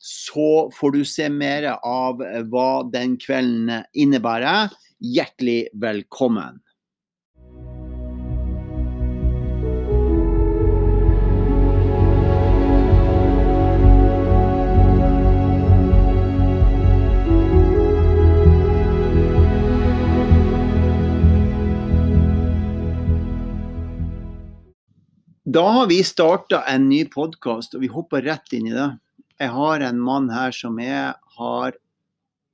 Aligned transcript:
så 0.00 0.70
får 0.74 0.94
du 0.94 1.02
se 1.04 1.28
mer 1.28 1.66
av 1.82 2.22
hva 2.52 2.70
den 2.92 3.16
kvelden 3.20 3.84
innebærer. 3.94 4.72
Hjertelig 4.98 5.68
velkommen. 5.78 6.62
Da 25.48 25.62
har 25.62 25.86
vi 25.88 26.02
starta 26.04 26.58
en 26.68 26.90
ny 26.90 27.06
podkast, 27.08 27.72
og 27.72 27.80
vi 27.80 27.88
hopper 27.88 28.20
rett 28.26 28.52
inn 28.52 28.66
i 28.68 28.74
det. 28.74 28.90
Jeg 29.38 29.54
har 29.54 29.84
en 29.86 30.00
mann 30.02 30.26
her 30.34 30.54
som 30.54 30.78
jeg 30.82 31.12
har 31.38 31.76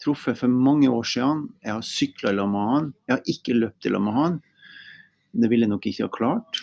truffet 0.05 0.37
for 0.37 0.53
mange 0.53 0.91
år 0.93 1.07
siden. 1.09 1.47
Jeg 1.65 1.73
har 1.73 1.87
sykla 1.87 2.35
sammen 2.35 2.53
med 2.53 2.75
han. 2.75 2.91
Jeg 3.09 3.15
har 3.17 3.33
ikke 3.33 3.57
løpt 3.57 3.89
sammen 3.89 4.05
med 4.11 4.19
han. 4.19 4.37
Det 5.35 5.51
ville 5.51 5.67
jeg 5.67 5.73
nok 5.73 5.89
ikke 5.89 6.05
ha 6.05 6.13
klart. 6.15 6.61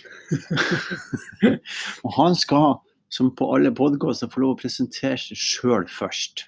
og 2.05 2.13
han 2.19 2.37
skal, 2.39 2.77
som 3.11 3.33
på 3.35 3.49
alle 3.55 3.73
podkaster, 3.75 4.29
få 4.31 4.45
lov 4.45 4.55
å 4.55 4.61
presentere 4.61 5.17
seg 5.19 5.41
sjøl 5.41 5.89
først. 5.91 6.45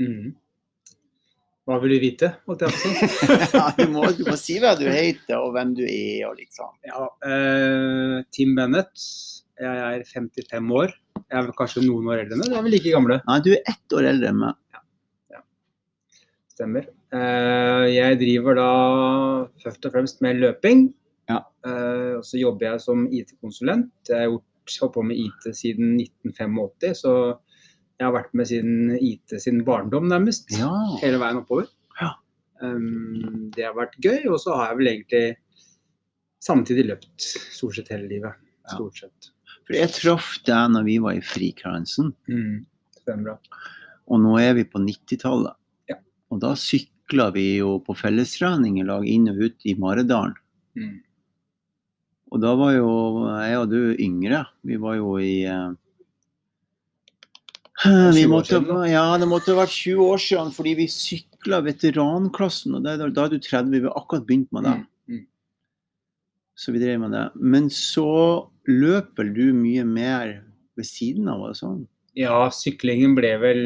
Mm. 0.00 0.36
Hva 1.68 1.80
vil 1.80 1.96
du 1.96 2.00
vite? 2.02 2.34
ja, 3.56 3.66
du, 3.78 3.84
må, 3.92 4.04
du, 4.16 4.24
må, 4.28 4.36
si 4.38 4.60
hva 4.62 4.76
du 4.78 4.86
heter 4.90 5.38
og 5.40 5.54
hvem 5.56 5.74
du 5.78 5.84
er 5.88 6.28
og 6.28 6.40
sånn. 6.52 6.76
Ja, 6.86 7.08
uh, 7.24 8.16
Tim 8.34 8.56
Bennett. 8.58 9.08
Jeg 9.60 9.80
er 9.88 10.04
55 10.08 10.76
år. 10.76 10.94
Jeg 11.30 11.46
er 11.46 11.52
kanskje 11.54 11.84
noen 11.84 12.08
år 12.10 12.24
eldre 12.24 12.36
enn 12.36 12.42
deg? 12.42 12.50
Du 12.50 12.58
er 12.58 12.64
vel 12.66 12.74
like 12.74 12.92
gamle? 12.94 13.18
Nei, 13.28 13.36
du 13.46 13.52
er 13.54 13.60
ett 13.70 13.94
år 13.94 14.08
eldre 14.10 14.30
enn 14.32 14.40
meg. 14.40 14.56
Ja. 14.74 14.80
ja. 15.36 15.42
Stemmer. 16.50 16.88
Eh, 17.14 17.84
jeg 17.94 18.18
driver 18.18 18.58
da 18.58 18.70
først 19.62 19.86
og 19.86 19.94
fremst 19.94 20.24
med 20.26 20.40
løping. 20.42 20.88
Ja. 21.30 21.44
Eh, 21.66 22.16
og 22.18 22.26
så 22.26 22.40
jobber 22.40 22.72
jeg 22.72 22.82
som 22.82 23.06
IT-konsulent. 23.06 23.92
Jeg 24.10 24.26
har 24.26 24.34
holdt 24.34 24.96
på 24.96 25.06
med 25.06 25.22
IT 25.22 25.46
siden 25.54 25.94
1985, 26.00 26.98
så 27.04 27.14
jeg 28.00 28.08
har 28.08 28.16
vært 28.16 28.34
med 28.34 28.50
siden 28.50 28.96
IT 28.98 29.38
sin 29.42 29.62
barndom, 29.66 30.10
nærmest. 30.10 30.50
Ja. 30.58 30.72
Hele 31.02 31.22
veien 31.22 31.42
oppover. 31.42 31.70
Ja. 32.00 32.14
Det 32.60 33.64
har 33.64 33.76
vært 33.78 33.98
gøy, 34.02 34.26
og 34.32 34.38
så 34.42 34.58
har 34.58 34.72
jeg 34.72 34.80
vel 34.80 34.90
egentlig 34.94 35.24
samtidig 36.42 36.86
løpt 36.90 37.28
stort 37.54 37.78
sett 37.78 37.92
hele 37.94 38.08
livet. 38.10 38.40
Stort 38.70 39.02
sett. 39.02 39.30
For 39.70 39.78
jeg 39.78 39.94
traff 39.94 40.30
deg 40.48 40.72
når 40.74 40.86
vi 40.88 40.96
var 40.98 41.14
i 41.14 41.22
Frikransen. 41.22 42.08
Mm, 42.26 42.64
stemmer 42.98 43.36
Og 44.10 44.18
nå 44.18 44.32
er 44.42 44.56
vi 44.58 44.64
på 44.66 44.82
90-tallet. 44.82 45.54
Ja. 45.92 46.00
Og 46.34 46.40
da 46.42 46.56
sykla 46.58 47.28
vi 47.36 47.44
jo 47.60 47.76
på 47.86 47.94
fellestrening 47.94 48.80
i 48.82 48.88
lag 48.88 49.06
inn 49.06 49.30
og 49.30 49.38
ut 49.46 49.70
i 49.70 49.76
Maridalen. 49.78 50.34
Mm. 50.74 50.98
Og 52.34 52.42
da 52.42 52.56
var 52.58 52.74
jo 52.74 52.90
jeg 53.30 53.62
og 53.62 53.70
du 53.70 53.80
yngre. 53.94 54.42
Vi 54.66 54.82
var 54.82 54.98
jo 54.98 55.14
i 55.22 55.46
uh, 55.46 55.70
vi 58.14 58.26
måtte, 58.26 58.58
ja, 58.90 59.06
det 59.22 59.30
måtte 59.30 59.54
ha 59.54 59.62
vært 59.62 59.72
20 59.72 60.02
år 60.04 60.20
siden, 60.20 60.50
fordi 60.52 60.76
vi 60.82 60.90
sykla 60.90 61.62
veteranklassen. 61.64 62.74
og 62.74 62.82
da 62.82 62.98
er 62.98 63.06
du 63.06 63.38
30, 63.38 63.70
vi 63.70 63.86
har 63.86 63.94
akkurat 63.94 64.26
begynt 64.26 64.50
med 64.50 64.66
det. 64.66 64.78
Mm, 64.82 65.14
mm. 65.14 65.26
Så 66.58 66.74
vi 66.74 66.82
drev 66.82 67.06
med 67.06 67.14
det. 67.14 67.28
Men 67.38 67.70
så 67.70 68.49
løper 68.68 69.30
du 69.34 69.52
mye 69.56 69.84
mer 69.86 70.40
ved 70.78 70.88
siden 70.88 71.30
av? 71.30 71.46
og 71.50 71.56
sånn? 71.58 71.84
Ja, 72.18 72.48
syklingen 72.52 73.14
ble 73.16 73.32
vel 73.40 73.62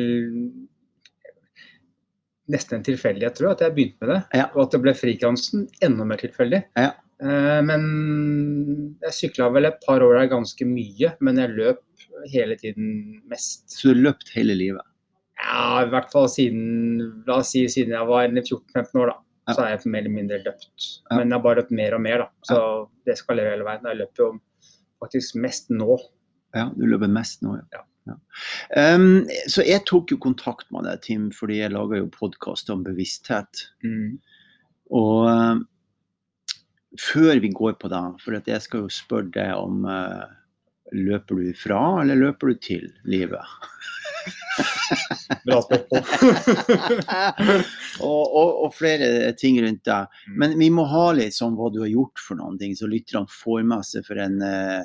nesten 2.53 2.79
en 2.79 2.85
tilfeldighet, 2.87 3.39
tror 3.39 3.51
jeg, 3.51 3.57
at 3.57 3.65
jeg 3.65 3.75
begynte 3.79 4.05
med 4.05 4.13
det. 4.13 4.21
Ja. 4.43 4.47
Og 4.53 4.67
at 4.67 4.75
det 4.75 4.83
ble 4.85 4.95
frikansen 4.99 5.67
enda 5.85 6.07
mer 6.09 6.21
tilfeldig. 6.21 6.61
Ja. 6.77 6.93
Eh, 7.25 7.61
men 7.65 7.85
jeg 9.05 9.17
sykla 9.19 9.49
vel 9.55 9.71
et 9.71 9.81
par 9.87 10.05
år 10.05 10.19
der 10.19 10.33
ganske 10.33 10.67
mye, 10.69 11.15
men 11.25 11.41
jeg 11.41 11.55
løp 11.57 11.83
hele 12.33 12.57
tiden 12.61 13.21
mest. 13.31 13.67
Så 13.73 13.89
du 13.89 13.95
har 13.95 14.03
løpt 14.11 14.35
hele 14.37 14.57
livet? 14.59 14.85
Ja, 15.41 15.83
i 15.85 15.91
hvert 15.93 16.11
fall 16.13 16.29
siden 16.31 16.65
la 17.27 17.41
oss 17.43 17.53
si 17.55 17.65
siden 17.69 17.97
jeg 17.97 18.09
var 18.09 18.29
14-15 18.29 19.01
år, 19.03 19.13
da. 19.13 19.21
Ja. 19.45 19.53
Så 19.53 19.61
har 19.61 19.73
jeg 19.75 19.93
mer 19.93 20.01
eller 20.05 20.15
mindre 20.15 20.41
løpt. 20.41 20.91
Men 21.13 21.29
jeg 21.29 21.37
har 21.37 21.45
bare 21.45 21.61
løpt 21.61 21.75
mer 21.77 21.97
og 21.97 22.05
mer, 22.05 22.25
da. 22.25 22.29
Så 22.49 22.59
det 23.09 23.19
skal 23.21 23.41
leve 23.41 23.53
hele 23.53 23.67
veien. 23.67 23.89
Jeg 23.91 24.01
løper 24.01 24.25
jo 24.25 24.29
faktisk 25.05 25.39
mest 25.41 25.71
nå. 25.73 25.99
Ja, 26.55 26.69
du 26.75 26.87
løper 26.89 27.11
mest 27.11 27.43
nå, 27.45 27.57
ja. 27.73 27.85
ja. 28.11 28.17
Um, 28.95 29.25
så 29.51 29.65
jeg 29.67 29.85
tok 29.89 30.15
jo 30.15 30.21
kontakt 30.23 30.71
med 30.75 30.89
deg, 30.89 31.03
Tim, 31.07 31.29
fordi 31.35 31.61
jeg 31.61 31.75
lager 31.75 32.03
jo 32.03 32.13
podkast 32.15 32.71
om 32.75 32.85
bevissthet. 32.87 33.67
Mm. 33.87 34.17
Og 34.95 35.29
uh, 35.29 35.59
før 37.01 37.43
vi 37.43 37.51
går 37.55 37.77
på 37.81 37.91
det, 37.91 38.05
for 38.23 38.39
jeg 38.39 38.63
skal 38.65 38.87
jo 38.87 38.93
spørre 38.93 39.33
deg 39.35 39.55
om 39.59 39.87
uh, 39.89 40.25
Løper 40.95 41.41
du 41.41 41.55
fra, 41.57 41.79
eller 42.03 42.19
løper 42.21 42.53
du 42.53 42.59
til 42.63 42.85
livet? 43.09 43.41
Bra 45.49 45.61
spørsmål. 45.65 46.05
og, 48.07 48.23
og, 48.23 48.51
og, 48.67 48.69
flere 48.77 49.33
ting 49.41 49.59
rundt 49.65 49.83
deg. 49.89 50.13
Mm. 50.29 50.37
Men 50.43 50.57
vi 50.61 50.69
må 50.71 50.85
ha 50.93 51.07
litt 51.17 51.35
sånn 51.35 51.57
hva 51.59 51.71
du 51.75 51.81
har 51.83 51.91
gjort 51.91 52.23
for 52.23 52.39
noen 52.39 52.61
ting, 52.61 52.77
så 52.79 52.87
lytterne 52.91 53.31
får 53.33 53.65
med 53.73 53.89
seg 53.89 54.07
for 54.07 54.21
en 54.23 54.39
uh, 54.45 54.85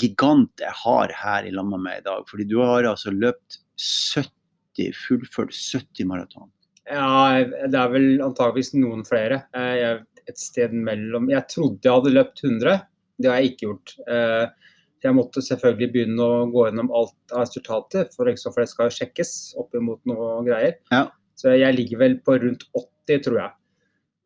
gigant 0.00 0.62
jeg 0.62 0.74
har 0.84 1.12
her 1.20 1.46
i 1.46 1.52
landet 1.54 1.82
med 1.84 2.00
i 2.00 2.06
dag. 2.06 2.24
Fordi 2.30 2.46
du 2.50 2.58
har 2.62 2.88
altså 2.88 3.12
løpt 3.14 3.60
70, 3.78 4.90
fullført 5.06 5.54
70 5.54 6.10
maraton. 6.10 6.50
Ja, 6.90 7.40
det 7.40 7.78
er 7.80 7.92
vel 7.92 8.20
antageligvis 8.24 8.74
noen 8.76 9.06
flere. 9.08 9.44
Jeg, 9.54 10.02
et 10.28 10.40
sted 10.40 10.72
mellom 10.76 11.30
Jeg 11.32 11.48
trodde 11.52 11.84
jeg 11.84 11.96
hadde 11.96 12.12
løpt 12.12 12.44
100, 12.44 12.84
det 13.20 13.30
har 13.30 13.40
jeg 13.40 13.52
ikke 13.52 13.66
gjort. 13.68 13.94
Eh, 14.10 14.70
jeg 15.04 15.16
måtte 15.16 15.42
selvfølgelig 15.44 15.90
begynne 15.92 16.24
å 16.24 16.46
gå 16.52 16.64
gjennom 16.66 16.88
alt 16.96 17.34
av 17.34 17.44
resultater, 17.44 18.08
for, 18.14 18.28
det 18.30 18.70
skal 18.70 18.88
jo 18.88 18.96
sjekkes 18.96 19.34
opp 19.60 19.76
imot 19.76 20.00
noe 20.08 20.38
greier. 20.46 20.78
Ja. 20.94 21.06
Så 21.36 21.52
jeg 21.52 21.76
ligger 21.76 22.00
vel 22.00 22.16
på 22.24 22.38
rundt 22.40 22.64
80, 22.72 23.20
tror 23.26 23.40
jeg. 23.42 23.54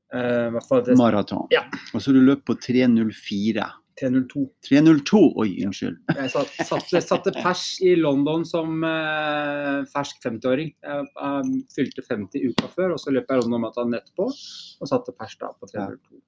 Uh, 0.08 0.94
Maraton. 0.96 1.48
Ja. 1.52 1.66
Og 1.92 2.00
så 2.00 2.12
har 2.12 2.16
du 2.16 2.28
løpt 2.30 2.46
på 2.48 2.54
3.04. 2.62 3.66
302. 3.98 4.44
302, 4.68 5.20
oi, 5.42 5.48
unnskyld. 5.66 5.98
Jeg 6.14 6.32
satt, 6.32 6.52
satte, 6.68 7.02
satte 7.04 7.32
pers 7.36 7.64
i 7.84 7.94
London 7.98 8.44
som 8.46 8.84
uh, 8.84 9.84
fersk 9.92 10.22
50-åring. 10.24 10.72
Jeg, 10.84 11.06
jeg, 11.14 11.62
fylte 11.74 12.04
50 12.06 12.52
uka 12.52 12.70
før, 12.74 12.94
og 12.94 13.02
så 13.02 13.14
løp 13.14 13.30
jeg 13.30 13.42
London 13.42 13.64
Marathon 13.64 13.98
etterpå 13.98 14.28
og 14.28 14.90
satte 14.90 15.14
pers 15.18 15.34
da 15.40 15.50
på 15.54 15.70
302. 15.72 16.20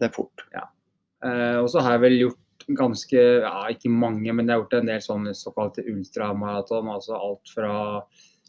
Det 0.00 0.08
er 0.08 0.14
fort. 0.14 0.46
Ja. 0.54 0.66
Uh, 1.22 1.58
og 1.62 1.68
så 1.72 1.84
har 1.84 1.98
jeg 1.98 2.04
vel 2.06 2.18
gjort 2.24 2.40
ganske, 2.78 3.22
ja 3.42 3.62
ikke 3.72 3.90
mange, 3.90 4.32
men 4.32 4.46
jeg 4.46 4.54
har 4.54 4.62
gjort 4.62 4.78
en 4.78 4.90
del 4.92 5.02
sånne 5.04 5.34
såkalte 5.36 5.84
ultramaraton. 5.90 6.90
Altså 6.92 7.18
alt 7.18 7.52
fra 7.52 7.74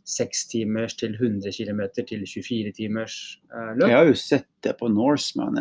6 0.03 0.47
timers 0.51 0.97
til 0.99 1.13
100 1.15 1.53
km 1.55 1.81
til 1.95 2.25
24 2.27 2.73
timers 2.75 3.17
eh, 3.53 3.71
løp. 3.77 3.87
Jeg 3.87 3.97
har 3.97 4.09
jo 4.09 4.17
sett 4.19 4.49
det 4.65 4.75
på 4.79 4.89
Norseman. 4.91 5.59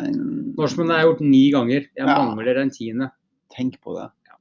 Norseman 0.58 0.90
har 0.90 1.02
jeg 1.02 1.10
gjort 1.10 1.24
ni 1.26 1.42
ganger. 1.54 1.86
Jeg 1.94 2.08
ja. 2.08 2.16
mangler 2.18 2.58
en 2.62 2.72
tiende. 2.74 3.10
Tenk 3.54 3.78
på 3.84 3.94
det. 3.98 4.08
Ja. 4.26 4.38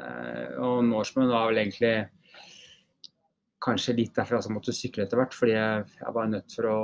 Eh, 0.00 0.56
og 0.64 0.80
Norseman 0.88 1.28
var 1.32 1.50
vel 1.50 1.60
egentlig 1.66 1.94
kanskje 3.66 3.96
litt 3.98 4.16
derfor 4.16 4.38
jeg 4.38 4.54
måtte 4.54 4.74
sykle 4.76 5.04
etter 5.04 5.20
hvert. 5.20 5.36
Fordi 5.36 5.56
jeg, 5.56 5.84
jeg 6.00 6.16
var 6.16 6.32
nødt 6.32 6.56
for 6.56 6.72
å 6.72 6.80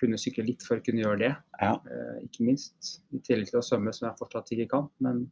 kunne 0.00 0.20
sykle 0.20 0.46
litt 0.46 0.64
for 0.64 0.78
å 0.78 0.84
kunne 0.84 1.02
gjøre 1.02 1.20
det. 1.24 1.34
Ja. 1.60 1.74
Eh, 1.90 2.24
ikke 2.28 2.46
minst. 2.46 3.00
I 3.10 3.22
tillegg 3.26 3.50
til 3.50 3.60
å 3.60 3.66
svømme, 3.66 3.92
som 3.96 4.08
jeg 4.08 4.20
fortsatt 4.22 4.54
ikke 4.56 4.70
kan. 4.76 4.90
Men, 5.04 5.26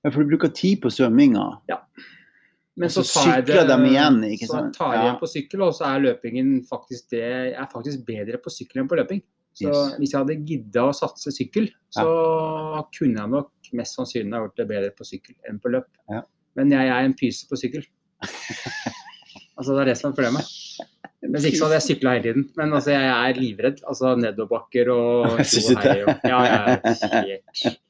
Ja, 0.00 0.08
for 0.08 0.24
du 0.24 0.32
bruker 0.32 0.48
tid 0.56 0.80
på 0.80 0.88
svømminga. 0.88 1.44
Men 2.80 2.88
så, 2.92 3.02
så 3.04 3.24
sykler 3.26 3.66
dem 3.68 3.82
igjen, 3.90 4.16
ikke 4.32 4.46
så 4.48 4.56
sant? 4.56 4.74
tar 4.78 4.94
jeg 4.94 5.00
Ja. 5.00 5.04
igjen 5.04 5.18
på 5.20 5.28
sykkel, 5.34 5.62
og 5.66 5.74
så 5.76 5.84
er 5.90 6.00
løpingen 6.06 6.48
faktisk 6.70 7.10
det 7.12 7.20
Jeg 7.20 7.52
er 7.60 7.68
faktisk 7.74 8.06
bedre 8.08 8.40
på 8.40 8.52
sykkel 8.54 8.80
enn 8.82 8.88
på 8.88 8.96
løping. 9.00 9.20
Så 9.60 9.66
Yes. 9.68 9.94
hvis 9.98 10.12
jeg 10.14 10.20
hadde 10.22 10.36
gidda 10.48 10.82
å 10.88 10.92
satse 10.96 11.32
sykkel, 11.34 11.66
så 11.92 12.04
kunne 12.96 13.18
jeg 13.20 13.28
nok 13.34 13.50
mest 13.76 13.96
sannsynlig 13.98 14.32
ha 14.32 14.44
gjort 14.46 14.56
det 14.62 14.68
bedre 14.70 14.90
på 14.96 15.04
sykkel 15.04 15.34
enn 15.50 15.58
på 15.60 15.72
løp. 15.74 15.88
Ja. 16.08 16.22
Men 16.56 16.70
jeg 16.70 16.88
er 16.88 17.04
en 17.04 17.14
pyse 17.18 17.46
på 17.50 17.58
sykkel. 17.58 17.84
altså 19.58 19.74
Det 19.76 19.80
er 19.82 19.90
det 19.90 19.98
som 20.00 20.10
er 20.12 20.16
problemet. 20.16 20.46
Hvis 21.20 21.44
ikke 21.50 21.58
så 21.60 21.66
hadde 21.68 21.76
jeg 21.80 21.84
sykla 21.90 22.14
hele 22.16 22.24
tiden. 22.24 22.46
Men 22.56 22.72
altså, 22.72 22.94
jeg 22.94 23.10
er 23.12 23.40
livredd. 23.40 23.82
Altså 23.86 24.14
nedoverbakker 24.16 24.88
og 24.94 25.38
Jeg 25.42 25.46
tjo 25.52 25.76
og 25.76 25.82
hei 25.84 25.98
og- 26.06 26.24
Ja, 26.24 26.38
jeg 26.46 26.56
er 26.56 27.24
helt, 27.28 27.80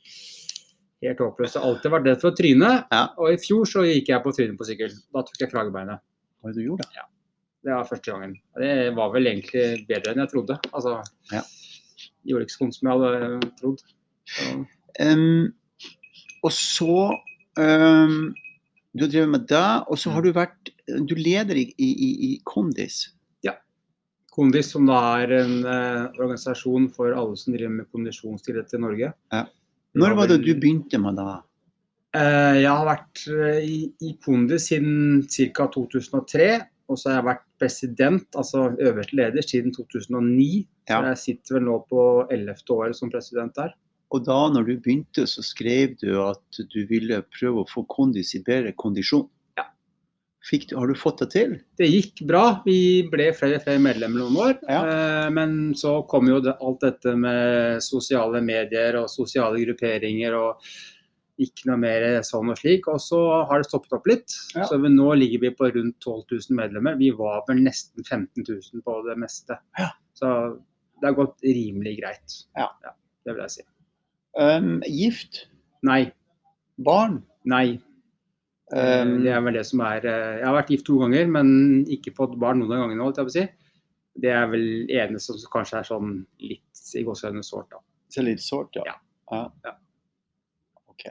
helt 1.09 1.19
håpløst. 1.25 1.55
Jeg 1.57 1.63
har 1.63 1.71
alltid 1.71 1.93
vært 1.95 2.07
redd 2.11 2.21
for 2.21 2.31
å 2.31 2.37
tryne. 2.37 2.71
Ja. 2.93 3.03
Og 3.19 3.33
i 3.33 3.39
fjor 3.41 3.65
så 3.69 3.85
gikk 3.87 4.09
jeg 4.13 4.23
på 4.25 4.33
trynet 4.37 4.59
på 4.61 4.67
sykkel. 4.69 4.93
Da 5.15 5.23
tok 5.27 5.41
jeg 5.41 5.51
kragebeinet. 5.53 6.03
Hva 6.43 6.53
du 6.55 6.61
gjorde 6.65 6.85
det? 6.89 7.07
Det 7.65 7.73
var 7.77 7.85
første 7.89 8.11
gangen. 8.13 8.35
Det 8.57 8.75
var 8.97 9.11
vel 9.13 9.27
egentlig 9.29 9.65
bedre 9.89 10.13
enn 10.15 10.23
jeg 10.25 10.33
trodde. 10.35 10.59
Altså, 10.73 10.99
Ja. 11.33 11.43
Gjorde 12.29 12.45
ikke 12.47 12.53
så 12.57 12.61
vondt 12.65 12.77
som 12.77 12.89
jeg 12.89 13.01
hadde 13.01 13.55
trodd. 13.63 13.83
Så, 14.35 14.67
Um, 15.01 15.53
og 16.43 16.51
så 16.53 16.95
um, 17.57 18.35
Du 18.93 19.05
har 19.05 19.09
drevet 19.13 19.31
med 19.31 19.45
det, 19.49 19.69
og 19.89 19.97
så 20.03 20.11
har 20.11 20.21
du 20.27 20.33
vært 20.35 20.71
Du 21.07 21.15
leder 21.15 21.55
i, 21.57 21.63
i, 21.79 21.89
i- 21.95 22.19
i 22.35 22.41
Kondis. 22.45 23.13
Kondis, 24.31 24.69
som 24.71 24.87
da 24.87 24.99
er 25.21 25.33
en 25.41 25.65
eh, 25.67 26.05
organisasjon 26.23 26.85
for 26.95 27.11
alle 27.19 27.35
som 27.37 27.51
driver 27.53 27.73
med 27.81 27.89
kondisjonsidrett 27.91 28.73
i 28.77 28.79
Norge. 28.79 29.09
Ja. 29.35 29.41
Når 29.99 30.17
var 30.19 30.29
det 30.31 30.43
du 30.45 30.53
begynte 30.55 30.99
med 31.03 31.19
det? 31.19 31.31
Eh, 32.19 32.57
jeg 32.63 32.71
har 32.71 32.87
vært 32.87 33.23
eh, 33.31 33.63
i, 33.63 33.81
Kondi 33.99 34.17
Kondis 34.25 34.69
siden 34.71 35.23
ca. 35.55 35.67
2003. 35.75 36.51
Og 36.91 36.99
så 36.99 37.11
har 37.11 37.21
jeg 37.21 37.29
vært 37.29 37.45
president, 37.63 38.25
altså 38.35 38.65
øverste 38.83 39.15
leder, 39.19 39.47
siden 39.47 39.75
2009. 39.75 40.49
Ja. 40.91 40.99
Så 40.99 41.03
jeg 41.07 41.21
sitter 41.25 41.59
vel 41.59 41.69
nå 41.69 41.77
på 41.91 42.07
11. 42.35 42.65
året 42.75 42.99
som 42.99 43.13
president 43.13 43.55
der. 43.59 43.77
Og 44.11 44.25
da 44.27 44.39
når 44.51 44.67
du 44.67 44.73
begynte, 44.83 45.27
så 45.31 45.43
skrev 45.47 45.95
du 46.03 46.17
at 46.25 46.63
du 46.73 46.81
ville 46.91 47.21
prøve 47.31 47.63
å 47.63 47.69
få 47.71 47.85
Kondis 47.91 48.35
i 48.35 48.43
bedre 48.47 48.75
kondisjon. 48.75 49.29
Du, 50.41 50.77
har 50.77 50.89
du 50.89 50.95
fått 50.97 51.21
det 51.21 51.29
til? 51.35 51.51
Det 51.77 51.87
gikk 51.87 52.23
bra. 52.27 52.45
Vi 52.65 53.03
ble 53.13 53.29
flere 53.37 53.59
og 53.59 53.65
flere 53.67 53.83
medlemmer 53.83 54.23
noen 54.23 54.39
år. 54.41 54.55
Ja. 54.65 54.81
Eh, 54.89 55.27
Men 55.37 55.75
så 55.77 56.01
kom 56.09 56.31
jo 56.31 56.41
det, 56.41 56.57
alt 56.65 56.81
dette 56.81 57.13
med 57.17 57.83
sosiale 57.85 58.41
medier 58.41 58.97
og 59.03 59.11
sosiale 59.13 59.61
grupperinger 59.61 60.37
og 60.39 60.71
ikke 61.41 61.69
noe 61.71 61.81
mer 61.81 62.07
sånn 62.27 62.53
og 62.53 62.59
slik. 62.61 62.89
Og 62.89 63.01
så 63.05 63.21
har 63.49 63.61
det 63.61 63.69
stoppet 63.69 63.97
opp 63.99 64.09
litt. 64.09 64.37
Ja. 64.57 64.65
Så 64.69 64.81
vi, 64.81 64.93
nå 64.93 65.13
ligger 65.21 65.45
vi 65.45 65.53
på 65.57 65.69
rundt 65.77 65.99
12 66.01 66.25
000 66.33 66.59
medlemmer. 66.59 66.97
Vi 67.01 67.13
var 67.17 67.45
vel 67.49 67.63
nesten 67.65 68.05
15 68.05 68.45
000 68.49 68.85
på 68.87 68.97
det 69.09 69.19
meste. 69.21 69.61
Ja. 69.81 69.91
Så 70.17 70.33
det 71.01 71.09
har 71.09 71.17
gått 71.21 71.37
rimelig 71.45 71.99
greit. 72.01 72.41
Ja. 72.57 72.69
det 73.25 73.37
vil 73.37 73.45
jeg 73.45 73.55
si. 73.59 73.67
Um, 74.41 74.81
gift? 74.87 75.45
Nei. 75.87 76.03
Barn? 76.81 77.23
Nei. 77.49 77.81
Eh, 78.73 79.03
Um, 79.03 79.23
Det 79.25 79.33
er 79.35 79.41
vel 79.43 79.55
det 79.55 79.67
som 79.67 79.81
er 79.83 80.05
eh, 80.07 80.39
Jeg 80.39 80.47
har 80.47 80.55
vært 80.55 80.69
gift 80.71 80.87
to 80.87 80.99
ganger, 81.01 81.27
men 81.27 81.85
ikke 81.91 82.15
fått 82.15 82.39
barn 82.39 82.61
noen 82.61 82.73
av 82.77 82.85
gangene. 82.85 83.03
holdt 83.03 83.17
jeg 83.19 83.27
på 83.27 83.33
å 83.33 83.39
si. 83.39 83.47
Det 84.21 84.31
er 84.31 84.47
vel 84.51 84.67
eneste 84.91 85.39
som 85.39 85.51
kanskje 85.51 85.79
er 85.81 85.89
sånn 85.89 86.27
litt 86.39 86.95
i 86.95 87.03
gåsehudene 87.07 87.43
sårt, 87.47 87.71
da. 87.71 87.79
Så 88.11 88.23
litt 88.23 88.43
sårt, 88.43 88.75
ja. 88.79 88.83
Ja. 88.87 88.97
ja. 89.33 89.43
Ja. 89.65 89.75
Ok. 90.91 91.05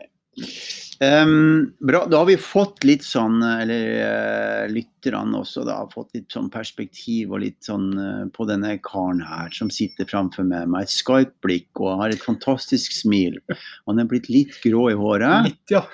Ehm, 1.02 1.74
bra, 1.80 2.06
da 2.06 2.18
har 2.18 2.26
vi 2.28 2.36
fått 2.36 2.84
litt 2.84 3.06
sånn, 3.08 3.38
eller 3.40 3.86
uh, 4.04 4.66
lytterne 4.68 5.40
også, 5.40 5.64
da, 5.64 5.78
har 5.80 5.94
fått 5.94 6.12
litt 6.18 6.36
sånn 6.36 6.50
perspektiv 6.52 7.32
og 7.32 7.40
litt 7.46 7.64
sånn 7.64 7.88
uh, 7.96 8.26
på 8.36 8.44
denne 8.50 8.74
karen 8.84 9.22
her 9.24 9.48
som 9.56 9.72
sitter 9.72 10.10
framfor 10.10 10.44
meg 10.50 10.68
med 10.68 10.84
et 10.84 10.92
skarpt 10.92 11.38
blikk 11.46 11.80
og 11.80 12.04
har 12.04 12.12
et 12.12 12.26
fantastisk 12.26 12.98
smil. 12.98 13.40
Han 13.88 14.04
er 14.04 14.12
blitt 14.12 14.28
litt 14.28 14.60
grå 14.66 14.90
i 14.92 15.00
håret, 15.00 15.48
Litt, 15.48 15.72
ja. 15.72 15.86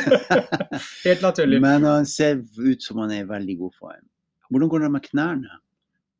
Helt 1.06 1.24
naturlig. 1.24 1.64
men 1.64 1.88
han 1.88 2.04
ser 2.04 2.44
ut 2.60 2.84
som 2.84 3.00
han 3.00 3.16
er 3.16 3.24
i 3.24 3.30
veldig 3.32 3.56
god 3.64 3.76
form. 3.80 4.06
Hvordan 4.52 4.68
går 4.68 4.84
det 4.84 4.94
med 4.98 5.08
knærne? 5.08 5.60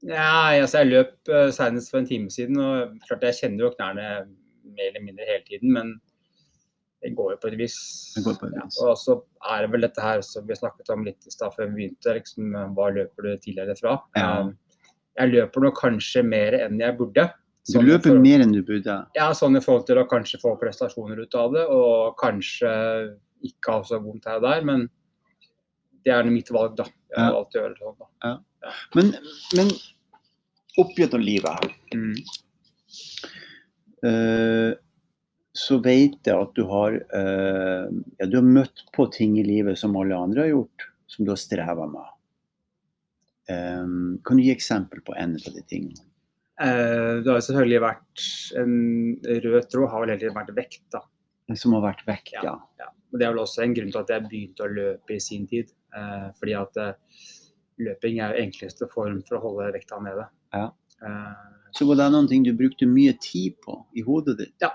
Ja, 0.08 0.56
altså 0.56 0.80
jeg 0.80 0.94
løp 0.94 1.16
uh, 1.28 1.50
senest 1.52 1.92
for 1.92 2.00
en 2.00 2.08
time 2.08 2.32
siden, 2.32 2.56
og 2.64 2.96
klart 3.04 3.28
jeg 3.28 3.42
kjenner 3.42 3.66
jo 3.66 3.76
knærne 3.76 4.12
mer 4.70 4.88
eller 4.88 5.04
mindre 5.04 5.28
hele 5.28 5.44
tiden, 5.44 5.76
men 5.76 5.98
det 7.02 7.14
går 7.16 7.30
jo 7.32 7.36
på 7.40 7.48
et 7.48 7.58
vis. 7.58 7.76
Går 8.24 8.34
på 8.40 8.46
et 8.50 8.54
vis. 8.58 8.76
Ja, 8.80 8.90
og 8.92 8.98
så 9.00 9.14
er 9.50 9.62
det 9.64 9.70
vel 9.72 9.80
dette 9.86 10.02
her 10.04 10.20
som 10.26 10.46
vi 10.46 10.54
snakket 10.58 10.90
om 10.92 11.04
litt 11.06 11.26
i 11.26 11.30
stad 11.32 11.54
før 11.56 11.70
vi 11.70 11.76
begynte, 11.88 12.14
liksom, 12.18 12.50
hva 12.76 12.90
løper 12.92 13.22
du 13.28 13.30
tidligere 13.40 13.76
fra? 13.80 13.98
Ja. 14.16 14.40
Um, 14.42 14.56
Jeg 15.18 15.32
løper 15.32 15.60
nå 15.64 15.70
kanskje 15.74 16.22
mer 16.24 16.54
enn 16.54 16.78
jeg 16.80 16.96
burde. 16.96 17.24
Du 17.66 17.72
Sånn 17.74 17.84
løper 17.84 18.14
for, 18.14 18.20
mer 18.22 18.40
enn 18.40 18.52
du 18.54 18.62
burde. 18.64 18.94
Ja, 19.16 19.30
sånn 19.36 19.56
i 19.58 19.60
forhold 19.60 19.86
til 19.88 19.98
å 20.00 20.06
kanskje 20.08 20.38
få 20.40 20.54
prestasjoner 20.60 21.18
ut 21.20 21.34
av 21.34 21.52
det, 21.52 21.64
og 21.66 22.14
kanskje 22.20 22.70
ikke 23.44 23.74
ha 23.74 23.82
så 23.84 23.98
vondt 24.00 24.24
her 24.30 24.36
og 24.38 24.42
der, 24.46 24.62
men 24.64 24.86
det 26.06 26.12
er 26.14 26.24
mitt 26.30 26.48
valg, 26.54 26.76
da. 26.78 26.84
Jeg 27.10 27.18
har 27.18 27.32
Ja. 27.32 27.36
valgt 27.40 27.56
å 27.56 27.60
gjøre 27.60 27.74
det 27.74 27.82
sånn, 27.82 27.96
da. 28.22 28.38
Men, 28.94 29.12
men 29.56 29.68
opp 30.78 30.94
gjennom 30.96 31.20
livet 31.24 31.50
her, 31.58 31.74
Mm. 31.92 32.14
eh, 34.04 34.74
så 35.56 35.80
vet 35.82 36.20
jeg 36.26 36.36
at 36.36 36.52
du 36.54 36.62
har, 36.70 36.94
eh, 36.94 37.88
ja, 38.18 38.26
du 38.26 38.36
har 38.38 38.46
møtt 38.46 38.84
på 38.94 39.06
ting 39.12 39.38
i 39.40 39.46
livet 39.46 39.78
som 39.78 39.96
alle 39.98 40.16
andre 40.16 40.46
har 40.46 40.52
gjort, 40.52 40.86
som 41.10 41.26
du 41.26 41.32
har 41.32 41.40
streva 41.40 41.88
med. 41.90 42.06
Um, 43.50 44.20
kan 44.22 44.38
du 44.38 44.44
gi 44.44 44.52
eksempel 44.54 45.00
på 45.02 45.16
en 45.18 45.34
av 45.34 45.54
de 45.56 45.62
tingene? 45.66 46.04
Eh, 46.60 47.18
det 47.24 47.32
har 47.32 47.40
selvfølgelig 47.42 47.80
vært 47.82 48.24
en 48.60 48.74
rød 49.24 49.70
tråd, 49.72 49.88
har 49.90 50.04
vel 50.04 50.12
hele 50.12 50.22
tiden 50.22 50.36
vært 50.36 50.54
vekt, 50.54 50.84
da. 50.94 51.00
Som 51.58 51.74
har 51.74 51.82
vært 51.82 52.04
vekt, 52.06 52.36
ja. 52.36 52.54
Ja. 52.78 52.90
Og 53.10 53.18
Det 53.18 53.26
er 53.26 53.32
vel 53.32 53.42
også 53.42 53.64
en 53.64 53.74
grunn 53.74 53.90
til 53.90 54.02
at 54.04 54.12
jeg 54.12 54.26
begynte 54.28 54.66
å 54.66 54.70
løpe 54.70 55.16
i 55.16 55.22
sin 55.22 55.48
tid. 55.50 55.72
Eh, 55.96 56.28
fordi 56.38 56.54
at 56.54 56.78
eh, 56.78 57.24
løping 57.82 58.20
er 58.22 58.38
enkleste 58.38 58.86
form 58.92 59.18
for 59.26 59.38
å 59.38 59.44
holde 59.48 59.72
vekta 59.74 59.98
nede. 60.04 60.28
Ja. 60.54 60.68
Eh, 61.02 61.48
Så 61.74 61.88
var 61.88 61.98
det 61.98 62.10
noen 62.12 62.28
ting 62.30 62.44
du 62.46 62.52
brukte 62.54 62.86
mye 62.86 63.16
tid 63.22 63.56
på 63.64 63.80
i 63.96 64.04
hodet 64.06 64.36
ditt. 64.38 64.68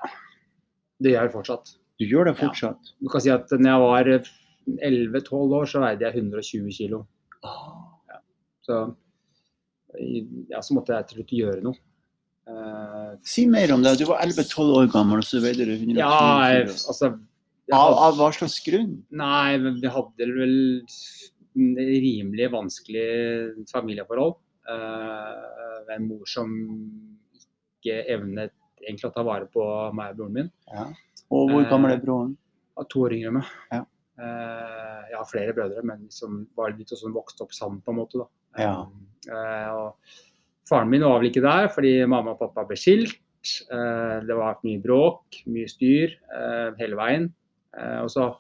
Det 1.04 1.12
gjør 1.14 1.28
jeg 1.28 1.34
fortsatt. 1.36 1.74
Du 2.00 2.06
gjør 2.06 2.26
det 2.30 2.36
Ja. 2.36 2.48
fortsatt. 2.48 2.94
Du 3.02 3.10
kan 3.10 3.22
si 3.22 3.30
at 3.32 3.50
når 3.52 3.72
jeg 3.72 3.82
var 3.86 4.04
11-12 4.84 5.54
år, 5.60 5.66
så 5.70 5.80
veide 5.84 6.06
jeg 6.08 6.16
120 6.24 6.72
kilo. 6.76 7.06
Ja. 7.44 8.20
Så, 8.66 8.80
ja, 10.50 10.62
så 10.62 10.74
måtte 10.74 10.96
jeg 10.96 11.08
til 11.08 11.20
slutt 11.22 11.36
gjøre 11.40 11.62
noe. 11.64 11.78
Uh, 12.46 13.16
Si 13.26 13.46
mer 13.50 13.72
om 13.74 13.82
det. 13.82 13.98
Du 14.00 14.06
var 14.06 14.22
11-12 14.22 14.76
år 14.78 14.92
gammel, 14.92 15.18
og 15.22 15.26
så 15.26 15.40
veide 15.42 15.66
du 15.66 15.72
120 15.74 15.98
ja, 15.98 16.50
jeg, 16.50 16.68
altså 16.70 17.06
jeg 17.66 17.74
Av, 17.74 17.94
hadde, 17.96 18.02
av 18.06 18.18
hva 18.20 18.28
slags 18.36 18.60
grunn? 18.66 18.92
Nei, 19.10 19.58
vi 19.58 19.88
hadde 19.90 20.28
vel 20.38 20.58
rimelig 21.56 22.52
vanskelig 22.54 23.08
familieforhold. 23.72 24.36
Uh, 24.70 25.94
en 25.96 26.08
mor 26.10 26.26
som 26.30 26.52
ikke 27.38 28.02
evnet 28.14 28.54
egentlig 28.88 29.10
å 29.10 29.14
ta 29.16 29.24
vare 29.24 29.48
på 29.52 29.66
meg 29.94 30.12
og 30.14 30.18
broren 30.18 30.34
min. 30.34 30.52
Ja. 30.72 30.86
Og 31.32 31.50
hvor 31.50 31.64
Eh, 31.66 31.70
gammel 31.70 31.92
er 31.92 32.02
broren? 32.04 32.38
Eh, 32.78 32.84
to 32.90 33.00
år 33.08 33.12
yngre 33.18 33.28
enn 33.32 33.34
meg. 33.40 33.46
Ja. 33.72 33.82
Eh, 34.20 35.02
jeg 35.10 35.18
har 35.18 35.26
flere 35.30 35.54
brødre, 35.58 35.84
men 35.84 36.06
som 36.10 36.48
var 36.56 36.72
litt 36.72 36.88
sånn 36.94 37.14
vokste 37.14 37.42
opp 37.44 37.52
sammen, 37.54 37.82
på 37.84 37.92
en 37.92 38.00
måte. 38.00 38.18
da. 38.22 38.28
Ja. 38.62 38.86
Eh, 39.28 39.70
og 39.76 39.96
faren 40.70 40.90
min 40.90 41.02
var 41.02 41.20
vel 41.20 41.30
ikke 41.32 41.42
der, 41.44 41.68
fordi 41.70 42.06
mamma 42.08 42.32
og 42.32 42.40
pappa 42.40 42.66
ble 42.68 42.76
skilt. 42.78 43.16
Eh, 43.70 44.20
det 44.26 44.36
var 44.36 44.58
mye 44.64 44.82
bråk, 44.82 45.44
mye 45.48 45.68
styr 45.70 46.16
eh, 46.34 46.72
hele 46.80 46.96
veien. 46.96 47.28
Eh, 47.78 48.00
og 48.02 48.10
så 48.10 48.36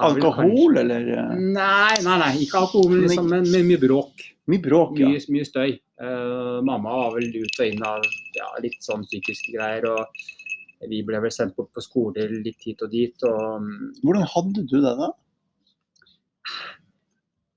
Alkohol, 0.00 0.74
kanskje- 0.74 0.78
eller? 0.80 1.08
eh, 1.18 1.34
Nei, 1.36 1.94
nei, 2.04 2.18
nei, 2.18 2.32
ikke 2.44 2.60
alkohol, 2.60 2.88
men, 2.90 3.00
Men 3.00 3.08
liksom, 3.08 3.28
men, 3.28 3.50
men 3.50 3.66
mye 3.66 3.80
bråk. 3.80 4.12
Mye 4.46 4.62
bråk, 4.62 4.98
ja. 4.98 5.08
Mye, 5.08 5.20
mye 5.34 5.44
støy. 5.48 5.78
Eh, 5.98 6.58
mamma 6.62 6.96
var 7.02 7.14
vel 7.16 7.30
ut 7.34 7.60
og 7.60 7.64
inn 7.66 7.86
av 7.86 8.04
ja, 8.36 8.48
litt 8.62 8.78
sånn 8.84 9.06
psykiske 9.06 9.54
greier. 9.56 9.88
og 9.90 10.86
vi 10.86 11.00
ble 11.02 11.18
vel 11.18 11.32
sendt 11.34 11.56
bort 11.56 11.72
på 11.74 11.82
skole 11.82 12.28
litt 12.30 12.62
hit 12.62 12.84
og 12.86 12.92
dit. 12.92 13.24
og 13.26 13.64
mm, 13.64 14.02
Hvordan 14.04 14.28
hadde 14.34 14.66
du 14.70 14.76
det 14.84 14.94
da? 15.00 15.08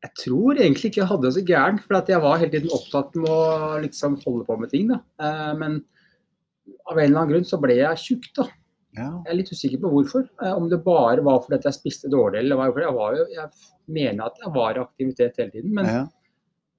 Jeg 0.01 0.13
tror 0.17 0.57
egentlig 0.57 0.89
ikke 0.89 1.03
jeg 1.03 1.11
hadde 1.11 1.27
det 1.27 1.35
så 1.35 1.43
gærent, 1.45 1.83
for 1.85 1.99
at 1.99 2.09
jeg 2.09 2.23
var 2.23 2.39
hele 2.41 2.53
tiden 2.55 2.73
opptatt 2.73 3.13
med 3.19 3.29
å 3.29 3.77
liksom 3.83 4.17
holde 4.23 4.47
på 4.47 4.57
med 4.57 4.71
ting. 4.73 4.89
da. 4.89 4.97
Uh, 5.21 5.53
men 5.59 5.77
av 6.89 6.97
en 6.97 7.05
eller 7.05 7.19
annen 7.19 7.35
grunn 7.35 7.47
så 7.47 7.61
ble 7.61 7.77
jeg 7.77 8.01
tjukk. 8.01 8.31
da. 8.39 8.47
Ja. 8.97 9.11
Jeg 9.23 9.29
er 9.31 9.37
litt 9.37 9.53
usikker 9.53 9.83
på 9.83 9.91
hvorfor. 9.93 10.25
Eh, 10.41 10.55
om 10.57 10.65
det 10.71 10.81
bare 10.83 11.21
var 11.23 11.43
fordi 11.43 11.59
at 11.59 11.69
jeg 11.69 11.77
spiste 11.77 12.09
dårlig, 12.11 12.41
eller 12.41 12.57
hva. 12.59 12.71
Jeg, 12.73 12.95
var 12.97 13.19
jo, 13.19 13.27
jeg 13.35 13.93
mener 13.93 14.25
at 14.25 14.41
jeg 14.41 14.53
var 14.57 14.75
i 14.75 14.81
aktivitet 14.81 15.39
hele 15.39 15.53
tiden, 15.53 15.75
men 15.77 15.87
ja. 15.87 16.01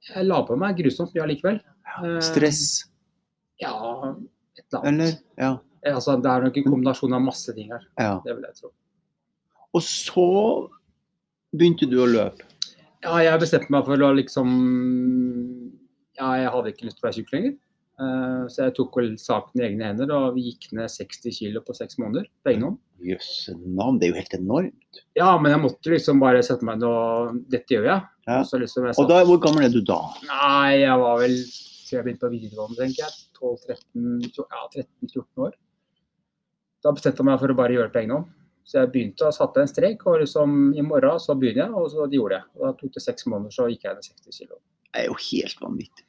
Jeg 0.09 0.27
la 0.27 0.41
på 0.47 0.57
meg 0.59 0.77
grusomt 0.81 1.13
mye 1.15 1.25
allikevel. 1.27 1.61
Ja, 1.93 2.13
Stress. 2.25 2.63
Ja, 3.63 3.73
et 4.59 4.65
eller 4.73 4.79
annet. 4.81 4.93
Eller? 4.93 5.19
Ja. 5.39 5.53
Altså, 5.93 6.15
det 6.23 6.31
er 6.31 6.45
nok 6.47 6.57
en 6.61 6.67
kombinasjon 6.69 7.15
av 7.17 7.23
masse 7.25 7.55
ting 7.57 7.71
her. 7.75 7.85
ja. 7.99 8.15
Det 8.25 8.37
vil 8.37 8.47
jeg 8.49 8.59
tro. 8.61 8.73
Og 9.73 9.83
så 9.83 10.27
begynte 11.57 11.89
du 11.91 11.99
å 12.03 12.07
løpe. 12.11 12.45
Ja, 13.03 13.17
jeg 13.25 13.41
bestemte 13.43 13.73
meg 13.75 13.85
for 13.89 13.99
å 13.99 14.13
liksom 14.15 14.51
Ja, 16.19 16.29
jeg 16.39 16.51
hadde 16.55 16.71
ikke 16.73 16.87
lyst 16.87 16.99
til 17.01 17.05
å 17.05 17.09
være 17.09 17.17
syk 17.19 17.33
lenger. 17.35 17.55
Uh, 18.03 18.45
Så 18.51 18.65
jeg 18.67 18.75
tok 18.79 18.95
vel 18.99 19.11
saken 19.21 19.61
i 19.61 19.65
egne 19.67 19.89
hender 19.91 20.11
og 20.17 20.39
gikk 20.41 20.71
ned 20.77 20.91
60 20.91 21.35
kg 21.39 21.61
på 21.67 21.75
seks 21.77 21.99
måneder 22.01 22.29
på 22.43 22.53
egen 22.53 22.67
hånd. 22.67 22.79
Jøsse 23.03 23.55
navn, 23.59 23.99
det 23.99 24.07
er 24.09 24.13
jo 24.13 24.21
helt 24.21 24.37
enormt. 24.39 25.03
Ja, 25.19 25.33
men 25.39 25.53
jeg 25.53 25.63
måtte 25.65 25.93
liksom 25.93 26.23
bare 26.23 26.43
sette 26.47 26.67
meg 26.67 26.79
ned 26.81 26.89
og 26.89 27.41
Dette 27.53 27.75
gjør 27.77 27.89
jeg. 27.91 28.07
Ja. 28.29 28.39
Og 28.43 29.09
da, 29.11 29.23
hvor 29.27 29.41
gammel 29.43 29.67
er 29.67 29.73
du 29.75 29.81
da? 29.83 29.99
Nei, 30.29 30.83
jeg 30.85 30.99
var 31.01 31.19
vel 31.19 31.35
før 31.43 31.99
jeg 31.99 32.07
begynte 32.07 32.25
på 32.25 32.33
videregående, 32.33 32.79
tenker 32.79 33.03
jeg. 33.05 33.19
12-13 33.43 34.29
ja, 34.39 34.61
13-14 34.77 35.43
år. 35.49 35.57
Da 36.83 36.93
bestemte 36.95 37.23
jeg 37.23 37.29
meg 37.29 37.43
for 37.43 37.53
å 37.53 37.59
bare 37.59 37.75
gjøre 37.75 37.91
det 37.91 37.95
på 37.97 38.03
egen 38.03 38.15
hånd. 38.15 38.31
Så 38.63 38.79
jeg 38.79 38.93
begynte 38.95 39.27
å 39.27 39.35
satte 39.35 39.63
en 39.63 39.71
strek, 39.71 40.05
og 40.07 40.21
liksom 40.23 40.55
i 40.79 40.85
morgen 40.87 41.19
så 41.21 41.35
begynner 41.39 41.65
jeg, 41.65 41.75
og 41.75 41.91
så 41.91 42.07
det 42.07 42.19
gjorde 42.21 42.39
jeg. 42.39 42.49
Og 42.55 42.65
da 42.69 42.73
tok 42.79 42.95
det 42.95 43.03
seks 43.03 43.27
måneder, 43.27 43.55
så 43.55 43.67
gikk 43.71 43.87
jeg 43.89 43.99
ned 43.99 44.07
60 44.07 44.39
kg. 44.39 44.57
Det 44.93 45.03
er 45.03 45.09
jo 45.09 45.19
helt 45.27 45.63
vanvittig. 45.65 46.07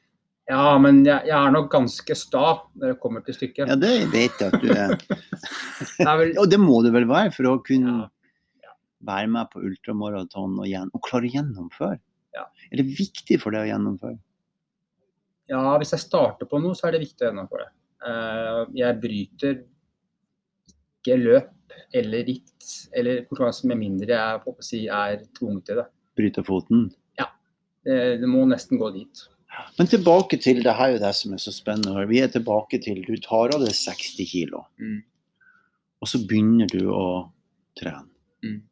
Ja, 0.50 0.64
men 0.76 1.00
jeg, 1.06 1.24
jeg 1.24 1.34
er 1.34 1.52
nok 1.54 1.70
ganske 1.72 2.16
sta 2.20 2.44
når 2.76 2.92
det 2.92 2.98
kommer 3.00 3.24
til 3.24 3.36
stykket. 3.36 3.70
Ja, 3.72 3.76
det 3.80 3.92
vet 4.12 4.42
jeg 4.42 4.52
at 4.52 4.60
du 4.60 4.70
er. 4.70 4.98
Det 5.98 6.04
er 6.06 6.18
vel, 6.20 6.34
Og 6.40 6.50
det 6.52 6.58
må 6.60 6.78
du 6.84 6.90
vel 6.94 7.08
være 7.10 7.32
for 7.34 7.50
å 7.50 7.58
kunne 7.64 7.94
Ja. 8.04 8.10
Være 9.06 9.30
med 9.30 9.50
på 9.52 9.62
ultramaraton 9.64 10.58
og, 10.62 10.68
og 10.94 11.02
klare 11.06 11.28
å 11.28 11.34
gjennomføre. 11.34 11.98
Ja. 12.34 12.46
Er 12.70 12.80
det 12.80 12.86
viktig 12.98 13.38
for 13.42 13.54
deg 13.54 13.66
å 13.66 13.70
gjennomføre? 13.72 14.18
ja, 15.50 15.60
hvis 15.76 15.92
jeg 15.92 16.00
starter 16.00 16.48
på 16.48 16.56
noe, 16.62 16.72
så 16.72 16.86
er 16.88 16.94
det 16.96 17.02
viktig 17.04 17.20
å 17.20 17.28
gjennomføre 17.28 17.66
det. 17.66 17.72
Eh, 18.08 18.60
jeg 18.80 18.96
bryter 19.02 19.58
ikke 21.04 21.18
løp 21.20 21.50
eller 21.94 22.24
ritt 22.24 22.70
eller 22.96 23.26
konkurranse 23.28 23.68
med 23.68 23.76
mindre 23.82 24.16
jeg 24.16 24.40
på 24.44 24.54
å 24.54 24.64
si, 24.64 24.86
er 24.88 25.20
tvunget 25.36 25.66
til 25.68 25.80
det. 25.82 25.86
Bryter 26.16 26.46
foten? 26.46 26.86
det. 26.88 27.28
Det 27.84 28.28
må 28.30 28.46
nesten 28.48 28.78
gå 28.80 28.88
dit. 28.94 29.24
Men 29.76 29.90
tilbake 29.90 30.38
til 30.40 30.62
det 30.64 30.72
her 30.72 30.88
er 30.88 30.94
jo 30.96 31.02
det 31.02 31.10
som 31.18 31.34
er 31.36 31.42
så 31.42 31.52
spennende. 31.52 32.06
Vi 32.08 32.22
er 32.24 32.30
tilbake 32.32 32.80
til 32.82 33.02
du 33.04 33.12
tar 33.20 33.52
av 33.52 33.60
deg 33.60 33.74
60 33.76 34.24
kilo, 34.30 34.64
Mm. 34.80 35.02
og 36.00 36.08
så 36.08 36.18
begynner 36.26 36.66
du 36.72 36.88
å 36.88 37.30
trene. 37.76 38.08
Mm. 38.42 38.62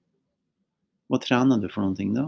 Hva 1.12 1.20
trener 1.20 1.60
du 1.60 1.68
for 1.68 1.84
noen 1.84 1.96
ting 1.98 2.14
da? 2.16 2.24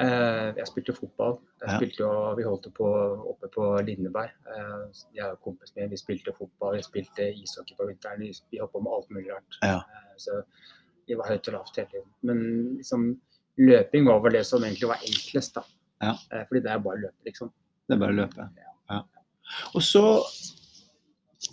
Eh, 0.00 0.46
jeg 0.56 0.68
spilte 0.70 0.94
fotball. 0.96 1.34
Jeg 1.60 1.74
spilte 1.76 2.00
jo, 2.00 2.12
vi 2.38 2.46
holdt 2.46 2.70
på 2.72 2.86
oppe 3.28 3.50
på 3.52 3.66
Lindeberg. 3.84 4.32
Eh, 4.48 5.02
jeg 5.18 5.34
og 5.34 5.42
kompisen 5.44 5.82
min 5.82 5.92
vi 5.92 6.00
spilte 6.00 6.32
fotball, 6.38 6.78
vi 6.78 6.86
spilte 6.86 7.26
ishockey 7.28 7.76
på 7.76 7.90
vinteren. 7.90 8.24
Vi, 8.24 8.60
holdt 8.62 8.72
på 8.72 8.80
med 8.80 8.96
alt 8.96 9.12
mulig 9.12 9.34
rart. 9.34 9.60
Ja. 9.60 9.82
Eh, 9.84 10.16
så 10.24 10.38
vi 11.08 11.18
var 11.18 11.28
høyt 11.28 11.52
og 11.52 11.58
lavt 11.58 11.76
hele 11.76 11.90
tiden. 11.92 12.08
Men 12.24 12.42
liksom, 12.78 13.06
løping 13.60 14.08
var 14.08 14.24
vel 14.24 14.38
det 14.38 14.46
som 14.48 14.64
egentlig 14.64 14.88
var 14.94 15.04
enklest. 15.10 15.60
da. 15.60 15.66
Ja. 16.02 16.16
Fordi 16.48 16.64
det 16.64 16.72
er 16.72 16.82
bare 16.82 16.96
å 16.98 17.04
løpe, 17.04 17.28
liksom. 17.28 17.52
Det 17.84 17.94
er 17.94 18.00
bare 18.00 18.16
å 18.16 18.20
løpe. 18.22 18.48
Ja. 18.88 19.02
Og 19.76 19.84
så 19.84 20.04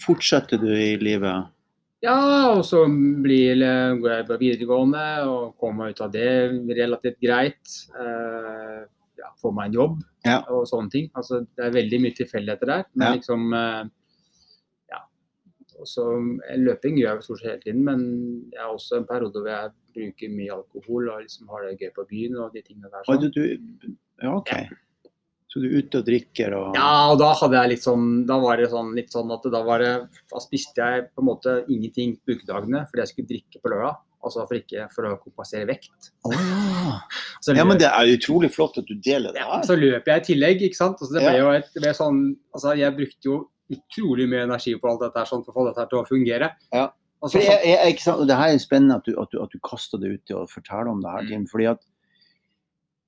fortsetter 0.05 0.61
du 0.61 0.69
i 0.71 0.93
livet. 1.01 1.51
Ja, 2.01 2.15
og 2.55 2.61
så 2.63 2.85
blir, 3.23 3.59
går 3.99 4.13
jeg 4.13 4.27
på 4.29 4.37
videregående 4.39 5.01
og 5.27 5.57
kommer 5.59 5.89
meg 5.89 5.97
ut 5.97 6.01
av 6.05 6.13
det 6.13 6.29
relativt 6.77 7.17
greit. 7.19 7.73
Eh, 7.91 8.85
ja, 9.19 9.31
får 9.41 9.51
meg 9.57 9.65
en 9.71 9.73
jobb 9.81 9.97
Ja. 10.25 10.37
og 10.47 10.63
sånne 10.69 10.89
ting. 10.93 11.09
Altså, 11.13 11.41
det 11.57 11.65
er 11.65 11.75
veldig 11.75 11.99
mye 12.05 12.15
tilfeldigheter 12.15 12.65
der. 12.71 12.85
Men 12.95 13.07
Ja. 13.07 13.13
liksom 13.19 13.53
eh, 13.53 13.83
Ja. 14.93 15.01
Også, 15.81 16.39
eh, 16.49 16.57
Løping 16.57 16.95
gjør 16.97 17.15
jeg 17.19 17.23
stort 17.23 17.39
sett 17.41 17.51
hele 17.51 17.61
tiden, 17.67 17.83
men 17.83 18.49
jeg 18.53 18.61
har 18.61 18.71
også 18.73 18.97
en 18.97 19.05
periode 19.05 19.33
hvor 19.43 19.49
jeg 19.51 19.71
bruker 19.93 20.29
mye 20.29 20.51
alkohol 20.55 21.09
og 21.09 21.21
liksom 21.21 21.47
har 21.49 21.67
det 21.67 21.79
gøy 21.79 21.91
på 21.95 22.07
byen 22.07 22.35
og 22.37 22.53
de 22.53 22.61
tingene 22.61 22.89
der. 22.91 23.03
Sånn. 23.03 23.29
du, 23.31 23.57
du, 23.83 23.95
ja, 24.23 24.35
OK. 24.37 24.53
Så 25.49 25.57
du 25.63 25.65
er 25.65 25.79
ute 25.81 25.97
og 26.01 26.05
drikker 26.05 26.53
og 26.53 26.75
Ja, 26.77 26.89
og 27.09 27.17
da 27.17 27.31
hadde 27.33 27.57
jeg 27.57 27.71
litt 27.71 27.85
sånn 27.85 28.03
Da 28.29 28.35
var 28.37 28.59
det 28.61 28.67
sånn, 28.69 28.91
litt 28.93 29.09
sånn 29.09 29.31
at 29.33 29.47
da 29.49 29.61
var 29.65 29.81
det 29.81 29.93
Da 30.29 30.41
spiste 30.43 30.77
jeg 30.77 31.07
på 31.15 31.23
en 31.23 31.29
måte 31.31 31.55
ingenting 31.73 32.13
på 32.21 32.35
ukedagene 32.37 32.83
fordi 32.89 33.01
jeg 33.01 33.11
skulle 33.13 33.31
drikke 33.31 33.61
på 33.63 33.71
lørdag. 33.73 33.97
Altså 34.19 34.43
for 34.45 34.57
ikke 34.59 34.85
for 34.93 35.07
å 35.07 35.13
kompensere 35.23 35.65
vekt. 35.69 36.11
Oh, 36.27 36.33
ja. 36.35 36.99
Ja, 37.57 37.63
men 37.65 37.79
det 37.79 37.87
er 37.87 38.11
utrolig 38.13 38.51
flott 38.53 38.77
at 38.77 38.85
du 38.89 38.93
deler 38.99 39.31
det 39.33 39.39
ja, 39.41 39.47
her. 39.55 39.63
så 39.65 39.77
løper 39.79 40.11
jeg 40.11 40.21
i 40.21 40.27
tillegg, 40.33 40.61
ikke 40.67 40.75
sant. 40.81 40.99
Altså 40.99 41.15
det 41.15 41.23
ble 41.23 41.33
Ja. 41.37 41.41
jo 41.41 41.53
et, 41.55 41.69
ble 41.79 41.93
sånn 41.97 42.19
Altså 42.53 42.75
jeg 42.77 42.97
brukte 42.99 43.31
jo 43.31 43.37
utrolig 43.73 44.25
mye 44.29 44.43
energi 44.45 44.73
på 44.81 44.89
alt 44.91 45.01
dette 45.07 45.21
her 45.23 45.29
sånn 45.29 45.43
for 45.45 45.53
å 45.53 45.57
få 45.59 45.67
dette 45.69 45.81
her 45.81 45.89
til 45.91 46.01
å 46.03 46.07
fungere. 46.09 46.51
Ja. 46.73 46.87
Altså, 47.19 47.35
For 47.39 47.43
jeg, 47.43 47.59
jeg, 47.67 47.95
og 48.13 48.27
det 48.29 48.37
her 48.39 48.53
er 48.53 48.61
spennende 48.63 48.95
at 49.01 49.07
du, 49.09 49.11
at 49.19 49.33
du, 49.33 49.41
at 49.43 49.51
du 49.51 49.59
kaster 49.65 49.99
det 49.99 50.13
ut 50.13 50.21
til 50.29 50.37
å 50.39 50.45
fortelle 50.47 50.87
om 50.93 51.01
det 51.03 51.11
her. 51.11 51.25
Mm. 51.25 51.31
Tim, 51.33 51.47
fordi 51.51 51.65
at 51.73 51.81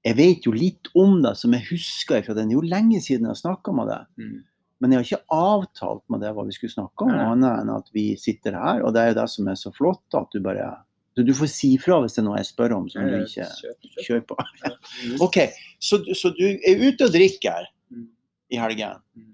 jeg 0.03 0.15
vet 0.17 0.45
jo 0.47 0.51
litt 0.55 0.87
om 0.97 1.19
det 1.21 1.35
som 1.37 1.53
jeg 1.53 1.67
husker 1.69 2.23
fra 2.25 2.33
den. 2.33 2.49
Det 2.49 2.55
er 2.55 2.61
jo 2.61 2.69
lenge 2.71 3.01
siden 3.05 3.27
jeg 3.27 3.35
har 3.35 3.41
snakka 3.41 3.73
med 3.77 3.87
deg. 3.91 4.07
mm. 4.17 4.39
Men 4.81 4.91
jeg 4.91 4.97
har 4.97 5.05
ikke 5.05 5.35
avtalt 5.37 6.01
med 6.09 6.21
deg 6.23 6.33
hva 6.33 6.41
vi 6.47 6.55
skulle 6.55 6.73
snakke 6.73 7.05
om, 7.05 7.11
annet 7.13 7.59
enn 7.61 7.69
at 7.69 7.91
vi 7.93 8.15
sitter 8.17 8.55
her. 8.57 8.79
Og 8.81 8.95
det 8.95 9.01
er 9.03 9.11
jo 9.11 9.17
det 9.19 9.25
som 9.29 9.47
er 9.51 9.59
så 9.59 9.69
flott, 9.75 10.01
at 10.17 10.31
du 10.33 10.39
bare 10.41 10.71
Du, 11.13 11.21
du 11.27 11.33
får 11.35 11.49
si 11.51 11.69
fra 11.77 11.99
hvis 12.01 12.13
det 12.15 12.21
er 12.23 12.25
noe 12.25 12.37
jeg 12.39 12.47
spør 12.49 12.73
om 12.79 12.85
som 12.89 13.03
du 13.05 13.13
ikke 13.19 13.43
Kjør, 13.45 13.75
kjør. 13.83 14.03
kjører 14.07 14.21
på. 14.31 14.37
OK, 15.27 15.37
så, 15.77 15.99
så 16.15 16.31
du 16.33 16.45
er 16.47 16.81
ute 16.87 17.05
og 17.05 17.11
drikker 17.13 17.67
Mm. 17.91 18.07
i 18.49 18.57
helgen, 18.57 18.97
Mm. 19.19 19.33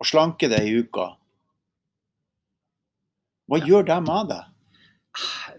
og 0.00 0.06
slanker 0.08 0.48
deg 0.48 0.66
i 0.66 0.78
uka. 0.82 1.10
Hva 3.48 3.60
gjør 3.64 3.86
det 3.88 3.98
med 4.06 4.30
deg? 4.32 4.44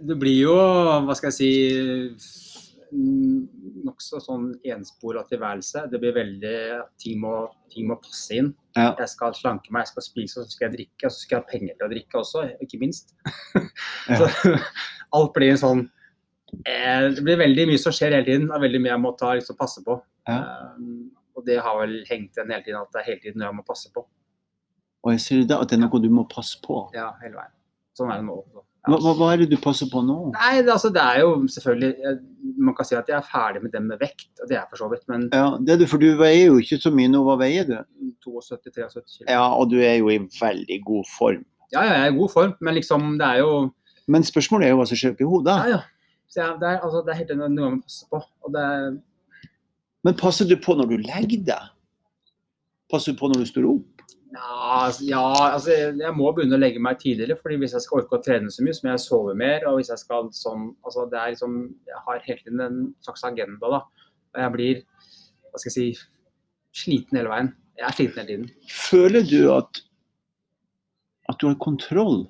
Det 0.09 0.15
blir 0.21 0.37
jo, 0.45 0.55
hva 1.07 1.15
skal 1.17 1.31
jeg 1.31 1.37
si, 1.37 1.51
nokså 2.91 4.19
sånn 4.23 4.47
enspora 4.67 5.23
tilværelse. 5.29 5.85
Det 5.91 5.99
blir 6.01 6.15
veldig 6.15 6.55
Ting 7.01 7.19
må, 7.21 7.33
ting 7.71 7.87
må 7.89 7.99
passe 8.01 8.37
inn. 8.39 8.49
Ja. 8.77 8.93
Jeg 8.99 9.11
skal 9.11 9.35
slanke 9.37 9.73
meg, 9.73 9.85
jeg 9.85 9.93
skal 9.93 10.05
spise, 10.05 10.39
og 10.39 10.47
så 10.47 10.55
skal 10.55 10.67
jeg 10.67 10.75
drikke. 10.77 11.05
Og 11.05 11.13
så 11.13 11.23
skal 11.23 11.37
jeg 11.37 11.43
ha 11.43 11.51
penger 11.51 11.77
til 11.77 11.87
å 11.87 11.91
drikke 11.93 12.21
også, 12.23 12.45
ikke 12.65 12.81
minst. 12.81 13.15
Ja. 14.09 14.17
Så, 14.17 14.55
alt 15.17 15.35
blir 15.35 15.51
en 15.53 15.59
sånn 15.61 15.81
eh, 16.65 17.03
Det 17.13 17.21
blir 17.21 17.37
veldig 17.37 17.65
mye 17.69 17.81
som 17.81 17.93
skjer 17.93 18.15
hele 18.15 18.25
tiden, 18.25 18.47
og 18.49 18.63
veldig 18.63 18.81
mye 18.81 18.93
jeg 18.95 19.03
må 19.03 19.11
ta, 19.19 19.35
liksom, 19.37 19.57
passe 19.59 19.83
på. 19.85 19.99
Ja. 20.29 20.39
Um, 20.79 21.11
og 21.37 21.45
det 21.47 21.59
har 21.63 21.77
vel 21.79 21.99
hengt 22.09 22.35
igjen 22.35 22.51
hele 22.51 22.65
tiden, 22.65 22.81
at 22.81 22.95
det 22.95 23.03
er 23.03 23.09
hele 23.11 23.21
tiden 23.23 23.39
noe 23.41 23.51
jeg 23.51 23.59
må 23.59 23.67
passe 23.67 23.91
på. 23.93 24.03
Og 25.05 25.13
jeg 25.13 25.23
ser 25.23 25.45
det, 25.47 25.55
at 25.55 25.69
det 25.69 25.77
er 25.77 25.85
noe 25.85 26.01
du 26.03 26.09
må 26.11 26.25
passe 26.31 26.59
på. 26.63 26.81
Ja, 26.95 27.13
hele 27.21 27.37
veien. 27.37 27.53
Sånn 27.95 28.11
er 28.11 28.19
det 28.19 28.27
nå. 28.27 28.41
også. 28.41 28.65
Hva, 28.89 29.13
hva, 29.17 29.27
er 29.33 29.43
det 29.43 29.49
du 29.51 29.57
passer 29.61 29.89
på 29.91 30.01
nå? 30.05 30.17
Nei, 30.35 30.59
det, 30.61 30.71
altså, 30.73 30.89
det 30.93 31.01
er 31.01 31.21
jo 31.23 31.31
selvfølgelig 31.53 32.13
Man 32.59 32.75
kan 32.77 32.87
si 32.87 32.97
at 32.97 33.09
jeg 33.09 33.17
er 33.17 33.27
ferdig 33.27 33.61
med 33.63 33.73
det 33.73 33.81
med 33.85 34.01
vekt, 34.01 34.31
og 34.41 34.49
det 34.49 34.55
er 34.55 34.61
jeg 34.61 34.71
for 34.71 34.81
så 34.81 34.89
vidt. 34.91 35.05
Men 35.11 35.27
Ja, 35.33 35.45
det 35.61 35.75
er 35.75 35.81
du, 35.81 35.85
for 35.91 36.01
du 36.01 36.09
veier 36.19 36.49
jo 36.49 36.57
ikke 36.61 36.79
så 36.81 36.91
mye 36.93 37.11
nå. 37.11 37.21
Hva 37.27 37.37
veier 37.41 37.67
du? 37.69 37.77
72-73 38.25 39.03
kilo. 39.17 39.27
Ja, 39.27 39.45
og 39.53 39.69
du 39.71 39.77
er 39.79 39.99
jo 39.99 40.11
i 40.13 40.19
veldig 40.19 40.79
god 40.87 41.09
form. 41.17 41.45
Ja, 41.73 41.83
ja, 41.85 41.93
jeg 41.93 42.07
er 42.07 42.13
i 42.13 42.17
god 42.17 42.33
form, 42.33 42.55
men 42.65 42.79
liksom, 42.79 43.11
det 43.21 43.27
er 43.27 43.43
jo 43.43 43.53
Men 44.09 44.25
spørsmålet 44.25 44.65
er 44.65 44.73
jo 44.73 44.79
hva 44.79 44.87
som 44.89 44.97
skjer 44.97 45.13
oppi 45.13 45.27
hodet. 45.29 45.57
Ja, 45.61 45.77
ja. 45.77 45.81
Så 46.29 46.41
jeg, 46.41 46.57
det, 46.61 46.69
er, 46.69 46.81
altså, 46.85 47.01
det 47.05 47.13
er 47.13 47.21
helt 47.21 47.35
noe 47.37 47.49
man 47.59 47.81
passer 47.83 48.09
på. 48.09 48.21
Og 48.45 48.53
det 48.53 48.65
er 48.65 48.97
Men 50.05 50.17
passer 50.17 50.49
du 50.49 50.55
på 50.61 50.75
når 50.77 50.89
du 50.89 50.97
legger 51.03 51.45
deg? 51.51 51.71
Passer 52.89 53.13
du 53.13 53.19
på 53.21 53.29
når 53.29 53.43
du 53.43 53.49
står 53.49 53.69
opp? 53.69 53.98
Ja, 54.29 54.91
ja, 55.01 55.23
altså 55.55 55.73
jeg 55.73 56.13
må 56.13 56.29
begynne 56.37 56.57
å 56.59 56.61
legge 56.61 56.81
meg 56.83 56.99
tidligere, 57.01 57.37
fordi 57.39 57.57
hvis 57.63 57.73
jeg 57.73 57.85
skal 57.85 58.03
orke 58.03 58.19
å 58.19 58.21
trene 58.21 58.51
så 58.53 58.61
mye, 58.61 58.75
så 58.77 58.85
må 58.85 58.91
jeg 58.91 59.03
sove 59.07 59.33
mer. 59.37 59.65
Og 59.69 59.79
hvis 59.79 59.89
jeg 59.89 60.03
skal 60.03 60.29
sånn 60.37 60.67
Altså 60.85 61.07
det 61.09 61.17
er 61.17 61.33
liksom 61.33 61.55
Jeg 61.89 62.03
har 62.05 62.21
hele 62.27 62.43
tiden 62.43 62.61
en 62.65 62.79
slags 63.05 63.25
agenda, 63.25 63.73
da. 63.73 63.81
Og 64.29 64.41
jeg 64.43 64.53
blir, 64.53 64.81
hva 65.49 65.61
skal 65.61 65.71
jeg 65.71 65.77
si, 65.77 66.09
sliten 66.83 67.17
hele 67.17 67.33
veien. 67.33 67.53
Jeg 67.79 67.87
er 67.87 67.95
sliten 67.97 68.21
hele 68.21 68.29
tiden. 68.29 68.67
Føler 68.69 69.25
du 69.25 69.39
at 69.55 69.81
at 71.29 71.37
du 71.41 71.45
har 71.45 71.57
kontroll? 71.61 72.23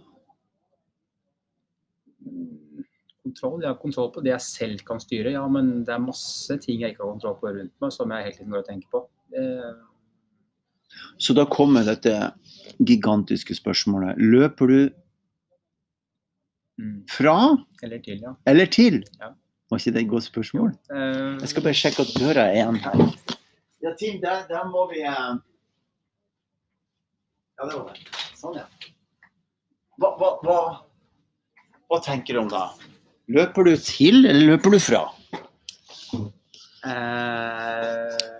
Kontroll, 3.23 3.61
jeg 3.63 3.69
har 3.69 3.77
kontroll 3.79 4.09
på 4.11 4.23
det 4.25 4.33
jeg 4.33 4.43
selv 4.43 4.81
kan 4.87 4.99
styre, 4.99 5.31
ja, 5.35 5.43
men 5.47 5.85
det 5.87 5.93
er 5.93 6.03
masse 6.03 6.57
ting 6.63 6.81
jeg 6.81 6.95
ikke 6.95 7.05
har 7.05 7.13
kontroll 7.13 7.37
på 7.39 7.53
rundt 7.53 7.75
meg, 7.79 7.93
som 7.95 8.11
jeg 8.11 8.25
hele 8.25 8.35
tiden 8.35 8.55
går 8.55 8.63
og 8.63 8.67
tenker 8.67 8.91
på. 8.91 9.01
Eh, 9.39 9.77
Så 11.19 11.35
da 11.37 11.45
kommer 11.49 11.85
dette 11.87 12.13
gigantiske 12.79 13.55
spørsmålet. 13.57 14.17
Løper 14.17 14.71
du 14.71 14.79
mm, 16.79 17.03
fra 17.11 17.35
eller 17.83 17.99
til, 18.03 18.21
ja. 18.23 18.33
eller 18.47 18.65
til? 18.71 19.01
Ja. 19.19 19.33
Var 19.69 19.81
ikke 19.81 19.93
det 19.93 20.01
et 20.01 20.09
godt 20.09 20.25
spørsmål? 20.25 20.71
Eh, 20.95 21.35
Jeg 21.43 21.49
skal 21.51 21.63
bare 21.67 21.77
sjekke 21.77 22.01
at 22.05 22.13
døra 22.17 22.47
er 22.49 22.55
igjen 22.57 22.79
her. 22.85 23.03
Ja, 23.83 23.93
Tim, 23.99 24.17
der, 24.23 24.47
der 24.49 24.65
må 24.71 24.87
vi 24.91 25.03
eh, 25.05 25.35
Ja, 27.59 27.67
det 27.67 27.75
var 27.75 27.93
det. 27.93 28.23
Sånn, 28.39 28.55
ja. 28.55 28.65
Hva, 29.99 30.13
hva, 30.15 30.29
hva, 30.47 30.57
hva 31.91 31.99
tenker 32.05 32.37
du 32.37 32.45
om 32.45 32.51
da? 32.51 32.69
Løper 33.29 33.67
du 33.67 33.73
til, 33.83 34.23
eller 34.25 34.55
løper 34.55 34.73
du 34.73 34.79
fra? 34.81 35.03
Eh, 36.87 38.38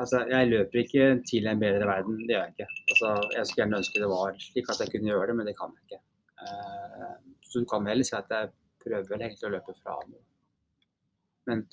altså, 0.00 0.22
jeg 0.30 0.48
løper 0.50 0.82
ikke 0.82 1.08
til 1.28 1.46
en 1.50 1.60
bedre 1.60 1.88
verden, 1.88 2.18
det 2.24 2.34
gjør 2.34 2.46
jeg 2.46 2.54
ikke. 2.54 2.68
Altså, 2.92 3.12
jeg 3.36 3.46
skulle 3.46 3.62
gjerne 3.62 3.80
ønske 3.82 4.02
det 4.02 4.10
var 4.12 4.40
slik 4.46 4.72
at 4.72 4.82
jeg 4.82 4.92
kunne 4.94 5.12
gjøre 5.12 5.28
det, 5.30 5.36
men 5.38 5.50
det 5.50 5.56
kan 5.58 5.76
jeg 5.76 5.86
ikke. 5.86 6.02
Uh, 6.40 7.14
så 7.46 7.62
du 7.62 7.68
kan 7.70 7.86
vel 7.86 8.04
si 8.06 8.16
at 8.16 8.34
jeg 8.34 8.52
prøver 8.84 9.08
vel 9.12 9.24
egentlig 9.26 9.48
å 9.48 9.54
løpe 9.54 9.76
fra 9.78 9.96
noe. 10.08 10.22
Men 11.48 11.64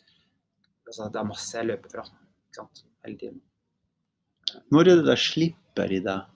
altså, 0.88 1.10
det 1.12 1.22
er 1.22 1.30
masse 1.30 1.60
jeg 1.60 1.70
løper 1.70 1.94
fra 1.94 2.08
ikke 2.08 2.62
sant? 2.62 2.84
hele 3.06 3.22
tiden. 3.22 3.44
Når 4.74 4.90
er 4.92 5.00
det 5.02 5.08
det 5.10 5.20
slipper 5.22 5.94
i 5.94 6.02
deg? 6.04 6.34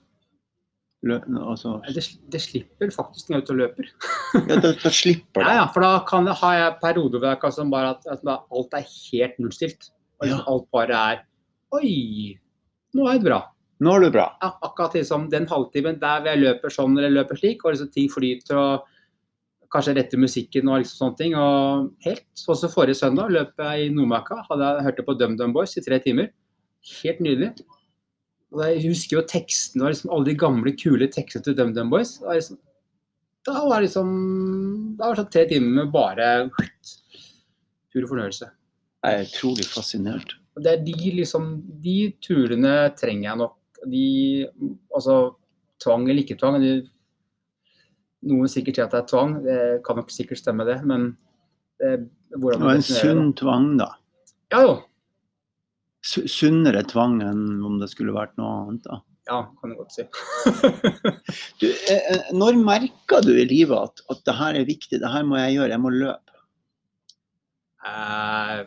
Altså... 1.02 1.80
Det, 1.90 2.04
det, 2.30 2.38
slipper 2.38 2.92
faktisk 2.94 3.28
når 3.28 3.40
jeg 3.40 3.40
er 3.40 3.46
ute 3.46 3.54
og 3.54 3.58
løper. 3.58 3.88
ja, 4.50 4.58
det, 4.62 4.70
det 4.84 4.92
slipper 4.94 5.42
det. 5.42 5.48
Ja, 5.48 5.56
ja, 5.58 5.64
for 5.74 5.82
da 5.82 5.96
kan 6.06 6.30
har 6.30 6.54
jeg 6.60 6.76
perioder 6.84 7.18
hvor 7.18 7.32
jeg 7.32 7.40
kan 7.42 7.72
bare 7.72 7.96
at, 7.96 8.06
at, 8.12 8.22
alt 8.30 8.76
er 8.78 8.86
helt 8.86 9.40
nullstilt. 9.42 9.90
Og 10.22 10.30
ja. 10.30 10.38
alt 10.46 10.68
bare 10.70 11.00
er 11.10 11.24
Oi, 11.72 12.36
nå 12.92 13.08
er 13.08 13.18
det 13.18 13.26
bra. 13.26 13.40
Nå 13.82 13.92
er 13.96 14.04
det 14.04 14.12
bra. 14.14 14.26
Ja, 14.42 14.52
akkurat 14.62 14.94
liksom 14.98 15.28
den 15.32 15.48
halvtimen 15.50 15.98
der 16.02 16.26
jeg 16.28 16.42
løper 16.42 16.72
sånn 16.72 16.94
eller 16.98 17.14
løper 17.14 17.38
slik, 17.40 17.64
og 17.64 17.74
liksom 17.74 17.90
ting 17.94 18.10
flyter 18.12 18.58
og 18.60 18.88
kanskje 19.72 19.94
rette 19.96 20.20
musikken 20.20 20.68
og 20.68 20.82
liksom 20.82 20.98
sånne 21.00 21.18
ting. 21.18 21.36
Og 21.38 21.88
helt, 22.06 22.26
Også 22.52 22.70
forrige 22.72 23.00
søndag 23.00 23.32
løp 23.32 23.58
jeg 23.58 23.86
i 23.86 23.92
Nordmarka. 23.94 24.42
Hadde 24.50 24.68
jeg 24.68 24.86
hørt 24.86 25.00
det 25.00 25.06
på 25.06 25.16
DumDum 25.18 25.54
Boys 25.56 25.76
i 25.76 25.84
tre 25.84 25.98
timer. 26.04 26.28
Helt 27.02 27.22
nydelig. 27.24 27.52
Og 28.52 28.60
jeg 28.66 28.82
husker 28.84 29.16
jo 29.16 29.24
tekstene 29.32 29.86
og 29.86 29.94
liksom 29.94 30.12
alle 30.12 30.28
de 30.28 30.36
gamle, 30.36 30.74
kule 30.76 31.08
tekstene 31.08 31.46
til 31.46 31.56
DumDum 31.56 31.90
Boys. 31.92 32.18
Da, 32.20 32.36
liksom, 32.36 32.60
da 33.48 33.56
var 33.64 33.80
det 33.80 33.88
liksom 33.88 34.12
Da 34.98 35.08
var 35.08 35.16
det 35.16 35.24
sånn 35.24 35.32
tre 35.32 35.46
timer 35.48 35.72
med 35.80 35.94
bare 35.94 36.28
pur 37.92 38.06
fornøyelse. 38.12 38.52
Jeg 39.02 39.18
er 39.18 39.26
utrolig 39.26 39.66
fascinert. 39.66 40.36
Det 40.60 40.72
er 40.72 40.82
de 40.84 41.12
liksom 41.16 41.52
De 41.82 41.96
turene 42.20 42.74
trenger 42.98 43.30
jeg 43.30 43.40
nok. 43.40 43.56
De 43.88 44.06
Altså 44.94 45.16
tvang 45.82 46.06
eller 46.06 46.22
ikke 46.22 46.38
tvang. 46.38 46.60
De, 46.62 46.74
noen 48.30 48.50
sikkert 48.50 48.78
sier 48.78 48.86
at 48.86 48.94
det 48.94 49.00
er 49.02 49.10
tvang, 49.10 49.32
det 49.42 49.58
kan 49.86 49.98
nok 49.98 50.12
sikkert 50.14 50.38
stemme 50.38 50.62
det, 50.68 50.76
men 50.86 51.08
det, 51.82 52.04
hvordan 52.36 52.60
Det 52.60 52.68
var 52.68 52.78
en 52.78 52.84
sunn 52.86 53.32
tvang, 53.34 53.68
da. 53.80 53.88
Ja 54.54 54.60
jo, 54.62 54.76
sunnere 56.02 56.82
tvang 56.90 57.20
enn 57.24 57.62
om 57.66 57.80
det 57.80 57.88
skulle 57.92 58.14
vært 58.14 58.34
noe 58.40 58.52
annet. 58.60 58.86
da. 58.86 59.00
Ja, 59.30 59.38
kan 59.60 59.70
du 59.70 59.78
godt 59.78 59.94
si. 59.94 60.04
du, 61.62 61.68
eh, 61.70 62.06
eh, 62.14 62.30
når 62.34 62.58
merka 62.58 63.20
du 63.22 63.32
i 63.36 63.46
livet 63.46 63.78
at, 63.78 64.02
at 64.10 64.22
det 64.26 64.36
her 64.38 64.58
er 64.58 64.68
viktig, 64.68 64.98
det 65.02 65.12
her 65.12 65.26
må 65.26 65.38
jeg 65.38 65.58
gjøre, 65.58 65.72
jeg 65.74 65.82
må 65.82 65.92
løpe? 65.94 66.38
Eh, 67.86 68.64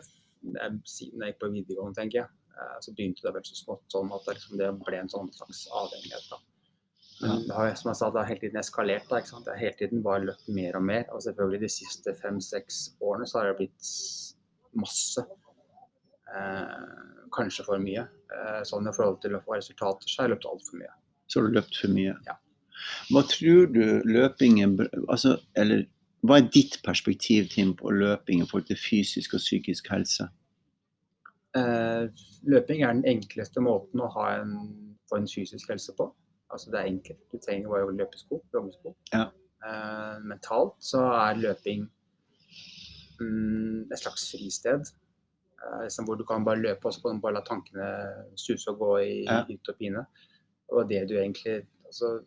siden 0.88 1.22
jeg 1.22 1.32
gikk 1.32 1.40
på 1.42 1.52
videregående, 1.54 1.98
tenker 1.98 2.22
jeg. 2.22 2.28
Eh, 2.56 2.76
så 2.84 2.94
begynte 2.96 3.24
det 3.24 3.32
vel 3.36 3.46
så 3.46 3.56
smått 3.58 3.84
sånn 3.92 4.12
at 4.14 4.26
det, 4.26 4.36
liksom, 4.38 4.60
det 4.60 4.70
ble 4.84 5.00
en 5.00 5.12
sånn 5.12 5.32
slags 5.34 5.64
avhengighet. 5.82 6.28
da. 6.32 6.42
Men 7.20 7.46
det 7.48 7.56
har 7.56 7.74
som 7.80 7.90
jeg 7.90 7.98
sa, 7.98 8.10
det 8.12 8.20
har 8.20 8.30
hele 8.30 8.42
tiden 8.44 8.60
eskalert. 8.60 9.08
da, 9.08 9.20
ikke 9.20 9.32
sant? 9.32 9.46
Det 9.46 9.54
har 9.54 9.62
hele 9.62 9.78
tiden 9.80 10.04
bare 10.04 10.24
løpt 10.28 10.48
mer 10.52 10.76
og 10.76 10.84
mer. 10.84 11.04
Og 11.16 11.24
selvfølgelig 11.24 11.62
de 11.64 11.72
siste 11.72 12.14
fem-seks 12.20 12.80
årene 13.00 13.28
så 13.28 13.40
har 13.40 13.50
det 13.50 13.58
blitt 13.62 13.90
masse. 14.76 15.24
Eh, 16.36 16.88
kanskje 17.36 17.64
for 17.68 17.80
mye. 17.82 18.04
Eh, 18.36 18.62
sånn 18.68 18.88
i 18.88 18.96
forhold 18.96 19.22
til 19.24 19.36
å 19.38 19.44
få 19.44 19.56
resultater, 19.56 20.08
så 20.08 20.22
har 20.22 20.28
jeg 20.28 20.36
løpt 20.36 20.50
altfor 20.50 20.82
mye. 20.82 20.92
Så 21.26 21.40
har 21.40 21.48
du 21.48 21.56
løpt 21.56 21.80
for 21.80 21.96
mye? 21.96 22.16
Ja. 22.28 22.36
Hva 23.08 23.22
tror 23.24 23.70
du 23.72 24.02
løpingen 24.04 24.74
altså, 25.08 25.38
Eller 25.56 25.86
hva 26.26 26.40
er 26.40 26.50
ditt 26.52 26.78
perspektiv 26.84 27.48
Tim, 27.52 27.74
på 27.76 27.90
løping 27.90 28.42
i 28.42 28.48
forhold 28.48 28.68
til 28.70 28.78
fysisk 28.80 29.36
og 29.36 29.42
psykisk 29.42 29.90
helse? 29.92 30.28
Uh, 31.56 32.12
løping 32.44 32.82
er 32.84 32.92
den 32.92 33.06
enkleste 33.08 33.62
måten 33.64 34.02
å 34.04 34.10
ha 34.12 34.28
en, 34.42 34.54
få 35.08 35.20
en 35.20 35.28
fysisk 35.30 35.72
helse 35.72 35.94
på. 35.96 36.10
Altså 36.52 36.70
det 36.72 36.80
er 36.80 36.92
enkelt. 36.92 37.22
Du 37.32 37.40
trenger 37.42 37.72
bare 37.72 37.96
løpesko, 37.96 38.40
joggesko. 38.54 38.94
Ja. 39.14 39.28
Uh, 39.64 40.20
mentalt 40.28 40.76
så 40.84 41.02
er 41.16 41.40
løping 41.40 41.88
um, 43.20 43.86
et 43.90 44.00
slags 44.02 44.28
fristed. 44.34 44.92
Liksom 45.82 46.06
hvor 46.06 46.18
du 46.20 46.22
kan 46.28 46.44
bare 46.46 46.60
løpe 46.60 46.86
og 46.86 46.94
så 46.94 47.02
kan 47.02 47.18
du 47.18 47.24
bare 47.24 47.38
la 47.38 47.42
tankene 47.46 47.86
suse 48.38 48.70
og 48.70 48.78
gå 48.78 48.90
i 49.02 49.14
ja. 49.24 49.40
hytt 49.48 49.72
og 49.72 49.78
pine. 49.80 50.04
Og 50.70 50.88
det 50.90 51.06
du 51.10 51.16
egentlig 51.16 51.62
altså, 51.88 52.20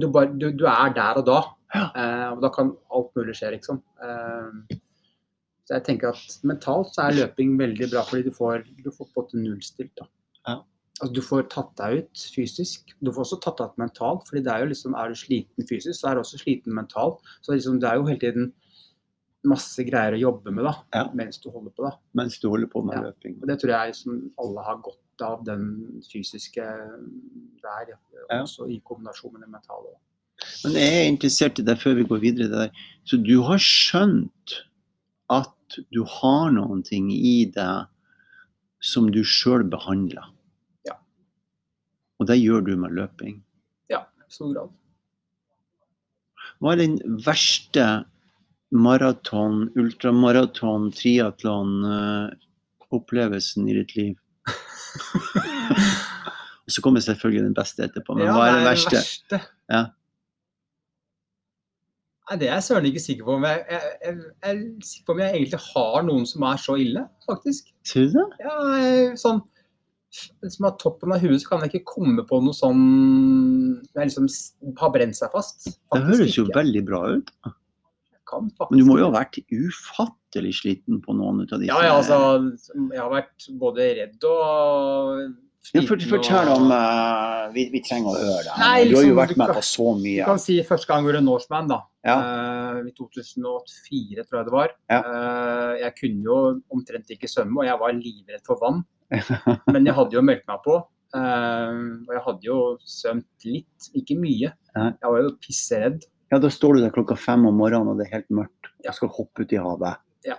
du, 0.00 0.06
bare, 0.12 0.32
du, 0.34 0.50
du, 0.52 0.66
er 0.70 0.94
der 0.96 1.20
og 1.20 1.26
da. 1.28 1.40
Eh, 1.70 2.28
og 2.34 2.40
da 2.42 2.48
kan 2.54 2.72
alt 2.90 3.12
mulig 3.14 3.36
skje, 3.38 3.52
liksom. 3.54 3.82
Eh, 4.02 4.78
så 5.68 5.76
jeg 5.76 5.84
tenker 5.86 6.10
at 6.10 6.40
mentalt 6.50 6.88
så 6.96 7.04
er 7.04 7.18
løping 7.20 7.52
veldig 7.60 7.86
bra, 7.92 8.02
fordi 8.08 8.26
du 8.26 8.34
får, 8.34 8.64
du 8.82 8.90
får 8.90 9.06
på 9.14 9.26
en 9.28 9.44
nullstilt. 9.44 9.92
da. 10.00 10.08
Ja. 10.48 10.56
Altså, 11.00 11.12
du 11.14 11.20
får 11.22 11.46
tatt 11.52 11.70
deg 11.78 12.00
ut 12.00 12.24
fysisk. 12.34 12.90
Du 12.98 13.12
får 13.12 13.22
også 13.22 13.38
tatt 13.44 13.60
deg 13.60 13.70
ut 13.70 13.84
mentalt. 13.84 14.26
fordi 14.28 14.42
det 14.46 14.52
er 14.52 14.64
jo 14.64 14.72
liksom, 14.72 14.96
er 14.98 15.12
du 15.12 15.20
sliten 15.20 15.68
fysisk, 15.68 16.00
så 16.00 16.10
er 16.10 16.18
du 16.18 16.24
også 16.24 16.40
sliten 16.42 16.74
mentalt. 16.74 17.22
Så 17.40 17.54
liksom, 17.54 17.78
det 17.80 17.88
er 17.88 18.00
jo 18.00 18.08
hele 18.08 18.22
tiden 18.24 18.50
masse 19.46 19.84
greier 19.86 20.18
å 20.18 20.20
jobbe 20.20 20.52
med 20.52 20.66
da, 20.68 20.74
ja. 20.92 21.06
mens 21.16 21.38
du 21.40 21.48
holder 21.48 21.72
på. 21.72 21.86
da. 21.86 21.94
Mens 22.18 22.36
du 22.42 22.50
holder 22.50 22.68
på 22.72 22.82
med 22.84 22.98
ja. 22.98 23.04
løping. 23.06 23.38
Og 23.40 23.46
Det 23.48 23.60
tror 23.62 23.72
jeg 23.76 23.94
som 24.02 24.18
alle 24.42 24.66
har 24.66 24.82
godt 24.84 25.00
av, 25.24 25.44
den 25.46 26.02
fysiske 26.06 26.64
der, 27.62 27.92
ja. 27.92 28.40
også 28.40 28.68
i 28.70 28.80
kombinasjon 28.84 29.34
med 29.34 29.46
det 29.46 29.52
mentale. 29.52 29.94
Men 30.64 30.76
jeg 30.80 30.96
er 30.96 31.08
interessert 31.08 31.60
i 31.60 31.66
det 31.66 31.76
før 31.80 31.94
vi 31.98 32.08
går 32.08 32.20
videre. 32.22 32.50
Der. 32.52 32.70
Så 33.04 33.16
du 33.20 33.42
har 33.44 33.60
skjønt 33.60 34.60
at 35.30 35.78
du 35.94 36.02
har 36.18 36.50
noen 36.54 36.82
ting 36.86 37.10
i 37.12 37.44
deg 37.54 37.86
som 38.80 39.10
du 39.12 39.24
sjøl 39.26 39.64
behandler? 39.70 40.24
Ja. 40.88 40.94
Og 42.20 42.26
det 42.30 42.38
gjør 42.40 42.60
du 42.66 42.76
med 42.80 42.90
løping? 42.96 43.36
Ja, 43.92 44.00
i 44.24 44.32
stor 44.32 44.54
grad. 44.54 44.70
Hva 46.60 46.68
er 46.74 46.78
den 46.82 46.96
verste 47.24 47.84
maraton, 48.70 49.56
ultramaraton, 49.78 50.92
triatlon-opplevelsen 50.96 53.68
i 53.68 53.74
ditt 53.80 53.92
liv? 53.96 54.14
Og 56.64 56.74
så 56.74 56.82
kommer 56.84 57.02
selvfølgelig 57.02 57.46
den 57.48 57.56
beste 57.56 57.86
etterpå. 57.86 58.14
Men 58.18 58.28
ja, 58.28 58.34
hva 58.36 58.46
er 58.48 58.58
det 58.60 58.66
verste? 58.68 58.96
verste. 59.00 59.40
Ja. 59.70 59.84
Nei, 62.30 62.36
Det 62.38 62.46
er 62.48 62.54
jeg 62.54 62.66
søren 62.68 62.86
ikke 62.90 63.02
sikker 63.02 63.26
på. 63.26 63.38
Om 63.40 63.46
jeg, 63.48 63.64
jeg, 63.70 63.94
jeg, 64.04 64.18
jeg, 64.18 64.50
er 64.50 64.90
sikker 64.90 65.06
på 65.06 65.16
om 65.16 65.22
jeg 65.24 65.38
egentlig 65.38 65.62
har 65.66 66.04
noen 66.06 66.28
som 66.30 66.44
er 66.46 66.60
så 66.62 66.76
ille, 66.78 67.06
faktisk. 67.26 67.72
Tror 67.90 68.06
du 68.06 68.18
det? 68.20 68.28
Ja, 68.44 68.58
sånn 69.18 69.42
som 70.10 70.66
har 70.66 70.74
toppen 70.82 71.12
av 71.14 71.22
huet, 71.22 71.38
så 71.42 71.52
kan 71.52 71.60
jeg 71.62 71.70
ikke 71.70 71.92
komme 71.92 72.24
på 72.26 72.40
noe 72.42 72.56
sånn 72.56 72.80
som 73.92 74.00
liksom 74.02 74.26
har 74.80 74.90
brent 74.94 75.18
seg 75.18 75.30
fast. 75.34 75.68
det 75.94 76.00
høres 76.08 76.34
jo 76.38 76.48
veldig 76.50 76.82
bra 76.88 77.02
ut 77.14 77.30
kan 78.30 78.48
faktisk 78.54 78.72
Men 78.72 78.82
du 78.82 78.88
må 78.88 78.96
jo 79.00 79.10
ha 79.10 79.14
vært 79.18 79.40
ufattelig 79.50 80.56
sliten 80.62 81.02
på 81.04 81.14
noen 81.18 81.44
av 81.44 81.52
disse? 81.52 81.68
Ja, 81.70 81.80
ja 81.84 81.94
altså, 81.98 82.18
jeg 82.78 83.00
har 83.02 83.12
vært 83.12 83.48
både 83.60 83.92
redd 84.00 84.28
og 84.30 85.30
ja, 85.74 85.82
for, 85.84 86.00
fortell 86.08 86.48
om 86.50 86.70
uh, 86.72 87.50
vi, 87.54 87.66
vi, 87.70 87.82
trenger 87.84 88.14
å 88.14 88.16
høre 88.16 88.44
det. 88.46 88.54
Nei, 88.58 88.76
liksom, 88.88 88.90
du 88.90 88.96
har 88.96 89.04
jo 89.04 89.10
liksom, 89.10 89.18
vært 89.20 89.40
med 89.42 89.50
på 89.58 89.64
så 89.68 89.88
mye. 89.98 90.22
Du 90.22 90.30
kan 90.30 90.40
si 90.42 90.56
første 90.66 90.88
gang 90.88 91.02
jeg 91.02 91.10
gjorde 91.10 91.20
Norseman, 91.26 91.68
da. 91.70 91.78
Ja. 92.08 92.14
Uh, 92.16 92.78
I 92.88 92.94
2004, 92.96 94.24
tror 94.24 94.38
jeg 94.40 94.48
det 94.48 94.54
var. 94.54 94.72
Ja. 94.90 95.00
Uh, 95.04 95.74
jeg 95.82 95.94
kunne 95.98 96.24
jo 96.30 96.38
omtrent 96.72 97.12
ikke 97.12 97.30
svømme, 97.30 97.60
og 97.60 97.68
jeg 97.68 97.82
var 97.82 97.98
livredd 97.98 98.48
for 98.48 98.62
vann. 98.62 98.80
Men 99.74 99.84
jeg 99.84 99.96
hadde 99.98 100.16
jo 100.16 100.24
meldt 100.24 100.48
meg 100.48 100.64
på. 100.64 100.78
og 100.80 102.12
jeg 102.14 102.24
hadde 102.24 102.46
jo 102.46 102.58
svømt 102.86 103.46
litt, 103.50 103.90
ikke 103.98 104.16
mye. 104.22 104.52
Jeg 104.54 105.12
var 105.12 105.22
jo 105.26 105.36
pisseredd. 105.44 106.08
Ja, 106.30 106.38
da 106.38 106.50
står 106.52 106.76
du 106.76 106.84
der 106.84 106.94
klokka 106.94 107.16
fem 107.18 107.46
om 107.48 107.56
morgenen 107.58 107.90
og 107.90 107.98
det 107.98 108.06
er 108.06 108.20
helt 108.20 108.34
mørkt. 108.34 108.70
Jeg 108.84 108.94
skal 108.96 109.10
hoppe 109.16 109.44
ut 109.44 109.54
i 109.54 109.58
havet. 109.60 109.98
Ja. 110.26 110.36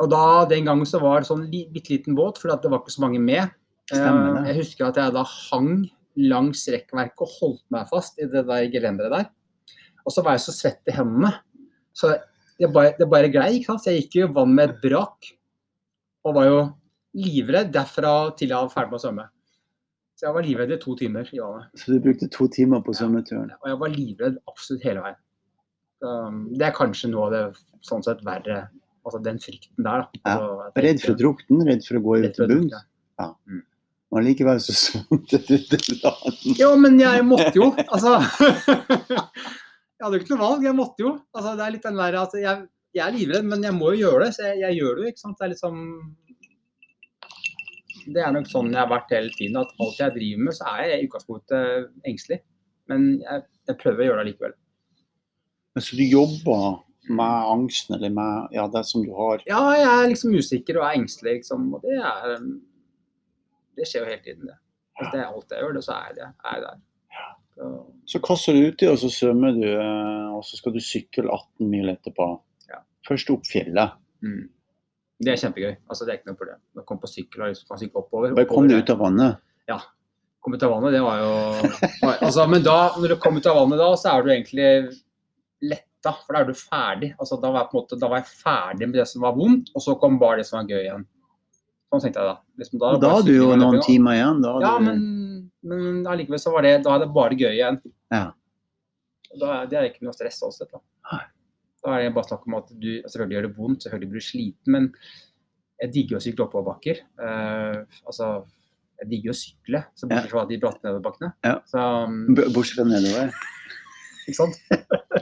Og 0.00 0.08
da, 0.10 0.44
Den 0.48 0.66
gangen 0.66 0.88
så 0.88 1.00
var 1.02 1.20
det 1.20 1.28
sånn 1.28 1.44
bitte 1.50 1.92
liten 1.92 2.16
båt, 2.18 2.40
for 2.40 2.50
det 2.50 2.70
var 2.70 2.80
ikke 2.80 2.94
så 2.94 3.04
mange 3.04 3.20
med. 3.22 3.52
Stemmer 3.90 4.38
det. 4.38 4.48
Jeg 4.50 4.62
husker 4.62 4.88
at 4.88 4.98
jeg 4.98 5.14
da 5.14 5.22
hang 5.28 5.84
langs 6.16 6.64
rekkverket 6.72 7.24
og 7.24 7.36
holdt 7.38 7.64
meg 7.72 7.88
fast 7.90 8.18
i 8.20 8.28
det 8.28 8.44
der 8.48 8.68
gelenderet 8.72 9.14
der. 9.14 9.30
Og 10.06 10.14
så 10.14 10.24
var 10.24 10.36
jeg 10.36 10.46
så 10.46 10.54
svett 10.56 10.90
i 10.90 10.96
hendene. 10.96 11.30
Så 11.96 12.10
det 12.58 12.70
bare, 12.72 12.94
det 12.98 13.08
bare 13.10 13.30
glei. 13.32 13.58
ikke 13.58 13.72
sant? 13.72 13.84
Så 13.84 13.92
jeg 13.92 14.04
gikk 14.04 14.18
jo 14.18 14.28
i 14.28 14.34
vann 14.38 14.56
med 14.56 14.70
et 14.70 14.82
brak. 14.82 15.30
Og 16.24 16.36
var 16.36 16.48
jo 16.48 16.58
livredd 17.18 17.72
derfra 17.74 18.32
til 18.38 18.52
jeg 18.54 18.56
var 18.56 18.72
ferdig 18.72 18.92
med 18.92 19.00
å 19.00 19.04
svømme. 19.04 19.28
Så 20.22 20.28
jeg 20.28 20.34
var 20.36 20.44
livredd 20.46 20.70
i 20.70 20.76
to 20.78 20.92
timer 20.94 21.30
Ja. 21.34 21.46
Så 21.74 21.90
du 21.90 22.00
brukte 22.00 22.28
to 22.30 22.46
timer 22.46 22.78
på 22.86 22.92
svømmeturen? 22.94 23.48
Ja, 23.50 23.56
og 23.58 23.70
jeg 23.72 23.78
var 23.80 23.90
livredd 23.90 24.36
absolutt 24.46 24.84
hele 24.86 25.02
veien. 25.02 25.16
Så, 25.98 26.12
um, 26.28 26.36
det 26.54 26.68
er 26.68 26.76
kanskje 26.76 27.10
noe 27.10 27.24
av 27.26 27.32
det 27.34 27.40
sånn 27.82 28.04
sett 28.06 28.22
verre, 28.22 28.60
altså 29.02 29.18
den 29.24 29.40
frykten 29.42 29.82
der. 29.82 30.04
Da. 30.04 30.20
Ja. 30.20 30.36
Altså, 30.36 30.84
redd 30.86 31.02
for 31.02 31.16
å 31.16 31.18
drukne, 31.24 31.66
redd 31.66 31.82
for 31.88 31.98
å 31.98 32.04
gå 32.06 32.20
ut 32.22 32.38
til 32.38 32.52
bunns? 32.52 32.78
Ja. 33.18 33.28
Mm. 33.50 33.66
Likevel 34.28 34.62
så 34.62 34.76
svømte 34.84 35.42
du 35.42 35.56
til 35.58 35.98
land. 36.04 36.40
Jo, 36.60 36.70
men 36.78 37.02
jeg 37.02 37.26
måtte 37.26 37.56
jo. 37.58 37.72
Altså 37.88 38.14
Jeg 38.22 40.06
hadde 40.06 40.20
jo 40.20 40.22
ikke 40.22 40.34
noe 40.36 40.44
valg, 40.44 40.64
jeg 40.68 40.78
måtte 40.78 41.02
jo. 41.02 41.16
Altså, 41.34 41.56
det 41.58 41.66
er 41.66 41.74
litt 41.80 41.90
den 41.90 41.98
verre 41.98 42.22
at 42.28 42.38
jeg, 42.38 42.66
jeg, 42.94 43.02
er 43.08 43.18
livredd, 43.18 43.50
men 43.50 43.66
jeg 43.66 43.74
må 43.74 43.90
jo 43.96 44.04
gjøre 44.06 44.28
det, 44.28 44.34
så 44.38 44.46
jeg, 44.52 44.62
jeg 44.68 44.78
gjør 44.84 44.94
det 44.94 45.02
jo. 45.02 45.12
ikke 45.16 45.26
sant? 45.26 45.40
Det 45.40 45.48
er 45.48 45.52
liksom 45.56 45.82
det 48.06 48.22
er 48.22 48.32
nok 48.34 48.48
sånn 48.50 48.72
jeg 48.72 48.80
har 48.80 48.90
vært 48.90 49.12
hele 49.14 49.32
tiden. 49.36 49.58
At 49.60 49.74
alt 49.82 50.00
jeg 50.00 50.14
driver 50.16 50.46
med, 50.46 50.56
så 50.56 50.70
er 50.72 50.88
jeg 50.90 51.02
i 51.02 51.08
utgangspunktet 51.08 52.08
engstelig. 52.08 52.40
Men 52.90 53.08
jeg, 53.22 53.44
jeg 53.70 53.80
prøver 53.82 54.02
å 54.02 54.08
gjøre 54.08 54.22
det 54.22 54.30
likevel. 54.32 54.56
Så 55.80 55.96
du 55.96 56.04
jobber 56.04 56.82
med 57.08 57.48
angsten, 57.50 57.96
eller 57.96 58.12
med 58.14 58.54
ja, 58.54 58.66
det 58.70 58.84
som 58.86 59.04
du 59.06 59.12
har? 59.16 59.42
Ja, 59.48 59.62
jeg 59.74 59.88
er 59.88 60.10
liksom 60.12 60.36
usikker 60.36 60.78
og 60.78 60.86
er 60.86 60.98
engstelig, 61.00 61.40
liksom. 61.40 61.70
Og 61.74 61.86
det 61.86 61.98
er 61.98 62.36
Det 63.72 63.86
skjer 63.88 64.04
jo 64.04 64.10
hele 64.10 64.22
tiden, 64.22 64.48
det. 64.50 64.58
Hvis 65.00 65.12
det 65.14 65.20
er 65.22 65.28
alt 65.30 65.54
jeg 65.54 65.64
gjør, 65.64 65.76
det, 65.78 65.84
så 65.86 65.94
er 65.96 66.18
jeg, 66.18 66.32
er 66.44 66.56
jeg 66.58 66.64
der. 66.66 66.80
Så, 67.52 67.68
så 68.12 68.20
kaster 68.24 68.56
du 68.56 68.66
uti, 68.68 68.88
og 68.88 68.98
så 69.00 69.08
svømmer 69.12 69.54
du, 69.56 69.64
eh, 69.68 70.28
og 70.36 70.44
så 70.44 70.58
skal 70.60 70.74
du 70.74 70.80
sykle 70.84 71.24
18 71.28 71.70
mil 71.72 71.92
etterpå. 71.92 72.26
Ja. 72.68 72.82
Først 73.08 73.32
opp 73.32 73.48
fjellet. 73.48 73.96
Mm. 74.24 74.50
Det 75.22 75.32
er 75.32 75.38
kjempegøy. 75.38 75.72
altså 75.86 76.06
Det 76.06 76.12
er 76.12 76.20
ikke 76.20 76.32
noe 76.32 76.38
problem. 76.40 76.60
Å 76.78 76.84
komme 76.88 77.04
på 77.04 77.10
sykkel 77.10 77.44
og 77.44 77.52
liksom, 77.52 77.78
sykle 77.78 78.02
oppover. 78.02 78.34
Bare 78.36 78.50
kom 78.50 78.68
du 78.70 78.74
ut 78.74 78.90
av 78.90 78.98
vannet? 79.02 79.42
Ja. 79.70 79.78
Kom 80.42 80.56
ut 80.56 80.66
av 80.66 80.72
vannet, 80.74 80.96
det 80.96 81.00
var 81.04 81.20
jo 81.22 81.32
altså, 82.26 82.48
Men 82.50 82.64
da, 82.66 82.76
når 82.98 83.14
du 83.14 83.16
kom 83.22 83.38
ut 83.38 83.46
av 83.46 83.60
vannet 83.60 83.78
da, 83.78 83.88
så 84.00 84.10
er 84.10 84.24
du 84.24 84.32
egentlig 84.34 84.70
letta, 85.62 86.16
for 86.24 86.34
da 86.34 86.42
er 86.42 86.50
du 86.50 86.58
ferdig. 86.58 87.12
altså 87.14 87.38
Da 87.38 87.52
var 87.54 87.62
jeg 87.62 87.70
på 87.70 87.78
en 87.78 87.84
måte, 87.84 87.98
da 88.00 88.10
var 88.10 88.22
jeg 88.24 88.40
ferdig 88.42 88.88
med 88.90 88.98
det 88.98 89.06
som 89.12 89.22
var 89.22 89.36
vondt, 89.38 89.70
og 89.70 89.84
så 89.84 89.94
kom 90.02 90.18
bare 90.18 90.42
det 90.42 90.48
som 90.48 90.58
var 90.58 90.72
gøy 90.72 90.80
igjen. 90.80 91.06
Sånn 91.92 92.02
tenkte 92.02 92.24
jeg 92.24 92.32
da. 92.32 92.36
Liksom, 92.58 92.80
da, 92.82 92.92
da 92.98 93.12
har 93.14 93.26
du 93.26 93.34
jo 93.36 93.50
noen 93.60 93.82
timer 93.84 94.16
igjen. 94.16 94.42
Da 94.42 94.56
ja, 94.64 94.72
du... 94.80 94.86
men, 94.88 95.02
men 95.68 96.06
allikevel 96.08 96.40
så 96.42 96.54
var 96.54 96.66
det 96.66 96.78
da 96.86 96.96
er 96.96 97.04
det 97.04 97.10
bare 97.14 97.38
gøy 97.38 97.52
igjen. 97.52 97.78
Ja. 98.10 98.24
Da, 99.38 99.62
det 99.68 99.78
er 99.78 99.88
ikke 99.92 100.08
noe 100.08 100.16
stress 100.16 100.42
også. 100.42 100.66
Da. 100.72 100.82
Da 101.82 101.96
er 101.96 102.06
det 102.06 102.14
bare 102.14 102.28
snakk 102.30 102.46
om 102.46 102.58
at 102.60 102.72
du 102.78 102.90
selvfølgelig 103.02 103.36
gjør 103.36 103.46
det 103.46 103.54
vondt, 103.58 103.84
selvfølgelig 103.84 104.10
blir 104.12 104.22
du 104.22 104.26
sliten, 104.26 104.74
men 104.74 104.90
jeg 105.82 105.94
digger 105.96 106.18
å 106.18 106.22
sykle 106.22 106.46
oppoverbakker. 106.46 107.00
Uh, 107.18 107.82
altså, 108.06 108.28
jeg 109.02 109.10
digger 109.10 109.32
å 109.32 109.38
sykle, 109.38 109.80
så 109.98 110.06
bortsett 110.06 110.30
fra 110.30 110.44
de 110.46 110.58
bratte 110.62 110.86
nedoverbakkene. 110.86 111.32
Ja. 111.42 111.56
Så, 111.66 111.82
um, 112.06 112.20
bortsett 112.38 112.78
fra 112.78 112.86
nedover. 112.86 113.32
ikke 114.28 114.38
sant? 114.38 114.60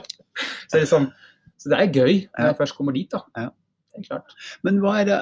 så, 0.69 0.77
liksom, 0.77 1.09
så, 1.57 1.71
det 1.73 1.79
er 1.79 1.89
gøy 1.89 2.13
når 2.27 2.51
jeg 2.51 2.59
først 2.61 2.77
kommer 2.77 2.97
dit, 2.97 3.09
da. 3.09 3.23
Ja. 3.39 3.49
Det 3.91 4.03
er 4.03 4.07
klart. 4.07 4.37
Men 4.63 4.77
hva 4.83 4.99
er 5.01 5.09
det, 5.09 5.19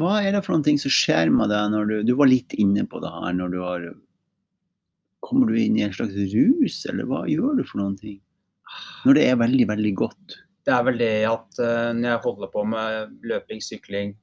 hva 0.00 0.16
er 0.22 0.32
det 0.34 0.42
for 0.46 0.56
noen 0.56 0.64
ting 0.66 0.80
som 0.80 0.92
skjer 0.92 1.30
med 1.32 1.52
deg 1.52 1.68
når 1.72 1.86
du 1.88 1.94
Du 2.08 2.16
var 2.18 2.28
litt 2.28 2.52
inne 2.58 2.82
på 2.90 2.98
det 3.00 3.12
her 3.14 3.36
når 3.36 3.52
du 3.52 3.60
har 3.62 3.84
Kommer 5.24 5.48
du 5.48 5.56
inn 5.56 5.78
i 5.78 5.84
en 5.86 5.94
slags 5.94 6.16
rus, 6.34 6.82
eller 6.90 7.06
hva 7.08 7.22
gjør 7.30 7.60
du 7.60 7.62
for 7.64 7.80
noen 7.80 7.94
ting? 7.96 8.18
Når 9.04 9.18
det 9.18 9.24
er 9.28 9.40
veldig, 9.40 9.68
veldig 9.68 9.94
godt? 9.98 10.36
Det 10.64 10.72
er 10.72 10.84
vel 10.86 11.00
det 11.00 11.10
at 11.28 11.58
uh, 11.60 11.90
når 11.92 12.08
jeg 12.08 12.22
holder 12.24 12.52
på 12.52 12.62
med 12.68 13.18
løping, 13.28 13.60
sykling, 13.62 14.14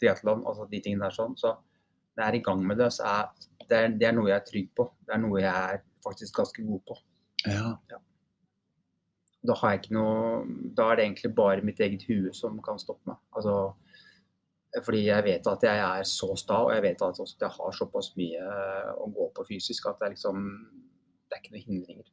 triatlon, 0.00 0.44
altså 0.46 0.68
de 0.70 0.80
tingene 0.82 1.08
der 1.08 1.16
sånn, 1.16 1.34
så 1.38 1.56
når 2.14 2.22
jeg 2.22 2.28
er 2.28 2.38
i 2.38 2.44
gang 2.46 2.62
med 2.66 2.78
det, 2.80 2.92
så 2.94 3.08
er 3.08 3.26
det, 3.70 3.78
er, 3.78 3.96
det 3.98 4.06
er 4.08 4.14
noe 4.16 4.30
jeg 4.30 4.38
er 4.38 4.46
trygg 4.46 4.70
på. 4.76 4.86
Det 5.06 5.14
er 5.14 5.22
noe 5.22 5.42
jeg 5.42 5.74
er 5.74 5.82
faktisk 6.04 6.40
ganske 6.40 6.64
god 6.66 6.80
på. 6.88 6.96
Ja. 7.46 7.74
ja. 7.90 8.00
Da 9.46 9.56
har 9.56 9.72
jeg 9.72 9.80
ikke 9.80 9.94
noe 9.96 10.42
Da 10.76 10.90
er 10.90 10.98
det 10.98 11.04
egentlig 11.06 11.30
bare 11.32 11.64
mitt 11.64 11.78
eget 11.80 12.02
hue 12.10 12.32
som 12.36 12.58
kan 12.64 12.80
stoppe 12.82 13.08
meg. 13.08 13.20
Altså, 13.36 13.54
fordi 14.84 15.06
jeg 15.06 15.26
vet 15.26 15.48
at 15.48 15.64
jeg 15.66 15.82
er 15.86 16.04
så 16.06 16.34
sta, 16.38 16.60
og 16.66 16.74
jeg 16.74 16.84
vet 16.84 17.02
at 17.06 17.22
jeg 17.40 17.52
har 17.56 17.78
såpass 17.78 18.12
mye 18.20 18.50
å 19.00 19.08
gå 19.14 19.30
på 19.36 19.46
fysisk 19.48 19.88
at 19.88 19.98
det 20.00 20.10
er 20.10 20.16
liksom 20.16 20.44
Det 21.30 21.36
er 21.36 21.42
ikke 21.42 21.54
noen 21.54 21.68
hindringer. 21.68 22.08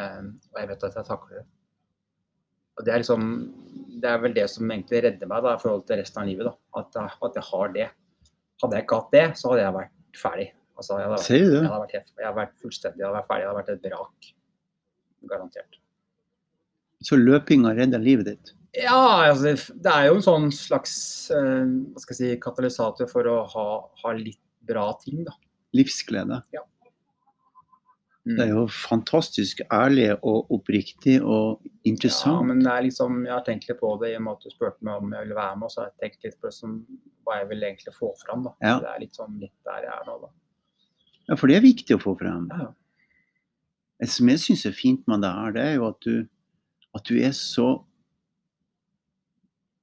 Um, 0.00 0.36
og 0.52 0.62
jeg 0.62 0.70
vet 0.70 0.86
at 0.88 0.96
jeg 0.96 1.08
takler 1.08 1.42
det. 1.42 1.46
Og 2.80 2.86
det 2.86 2.92
er 2.94 3.02
liksom 3.02 3.24
Det 4.00 4.08
er 4.08 4.22
vel 4.22 4.32
det 4.34 4.46
som 4.48 4.70
egentlig 4.72 5.02
redder 5.04 5.28
meg 5.28 5.42
da, 5.44 5.52
i 5.54 5.60
forhold 5.60 5.84
til 5.86 6.00
resten 6.00 6.22
av 6.22 6.30
livet. 6.30 6.48
da, 6.48 6.80
At, 6.80 6.96
at 7.28 7.36
jeg 7.38 7.46
har 7.50 7.74
det. 7.76 7.88
Hadde 8.62 8.78
jeg 8.78 8.86
ikke 8.86 9.00
hatt 9.00 9.14
det, 9.14 9.26
så 9.38 9.52
hadde 9.52 9.62
jeg 9.62 9.76
vært 9.76 10.18
ferdig. 10.22 10.48
Altså, 10.78 10.96
jeg, 10.98 11.10
hadde, 11.10 11.22
Sier 11.26 11.44
du? 11.44 11.58
Jeg 11.58 11.68
hadde 11.68 11.84
vært, 11.84 11.94
jeg 12.16 12.26
hadde 12.26 12.38
vært 12.40 12.56
fullstendig 12.62 13.02
jeg 13.02 13.06
hadde 13.06 13.18
vært 13.18 13.28
ferdig. 13.28 13.44
Jeg 13.44 13.50
hadde 13.50 13.60
vært 13.60 13.72
et 13.74 13.86
vrak. 13.90 14.32
Garantert. 15.30 15.78
Så 17.02 17.18
løpinga 17.18 17.74
redda 17.76 18.00
livet 18.02 18.30
ditt? 18.30 18.52
Ja, 18.78 19.28
altså, 19.28 19.52
det 19.84 19.92
er 19.92 20.08
jo 20.08 20.16
en 20.16 20.24
sånn 20.24 20.48
slags 20.54 20.94
uh, 21.34 21.68
hva 21.92 22.02
skal 22.02 22.16
jeg 22.16 22.20
si, 22.20 22.40
katalysator 22.40 23.10
for 23.10 23.28
å 23.28 23.38
ha, 23.52 23.66
ha 24.02 24.14
litt 24.16 24.40
bra 24.64 24.86
ting, 25.02 25.26
da. 25.26 25.34
Livsglede. 25.76 26.40
Ja. 26.54 26.64
Mm. 28.22 28.36
Det 28.36 28.42
er 28.44 28.50
jo 28.52 28.66
fantastisk 28.70 29.64
ærlig 29.74 30.12
og 30.22 30.50
oppriktig 30.54 31.16
og 31.26 31.64
interessant. 31.88 32.36
Ja, 32.36 32.46
men 32.52 32.60
det 32.62 32.70
er 32.70 32.84
liksom, 32.86 33.24
jeg 33.26 33.34
har 33.34 33.42
tenkt 33.46 33.66
litt 33.66 33.80
på 33.80 33.90
det 33.98 34.12
i 34.12 34.18
og 34.18 34.22
med 34.26 34.36
at 34.36 34.44
du 34.46 34.54
spurte 34.54 34.86
meg 34.86 35.00
om 35.02 35.16
jeg 35.16 35.26
ville 35.26 35.38
være 35.40 35.56
med. 35.58 35.72
Så 35.74 35.82
har 35.82 35.88
jeg 35.90 35.98
tenkt 36.04 36.28
litt 36.28 36.36
på 36.38 36.46
det 36.46 36.54
som, 36.54 36.76
hva 37.26 37.40
jeg 37.40 37.48
vil 37.50 37.66
egentlig 37.66 37.96
få 37.96 38.12
fram. 38.22 38.46
da. 38.46 38.54
Ja. 38.62 38.76
Det 38.84 38.92
er 38.92 39.02
litt 39.02 39.18
sånn 39.18 39.40
litt 39.42 39.56
der 39.66 39.88
jeg 39.88 39.96
er 39.96 40.06
nå, 40.06 40.14
da. 40.22 40.30
Ja, 41.30 41.38
for 41.38 41.50
det 41.50 41.58
er 41.58 41.66
viktig 41.66 41.98
å 41.98 42.02
få 42.02 42.14
fram. 42.20 42.46
Ja. 42.54 42.70
Det 44.02 44.10
som 44.10 44.30
jeg 44.30 44.42
syns 44.42 44.64
er 44.70 44.74
fint 44.74 45.02
med 45.10 45.22
det 45.22 45.30
her, 45.30 45.56
det 45.56 45.66
er 45.66 45.74
jo 45.80 45.88
at 45.90 46.06
du, 46.06 46.22
at 46.94 47.10
du 47.10 47.18
er 47.18 47.34
så 47.38 47.68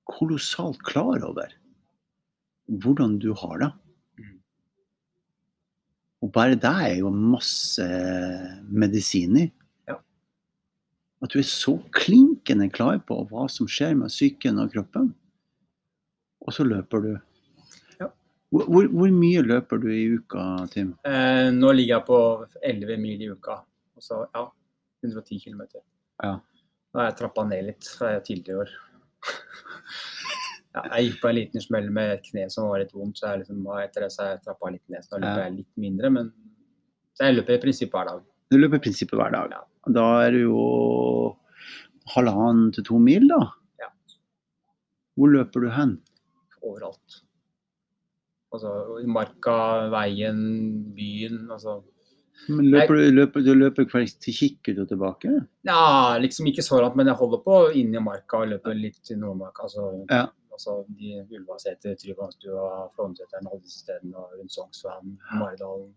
kolossalt 0.10 0.80
klar 0.88 1.23
over 1.28 1.52
hvordan 2.69 3.19
du 3.19 3.32
har 3.36 3.60
det. 3.62 3.69
Og 6.19 6.32
bare 6.36 6.58
det 6.60 6.71
er 6.89 6.97
jo 6.99 7.12
masse 7.13 7.86
medisiner. 8.67 9.47
Ja. 9.88 9.95
At 11.23 11.32
du 11.32 11.39
er 11.39 11.47
så 11.47 11.77
klinkende 11.95 12.67
klar 12.73 12.99
på 13.08 13.21
hva 13.29 13.47
som 13.51 13.69
skjer 13.71 13.95
med 13.99 14.12
psyken 14.12 14.60
og 14.60 14.73
kroppen. 14.75 15.13
Og 16.43 16.55
så 16.55 16.65
løper 16.67 17.05
du. 17.05 17.10
Ja. 18.01 18.10
Hvor, 18.51 18.89
hvor, 18.91 19.15
mye 19.15 19.45
løper 19.45 19.79
du 19.79 19.89
i 19.93 20.05
uka, 20.17 20.43
Tim? 20.73 20.93
Eh, 21.08 21.47
nå 21.55 21.71
ligger 21.75 21.97
jeg 21.99 22.08
på 22.10 22.19
11 22.73 22.99
mil 22.99 23.23
i 23.23 23.32
uka. 23.32 23.62
Og 23.95 24.03
så 24.03 24.23
ja, 24.36 24.45
110 25.05 25.39
km. 25.45 25.63
Ja. 26.23 26.36
Da 26.89 27.03
har 27.03 27.12
jeg 27.12 27.19
trappa 27.19 27.45
ned 27.47 27.67
litt 27.69 27.88
fra 27.95 28.15
tidligere 28.25 28.65
år. 28.65 28.77
Ja, 30.79 30.97
jeg 30.97 31.09
gikk 31.09 31.21
på 31.23 31.29
en 31.29 31.37
liten 31.37 31.63
smell 31.63 31.89
med 31.93 32.13
et 32.15 32.27
kne 32.29 32.45
som 32.53 32.69
var 32.71 32.81
litt 32.83 32.93
vondt, 32.95 33.19
så 33.19 33.33
jeg 33.33 33.43
liksom, 33.43 33.63
etter 33.83 34.05
det 34.05 34.11
så 34.13 34.23
har 34.23 34.31
jeg 34.35 34.43
trappa 34.45 34.71
litt 34.71 34.85
ned. 34.91 35.05
Så 35.05 35.15
da 35.15 35.21
løper 35.23 35.43
jeg 35.43 35.55
litt 35.57 35.81
mindre, 35.83 36.11
men 36.15 36.31
jeg 37.19 37.35
løper 37.35 37.57
i 37.57 37.61
prinsippet 37.65 37.97
hver 37.97 38.09
dag. 38.09 38.25
Du 38.49 38.57
løper 38.57 38.79
i 38.79 38.83
prinsippet 38.87 39.19
hver 39.19 39.33
dag. 39.35 39.55
Ja. 39.55 39.93
Da 39.99 40.05
er 40.23 40.35
det 40.35 40.45
jo 40.45 40.59
halvannen 42.15 42.71
til 42.75 42.87
to 42.87 42.99
mil, 43.03 43.27
da? 43.29 43.41
Ja. 43.81 43.91
Hvor 45.19 45.33
løper 45.35 45.65
du 45.65 45.69
hen? 45.75 45.97
Overalt. 46.63 47.21
Altså 48.55 48.73
i 49.03 49.07
marka, 49.09 49.59
veien, 49.93 50.43
byen. 50.95 51.47
altså 51.51 51.81
men 52.47 52.69
løper 52.71 52.95
du, 52.95 53.01
løper, 53.11 53.43
du 53.43 53.51
løper 53.51 53.85
til 54.23 54.33
Kikkut 54.33 54.77
og 54.79 54.87
tilbake? 54.87 55.29
Ja, 55.67 56.15
liksom 56.23 56.47
ikke 56.47 56.63
så 56.63 56.79
langt, 56.79 56.95
men 56.95 57.11
jeg 57.11 57.19
holder 57.19 57.41
på 57.43 57.57
inn 57.75 57.91
i 57.91 58.01
marka 58.01 58.39
og 58.45 58.53
løper 58.53 58.77
litt 58.79 59.01
til 59.03 59.19
Nordmarka. 59.19 59.67
Altså, 59.67 59.89
ja 60.07 60.29
altså 60.59 60.83
de 60.99 61.13
Ulvaseter, 61.37 61.95
Tryvannstua, 61.95 62.89
Flåmseteren, 62.95 63.47
alle 63.47 63.61
disse 63.63 63.85
stedene, 63.85 64.19
og 64.19 64.35
rundt 64.35 64.53
Sognsvann, 64.53 65.15
Maridalen. 65.39 65.93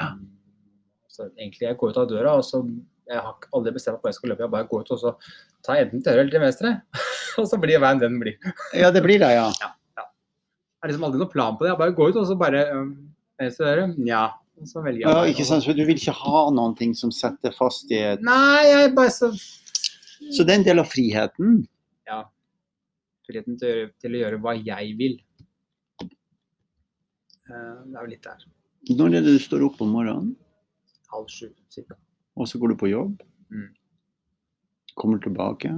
Um, 0.00 0.28
så 1.10 1.26
egentlig 1.34 1.66
jeg 1.66 1.78
går 1.80 1.92
ut 1.92 2.00
av 2.00 2.10
døra, 2.10 2.36
og 2.38 2.44
så 2.46 2.62
jeg 3.10 3.18
har 3.18 3.48
aldri 3.56 3.72
bestemt 3.74 3.98
meg 3.98 4.04
hvor 4.04 4.12
jeg 4.12 4.18
skal 4.20 4.32
løpe. 4.32 4.44
Jeg 4.46 4.54
bare 4.54 4.68
går 4.70 4.84
ut 4.84 4.92
og 4.94 5.00
så 5.00 5.14
tar 5.66 5.78
jeg 5.78 5.88
enten 5.88 6.04
til 6.04 6.14
høyre 6.14 6.22
eller 6.22 6.34
til 6.36 6.44
venstre. 6.44 6.74
og 7.42 7.48
så 7.50 7.58
blir 7.60 7.82
veien 7.82 8.02
den 8.02 8.20
blir. 8.22 8.52
ja, 8.78 8.92
det 8.94 9.02
blir 9.04 9.18
det, 9.22 9.32
ja. 9.34 9.48
ja, 9.64 9.72
ja. 9.98 10.04
Jeg 10.06 10.84
har 10.84 10.92
liksom 10.92 11.08
aldri 11.08 11.24
noen 11.24 11.32
plan 11.32 11.58
på 11.58 11.66
det. 11.66 11.72
Jeg 11.72 11.80
bare 11.82 11.96
går 11.98 12.12
ut 12.12 12.20
og 12.22 12.28
så 12.30 12.38
bare 12.38 12.62
um, 12.76 12.92
Venstre 13.42 13.72
øre, 13.72 13.88
Nja. 13.96 14.28
Så 14.68 14.78
velger 14.84 15.02
jeg. 15.02 15.10
Ja, 15.10 15.26
ikke 15.26 15.48
sant? 15.48 15.64
Så 15.64 15.74
du 15.74 15.82
vil 15.82 15.98
ikke 15.98 16.14
ha 16.14 16.44
noen 16.54 16.76
ting 16.78 16.92
som 16.94 17.10
setter 17.10 17.50
fast 17.56 17.90
i 17.90 17.98
et 18.12 18.22
Nei, 18.22 18.62
jeg 18.68 18.92
bare 18.94 19.10
så 19.10 19.32
Så 19.32 20.44
det 20.46 20.54
er 20.54 20.60
en 20.60 20.66
del 20.68 20.82
av 20.84 20.86
friheten? 20.92 21.64
Ja 22.06 22.20
friheten 23.26 23.58
til 23.60 23.68
å, 23.68 23.76
gjøre, 23.76 23.92
til 24.02 24.16
å 24.16 24.22
gjøre 24.22 24.40
hva 24.44 24.54
jeg 24.58 24.96
vil. 24.98 25.18
Eh, 26.02 27.78
det 27.86 27.96
er 27.96 28.00
jo 28.00 28.10
litt 28.10 28.26
der. 28.26 28.46
Når 28.92 29.18
er 29.18 29.26
det 29.26 29.36
du 29.36 29.42
står 29.42 29.66
opp 29.68 29.82
om 29.84 29.92
morgenen? 29.94 30.32
Halv 31.12 31.28
sju 31.30 31.48
cirka. 31.72 31.98
Og 32.38 32.48
så 32.48 32.58
går 32.58 32.72
du 32.72 32.78
på 32.80 32.90
jobb? 32.90 33.20
Mm. 33.52 33.68
Kommer 34.98 35.20
tilbake? 35.22 35.70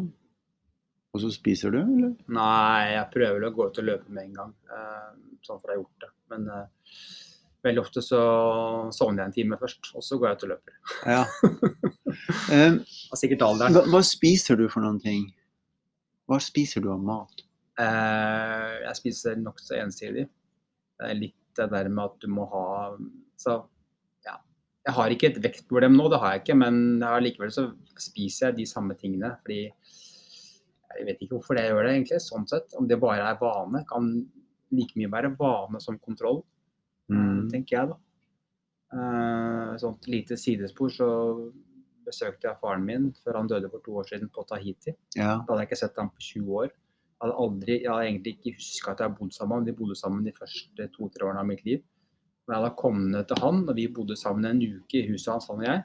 Og 1.14 1.22
så 1.22 1.30
spiser 1.30 1.74
du, 1.74 1.80
eller? 1.82 2.14
Nei, 2.34 2.94
jeg 2.96 3.10
prøver 3.12 3.46
å 3.46 3.52
gå 3.54 3.68
ut 3.68 3.80
og 3.82 3.86
løpe 3.86 4.14
med 4.14 4.28
en 4.28 4.38
gang. 4.40 4.56
Eh, 4.66 5.10
sånn 5.46 5.60
for 5.60 5.70
jeg 5.70 5.78
har 5.78 5.82
gjort 5.84 6.04
det. 6.06 6.10
Men 6.32 6.48
uh, 6.50 6.96
veldig 7.64 7.82
ofte 7.84 8.02
så 8.02 8.20
sovner 8.94 9.22
jeg 9.22 9.28
en 9.28 9.36
time 9.36 9.58
først, 9.60 9.92
og 9.94 10.04
så 10.04 10.18
går 10.18 10.30
jeg 10.30 10.38
ut 10.38 10.46
og 10.46 10.52
løper. 10.54 10.78
Ja. 11.14 11.22
um, 12.72 12.80
sikkert 13.20 13.44
alderen. 13.46 13.76
Hva, 13.76 13.84
hva 13.92 14.02
spiser 14.06 14.58
du 14.58 14.66
for 14.72 14.84
noen 14.84 15.00
ting? 15.02 15.28
Hva 16.30 16.40
spiser 16.40 16.84
du 16.84 16.90
av 16.94 17.02
mat? 17.04 17.44
Eh, 17.80 18.72
jeg 18.84 18.98
spiser 19.00 19.40
nokså 19.40 19.78
ensidig. 19.80 20.26
Det 20.94 21.10
er 21.10 21.18
litt 21.18 21.40
det 21.58 21.68
der 21.70 21.90
med 21.90 22.04
at 22.08 22.16
du 22.22 22.28
må 22.34 22.48
ha 22.50 22.66
Så 23.38 23.56
ja. 24.26 24.38
Jeg 24.86 24.94
har 24.96 25.14
ikke 25.14 25.28
et 25.30 25.42
vektproblem 25.42 25.94
nå, 25.94 26.08
det 26.10 26.18
har 26.22 26.34
jeg 26.34 26.44
ikke, 26.44 26.56
men 26.58 27.02
likevel 27.22 27.52
så 27.54 27.68
spiser 28.00 28.50
jeg 28.50 28.58
de 28.60 28.66
samme 28.70 28.96
tingene. 28.98 29.34
Fordi 29.42 29.60
jeg 30.94 31.06
vet 31.08 31.22
ikke 31.22 31.38
hvorfor 31.38 31.58
jeg 31.58 31.70
gjør 31.70 31.86
det, 31.86 31.92
egentlig. 31.96 32.22
Sånn 32.22 32.48
sett. 32.50 32.74
Om 32.78 32.88
det 32.90 33.00
bare 33.02 33.28
er 33.28 33.38
vane. 33.40 33.84
Kan 33.90 34.10
like 34.74 34.98
mye 34.98 35.10
være 35.12 35.34
vane 35.38 35.80
som 35.82 35.98
kontroll, 36.02 36.42
mm. 37.12 37.50
tenker 37.52 37.76
jeg 37.78 37.92
da. 37.92 38.00
Eh, 38.94 39.70
sånt 39.82 40.06
lite 40.10 40.38
sidespor, 40.38 40.92
så 40.94 41.08
besøkte 42.06 42.48
jeg 42.48 42.60
faren 42.60 42.84
min 42.86 43.10
før 43.24 43.40
han 43.40 43.50
døde 43.50 43.70
for 43.72 43.84
to 43.84 43.96
år 44.00 44.08
siden 44.10 44.30
på 44.32 44.44
Tahiti. 44.48 44.94
Ja. 45.16 45.38
Da 45.40 45.52
hadde 45.52 45.62
jeg 45.62 45.70
ikke 45.70 45.80
sett 45.80 46.00
ham 46.00 46.10
på 46.12 46.24
20 46.26 46.60
år. 46.60 46.68
Jeg 46.70 47.24
hadde, 47.24 47.36
aldri, 47.44 47.74
jeg 47.80 47.90
hadde 47.90 48.06
egentlig 48.10 48.34
ikke 48.36 48.54
huska 48.58 48.92
at 48.92 49.00
jeg 49.00 49.08
hadde 49.08 49.18
bodd 49.20 49.34
sammen. 49.36 49.66
Vi 49.66 49.76
bodde 49.78 49.96
sammen 49.98 50.26
de 50.26 50.34
første 50.36 50.88
to-tre 50.96 51.28
årene 51.28 51.44
av 51.44 51.48
mitt 51.48 51.64
liv. 51.66 51.82
Men 52.44 52.56
jeg 52.56 52.62
hadde 52.62 52.76
kommet 52.80 53.28
til 53.30 53.40
han, 53.40 53.62
og 53.68 53.78
vi 53.78 53.86
bodde 53.96 54.16
sammen 54.20 54.48
en 54.50 54.60
uke 54.60 55.00
i 55.00 55.06
huset 55.08 55.32
hans, 55.32 55.48
han 55.48 55.62
og 55.62 55.68
jeg. 55.68 55.84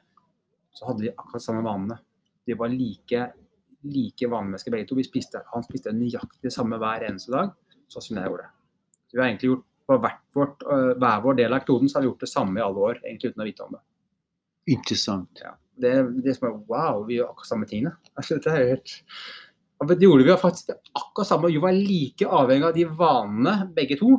Så 0.76 0.90
hadde 0.90 1.06
vi 1.06 1.14
akkurat 1.14 1.46
samme 1.46 1.64
vanene. 1.66 2.00
De 2.48 2.58
var 2.60 2.74
like, 2.74 3.24
like 3.88 4.30
vanemennesker 4.34 4.76
begge 4.76 4.90
to. 4.90 5.00
Spiste, 5.06 5.42
han 5.54 5.66
spiste 5.66 5.96
nøyaktig 5.96 6.50
det 6.50 6.54
samme 6.56 6.80
hver 6.82 7.08
eneste 7.08 7.32
dag, 7.36 7.56
sånn 7.92 8.06
som 8.10 8.20
jeg 8.20 8.32
gjorde. 8.32 8.50
Så 9.08 9.16
vi 9.16 9.24
har 9.24 9.32
egentlig 9.32 9.54
gjort 9.54 9.66
på 9.90 9.98
vårt, 10.36 10.64
øh, 10.64 10.92
hver 11.02 11.22
vår 11.24 11.40
del 11.40 11.54
av 11.54 11.64
kloden 11.66 11.90
så 11.90 11.98
har 11.98 12.04
vi 12.04 12.10
gjort 12.12 12.26
det 12.26 12.30
samme 12.30 12.60
i 12.60 12.64
alle 12.64 12.84
år, 12.90 13.00
egentlig 13.06 13.32
uten 13.32 13.42
å 13.42 13.48
vite 13.48 13.66
om 13.66 13.72
det. 13.74 13.82
Interessant. 14.76 15.42
Ja. 15.42 15.56
Det, 15.80 15.94
det 16.26 16.36
som 16.38 16.50
er 16.50 16.58
wow, 16.70 17.06
vi 17.08 17.20
gjør 17.20 17.32
akkurat 17.32 17.52
samme 17.52 17.70
tingene. 17.70 17.94
Altså, 18.16 18.40
det 18.44 18.52
er 18.54 18.74
helt 18.74 18.98
det 19.88 20.04
gjorde 20.04 20.26
vi 20.28 20.36
faktisk 20.36 20.72
akkurat 20.76 21.28
samme. 21.28 21.48
Vi 21.48 21.62
var 21.64 21.72
like 21.72 22.28
avhengig 22.28 22.68
av 22.68 22.74
de 22.76 22.86
vanene, 23.00 23.54
begge 23.76 23.96
to. 24.00 24.12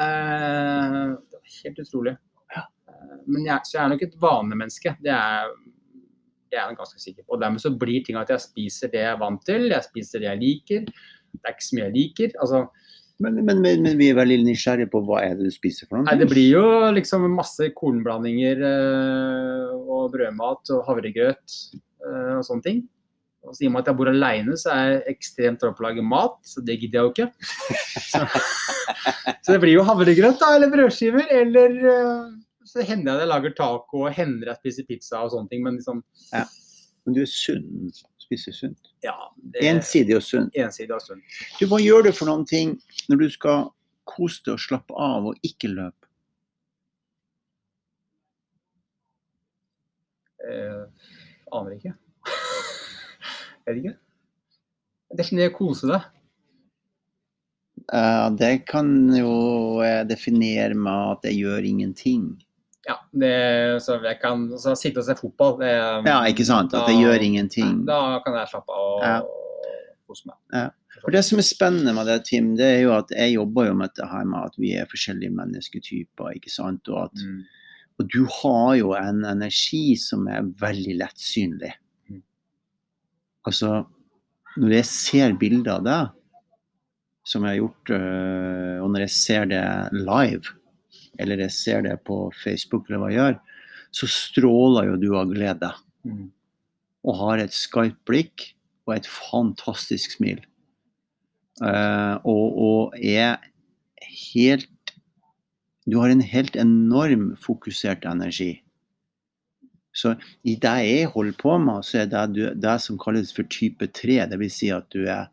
Eh, 0.00 1.10
det 1.12 1.40
var 1.40 1.58
helt 1.64 1.82
utrolig. 1.82 2.14
Eh, 2.56 2.70
men 3.26 3.44
jeg, 3.44 3.66
så 3.68 3.76
jeg 3.76 3.82
er 3.84 3.92
nok 3.92 4.04
et 4.06 4.16
vanemenneske. 4.22 4.94
Det 5.04 5.12
er, 5.12 5.52
det 6.48 6.56
er 6.56 6.70
jeg 6.70 6.78
ganske 6.80 7.02
sikker 7.02 7.26
på. 7.26 7.34
Og 7.36 7.42
dermed 7.42 7.60
så 7.60 7.74
blir 7.76 8.06
ting 8.06 8.16
at 8.20 8.32
jeg 8.32 8.46
spiser 8.46 8.92
det 8.94 9.02
jeg 9.02 9.12
er 9.12 9.20
vant 9.20 9.44
til, 9.44 9.68
jeg 9.74 9.88
spiser 9.90 10.24
det 10.24 10.30
jeg 10.30 10.42
liker. 10.42 10.88
Det 11.34 11.44
er 11.44 11.56
ikke 11.56 11.68
så 11.68 11.76
mye 11.76 11.86
jeg 11.86 11.96
liker. 11.98 12.34
altså 12.40 12.64
men, 13.22 13.36
men, 13.46 13.60
men, 13.62 13.86
vi 13.98 14.08
er 14.10 14.16
veldig 14.18 14.40
nysgjerrige 14.42 14.90
på 14.90 15.00
hva 15.06 15.20
er 15.22 15.36
det 15.38 15.46
du 15.46 15.54
spiser 15.54 15.86
for 15.86 16.00
noe? 16.00 16.08
Nei, 16.08 16.16
Det 16.18 16.26
blir 16.30 16.48
jo 16.56 16.64
liksom 16.96 17.28
masse 17.36 17.68
kornblandinger 17.76 18.64
øh, 18.66 19.76
og 19.78 20.08
brødmat 20.16 20.72
og 20.74 20.82
havregrøt 20.88 21.58
øh, 21.70 22.32
og 22.40 22.42
sånne 22.46 22.66
ting. 22.66 22.82
Og 23.44 23.54
I 23.60 23.68
og 23.68 23.74
med 23.74 23.84
at 23.84 23.90
jeg 23.90 23.98
bor 24.00 24.10
alene, 24.10 24.56
så 24.58 24.72
er 24.72 24.88
jeg 24.88 25.14
ekstremt 25.14 25.60
dårlig 25.60 25.76
på 25.78 25.84
å 25.84 25.86
lage 25.86 26.06
mat, 26.08 26.38
så 26.48 26.64
det 26.64 26.78
gidder 26.80 26.98
jeg 26.98 27.04
jo 27.04 27.12
ikke. 27.12 27.28
Så, 28.04 28.22
så 29.44 29.54
det 29.54 29.60
blir 29.62 29.76
jo 29.76 29.84
havregrøt 29.86 30.40
da, 30.40 30.50
eller 30.56 30.72
brødskiver, 30.72 31.30
eller 31.42 31.78
øh, 31.92 32.28
så 32.66 32.82
hender 32.82 33.12
jeg 33.12 33.20
at 33.20 33.24
jeg 33.24 33.30
lager 33.30 33.56
taco, 33.58 34.04
og 34.08 34.14
hender 34.16 34.50
jeg 34.50 34.60
spiser 34.62 34.88
pizza 34.88 35.22
og 35.22 35.34
sånne 35.34 35.52
ting, 35.52 35.64
men 35.66 35.78
liksom 35.78 36.02
ja. 36.32 36.46
Men 37.04 37.16
du 37.16 37.20
er 37.20 37.28
sunn? 37.28 37.90
Spiser 38.24 38.56
sunt? 38.56 38.92
Ja. 39.04 39.14
Det, 39.36 39.60
ensidig 39.68 40.16
og 40.16 40.24
sunt? 40.24 40.54
Ensidig 40.56 40.94
og 40.96 41.02
sunt. 41.04 41.24
Du, 41.58 41.66
hva 41.68 41.80
gjør 41.82 42.06
du 42.06 42.12
for 42.16 42.30
noen 42.30 42.46
ting 42.48 42.78
når 43.10 43.24
du 43.24 43.28
skal 43.34 43.68
kose 44.08 44.44
deg 44.46 44.56
og 44.56 44.64
slappe 44.64 44.96
av 44.96 45.28
og 45.32 45.46
ikke 45.46 45.70
løpe? 45.72 46.08
Eh, 50.44 50.82
aner 51.56 51.76
ikke. 51.76 51.94
Vet 53.68 53.80
ikke. 53.80 53.94
Definer 55.14 55.52
kose 55.54 55.88
deg. 55.88 56.10
Uh, 57.92 58.30
det 58.32 58.64
kan 58.64 58.88
jo 59.12 59.82
definere 60.08 60.72
med 60.72 61.18
at 61.18 61.26
jeg 61.28 61.42
gjør 61.44 61.66
ingenting. 61.68 62.28
Ja, 62.84 62.98
det, 63.16 63.34
så 63.80 63.96
jeg 64.04 64.18
kan 64.20 64.46
så 64.60 64.74
sitte 64.76 65.00
og 65.00 65.06
se 65.06 65.16
fotball. 65.16 65.56
Det, 65.62 65.72
ja, 66.04 66.18
ikke 66.28 66.44
sant. 66.46 66.74
At 66.76 66.90
jeg 66.92 67.00
gjør 67.00 67.26
ingenting. 67.26 67.82
Da 67.88 68.00
kan 68.24 68.36
jeg 68.36 68.50
slappe 68.50 68.76
av 68.76 68.88
og, 68.90 69.04
ja. 69.06 69.76
kose 70.08 70.28
meg. 70.28 70.38
Ja. 70.52 70.66
For 71.00 71.12
Det 71.12 71.24
som 71.26 71.40
er 71.40 71.46
spennende 71.48 71.94
med 71.96 72.08
det, 72.08 72.18
Tim, 72.28 72.52
det 72.56 72.66
er 72.78 72.82
jo 72.84 72.92
at 72.96 73.10
jeg 73.12 73.34
jobber 73.34 73.68
jo 73.68 73.76
med 73.76 73.92
dette 73.92 74.08
her 74.08 74.24
med 74.28 74.50
at 74.50 74.58
vi 74.60 74.74
er 74.76 74.88
forskjellige 74.90 75.36
mennesketyper. 75.36 76.36
ikke 76.36 76.52
sant? 76.52 76.88
Og, 76.92 77.08
at, 77.08 77.24
mm. 77.24 77.40
og 78.00 78.12
du 78.12 78.20
har 78.40 78.70
jo 78.80 78.92
en 78.96 79.24
energi 79.28 79.96
som 80.00 80.28
er 80.28 80.46
veldig 80.60 80.98
lettsynlig. 81.00 81.72
Mm. 82.08 82.22
Altså, 83.48 83.82
når 84.56 84.76
jeg 84.78 84.90
ser 84.92 85.38
bilder 85.40 85.78
av 85.78 85.88
deg, 85.88 86.12
som 87.24 87.44
jeg 87.44 87.56
har 87.56 87.62
gjort, 87.62 87.94
øh, 87.96 88.76
og 88.84 88.90
når 88.92 89.06
jeg 89.06 89.14
ser 89.16 89.48
det 89.48 89.64
live, 89.96 90.52
eller 91.18 91.44
jeg 91.44 91.54
ser 91.54 91.84
det 91.86 91.98
på 92.06 92.28
Facebook, 92.42 92.88
eller 92.88 93.02
hva 93.02 93.10
jeg 93.12 93.20
gjør, 93.20 93.38
så 93.94 94.08
stråler 94.10 94.90
jo 94.90 94.98
du 95.00 95.08
av 95.18 95.30
glede. 95.30 95.70
Mm. 96.06 96.26
Og 97.04 97.18
har 97.20 97.42
et 97.42 97.54
skarpt 97.54 98.00
blikk 98.08 98.50
og 98.88 98.96
et 98.96 99.08
fantastisk 99.08 100.16
smil. 100.18 100.42
Uh, 101.62 102.18
og, 102.26 102.46
og, 102.58 102.96
er 102.98 103.38
helt 104.34 104.70
Du 105.86 106.00
har 106.00 106.10
en 106.10 106.24
helt 106.24 106.56
enorm 106.56 107.34
fokusert 107.36 108.06
energi. 108.08 108.64
Så 109.94 110.14
i 110.42 110.56
det 110.56 110.72
jeg 110.88 111.10
holder 111.12 111.36
på 111.38 111.58
med, 111.60 111.84
så 111.84 112.00
er 112.00 112.08
det 112.10 112.22
du, 112.32 112.40
det 112.56 112.78
som 112.80 112.98
kalles 112.98 113.34
for 113.36 113.46
type 113.52 113.86
3. 113.86 114.24
Dvs. 114.32 114.56
Si 114.56 114.70
at 114.72 114.88
du 114.90 115.04
er 115.04 115.28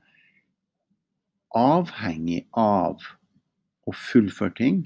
avhengig 1.56 2.44
av 2.52 3.00
å 3.88 3.96
fullføre 3.96 4.54
ting 4.60 4.84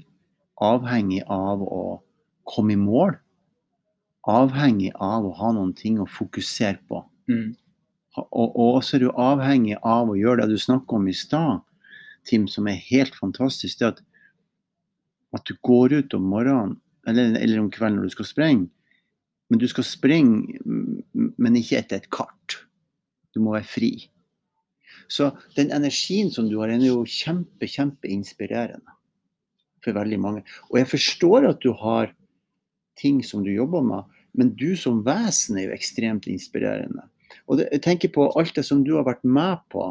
avhengig 0.62 1.22
av 1.28 1.62
å 1.62 2.00
komme 2.48 2.74
i 2.74 2.80
mål. 2.80 3.16
Avhengig 4.26 4.92
av 5.02 5.26
å 5.26 5.34
ha 5.38 5.52
noen 5.54 5.74
ting 5.76 6.00
å 6.02 6.08
fokusere 6.10 6.80
på. 6.88 7.02
Mm. 7.30 7.54
Og, 8.16 8.56
og 8.56 8.78
så 8.84 8.96
er 8.96 9.04
du 9.04 9.10
avhengig 9.12 9.76
av 9.84 10.10
å 10.10 10.16
gjøre 10.16 10.46
det 10.46 10.56
du 10.56 10.62
snakka 10.62 10.96
om 10.98 11.08
i 11.10 11.16
stad, 11.16 11.62
Tim, 12.26 12.48
som 12.50 12.66
er 12.66 12.80
helt 12.88 13.14
fantastisk. 13.14 13.78
det 13.78 13.92
at, 13.92 14.00
at 15.36 15.44
du 15.46 15.54
går 15.62 16.00
ut 16.00 16.16
om 16.16 16.24
morgenen 16.26 16.80
eller, 17.06 17.36
eller, 17.38 17.60
om 17.60 17.70
kvelden 17.70 18.00
når 18.00 18.08
du 18.08 18.16
skal 18.16 18.26
sprenge. 18.26 18.66
Men 19.46 19.60
du 19.62 19.68
skal 19.70 19.86
springe, 19.86 20.58
men 21.14 21.58
ikke 21.60 21.78
etter 21.78 22.00
et 22.00 22.10
kart. 22.10 22.56
Du 23.30 23.38
må 23.38 23.52
være 23.54 23.68
fri. 23.70 23.92
Så 25.06 25.28
den 25.54 25.70
energien 25.70 26.32
som 26.34 26.48
du 26.50 26.56
har, 26.58 26.72
den 26.72 26.82
er 26.82 26.90
jo 26.90 27.04
kjempe, 27.06 27.68
kjempeinspirerende 27.70 28.95
for 29.86 29.96
veldig 29.96 30.18
mange. 30.20 30.42
Og 30.70 30.80
jeg 30.80 30.90
forstår 30.90 31.46
at 31.52 31.62
du 31.62 31.70
har 31.78 32.10
ting 33.00 33.24
som 33.24 33.44
du 33.44 33.50
jobber 33.52 33.82
med, 33.84 34.02
men 34.36 34.56
du 34.58 34.76
som 34.76 35.04
vesen 35.06 35.58
er 35.58 35.64
jo 35.68 35.76
ekstremt 35.76 36.26
inspirerende. 36.30 37.02
Og 37.46 37.58
det, 37.60 37.66
jeg 37.72 37.82
tenker 37.86 38.08
på 38.14 38.22
alt 38.38 38.56
det 38.56 38.64
som 38.66 38.84
du 38.84 38.92
har 38.96 39.04
vært 39.06 39.24
med 39.24 39.56
på, 39.72 39.84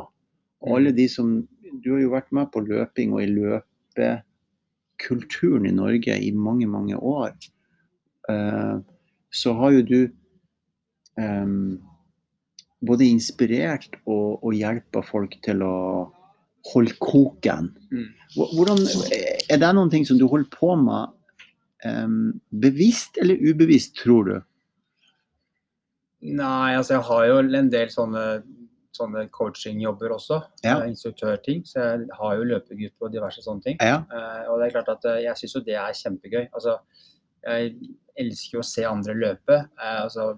og 0.65 0.71
alle 0.77 0.91
de 0.95 1.07
som 1.11 1.47
Du 1.83 1.91
har 1.91 1.99
jo 1.99 2.13
vært 2.13 2.31
med 2.31 2.47
på 2.53 2.59
løping 2.63 3.11
og 3.11 3.19
i 3.19 3.27
løpekulturen 3.27 5.65
i 5.67 5.75
Norge 5.75 6.15
i 6.23 6.31
mange, 6.31 6.63
mange 6.71 6.95
år. 6.95 7.35
Uh, 8.31 8.79
så 9.27 9.51
har 9.59 9.75
jo 9.75 9.83
du 9.83 10.07
um, 11.19 11.83
både 12.79 13.11
inspirert 13.11 13.91
og, 14.05 14.39
og 14.39 14.55
hjelpa 14.55 15.03
folk 15.03 15.35
til 15.43 15.59
å 15.67 16.07
holde 16.73 16.95
koken. 17.01 17.69
Mm. 17.91 18.09
Hvordan, 18.35 18.81
er 19.49 19.61
det 19.61 19.71
noen 19.77 19.91
ting 19.93 20.05
som 20.07 20.19
du 20.19 20.25
holder 20.31 20.49
på 20.51 20.73
med 20.79 21.13
um, 21.85 22.33
bevisst 22.49 23.19
eller 23.21 23.39
ubevisst, 23.41 23.95
tror 24.01 24.29
du? 24.29 24.35
Nei, 26.25 26.73
altså 26.73 26.97
jeg 26.97 27.05
har 27.09 27.25
jo 27.29 27.41
en 27.43 27.69
del 27.69 27.91
sånne, 27.93 28.23
sånne 28.95 29.27
coachingjobber 29.35 30.15
også. 30.15 30.39
Ja. 30.65 30.79
Instruktørting. 30.87 31.61
Så 31.69 31.83
jeg 31.83 32.07
har 32.17 32.39
jo 32.39 32.47
løpegruppe 32.49 33.07
og 33.07 33.13
diverse 33.13 33.45
sånne 33.45 33.65
ting. 33.67 33.77
Ja. 33.83 34.01
Uh, 34.09 34.49
og 34.49 34.59
det 34.59 34.69
er 34.69 34.75
klart 34.79 34.95
at 34.95 35.05
uh, 35.11 35.19
jeg 35.21 35.41
syns 35.41 35.57
jo 35.59 35.63
det 35.67 35.77
er 35.81 35.99
kjempegøy. 36.01 36.47
Altså, 36.47 36.79
jeg 37.45 37.75
elsker 38.17 38.57
jo 38.57 38.63
å 38.63 38.67
se 38.71 38.87
andre 38.89 39.17
løpe. 39.19 39.61
Uh, 39.77 40.01
altså, 40.07 40.31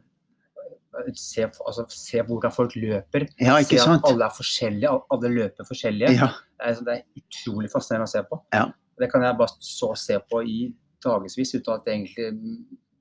se, 1.16 1.46
altså, 1.46 1.86
se, 1.94 2.22
hvordan 2.26 2.54
folk 2.54 2.76
løper. 2.76 3.28
Ja, 3.42 3.58
se 3.64 3.80
at 3.82 4.08
alle 4.10 4.26
er 4.26 4.34
forskjellige, 4.36 4.92
alle 5.14 5.32
løper 5.34 5.68
forskjellige. 5.68 6.12
Ja. 6.18 6.32
Det, 6.58 6.94
er, 6.94 7.04
utrolig 7.22 7.72
fascinerende 7.74 8.10
å 8.10 8.14
se 8.14 8.24
på. 8.30 8.40
Ja. 8.56 8.66
Det 8.98 9.12
kan 9.12 9.26
jeg 9.26 9.38
bare 9.38 9.58
så 9.62 9.92
se 10.00 10.18
på 10.32 10.42
i 10.42 10.58
dagevis 11.06 11.54
uten 11.54 11.76
at 11.76 11.86
det 11.86 11.94
egentlig 11.94 12.32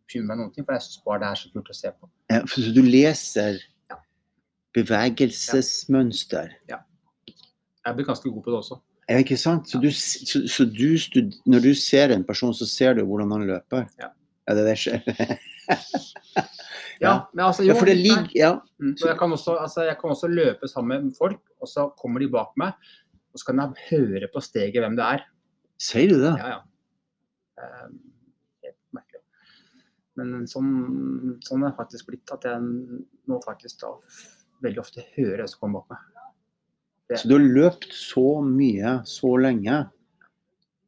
bryr 0.06 0.26
meg 0.26 0.40
noen 0.40 0.52
ting, 0.54 0.66
for 0.66 0.76
jeg 0.76 0.85
syns 0.85 1.06
bare 1.06 1.22
det 1.22 1.30
er 1.30 1.40
så 1.40 1.54
kult 1.54 1.72
å 1.72 1.76
se 1.76 1.92
på. 1.94 2.11
Ja, 2.32 2.42
for 2.50 2.74
du 2.76 2.82
leser 2.85 3.62
bevegelsesmønster? 4.76 6.52
Ja. 6.68 6.82
Jeg 7.87 7.96
blir 7.96 8.09
ganske 8.09 8.30
god 8.30 8.44
på 8.44 8.52
det 8.52 8.61
også. 8.61 8.78
Ja, 9.06 9.20
ikke 9.22 9.38
sant? 9.38 9.70
Så, 9.70 9.78
du, 9.78 9.88
så, 9.94 10.42
så 10.50 10.66
du 10.66 11.32
når 11.46 11.68
du 11.68 11.72
ser 11.78 12.12
en 12.14 12.24
person, 12.26 12.54
så 12.54 12.66
ser 12.66 12.98
du 12.98 13.04
hvordan 13.06 13.32
han 13.37 13.46
løper? 13.48 13.87
Ja. 14.02 14.11
Er 14.46 14.59
det 14.59 14.66
det 14.66 14.76
skjer. 14.78 15.00
Ja, 17.00 17.14
men 17.35 17.44
altså, 17.44 17.64
jo, 17.64 17.74
ja, 17.74 17.78
for 17.78 17.90
det 17.90 17.96
ligger, 17.98 18.30
ja. 18.37 18.52
Mm, 18.80 18.94
så 18.96 19.11
jeg 19.11 19.18
kan, 19.20 19.32
også, 19.37 19.56
altså, 19.61 19.85
jeg 19.85 19.98
kan 20.00 20.14
også 20.14 20.30
løpe 20.32 20.68
sammen 20.70 21.09
med 21.09 21.16
folk, 21.18 21.42
og 21.61 21.68
så 21.68 21.88
kommer 22.00 22.22
de 22.24 22.30
bak 22.32 22.54
meg. 22.61 22.76
Og 23.35 23.40
så 23.40 23.50
kan 23.50 23.61
jeg 23.61 23.87
høre 23.90 24.30
på 24.32 24.40
steget 24.44 24.80
hvem 24.80 24.96
det 24.96 25.04
er. 25.04 25.26
Sier 25.82 26.09
du 26.09 26.16
det? 26.22 26.32
Ja, 26.40 26.54
ja. 26.56 26.62
Um, 27.56 27.98
helt 28.64 28.78
merkelig. 28.96 29.22
Men 30.16 30.48
sånn, 30.48 30.72
sånn 31.44 31.64
er 31.64 31.72
det 31.72 31.78
faktisk 31.78 32.09
blitt 32.09 32.32
at 32.32 32.44
jeg 32.48 32.64
nå 33.28 33.40
faktisk 33.44 33.82
da 33.85 33.92
veldig 34.64 34.80
ofte 34.80 35.04
hører 35.16 35.44
det 35.44 35.50
som 35.52 35.66
kommer 35.66 35.85
bak 35.85 35.96
meg. 35.96 36.22
Det. 37.11 37.20
Så 37.20 37.28
du 37.28 37.37
har 37.37 37.44
løpt 37.44 37.92
så 37.94 38.40
mye 38.42 38.96
så 39.06 39.28
lenge 39.38 39.76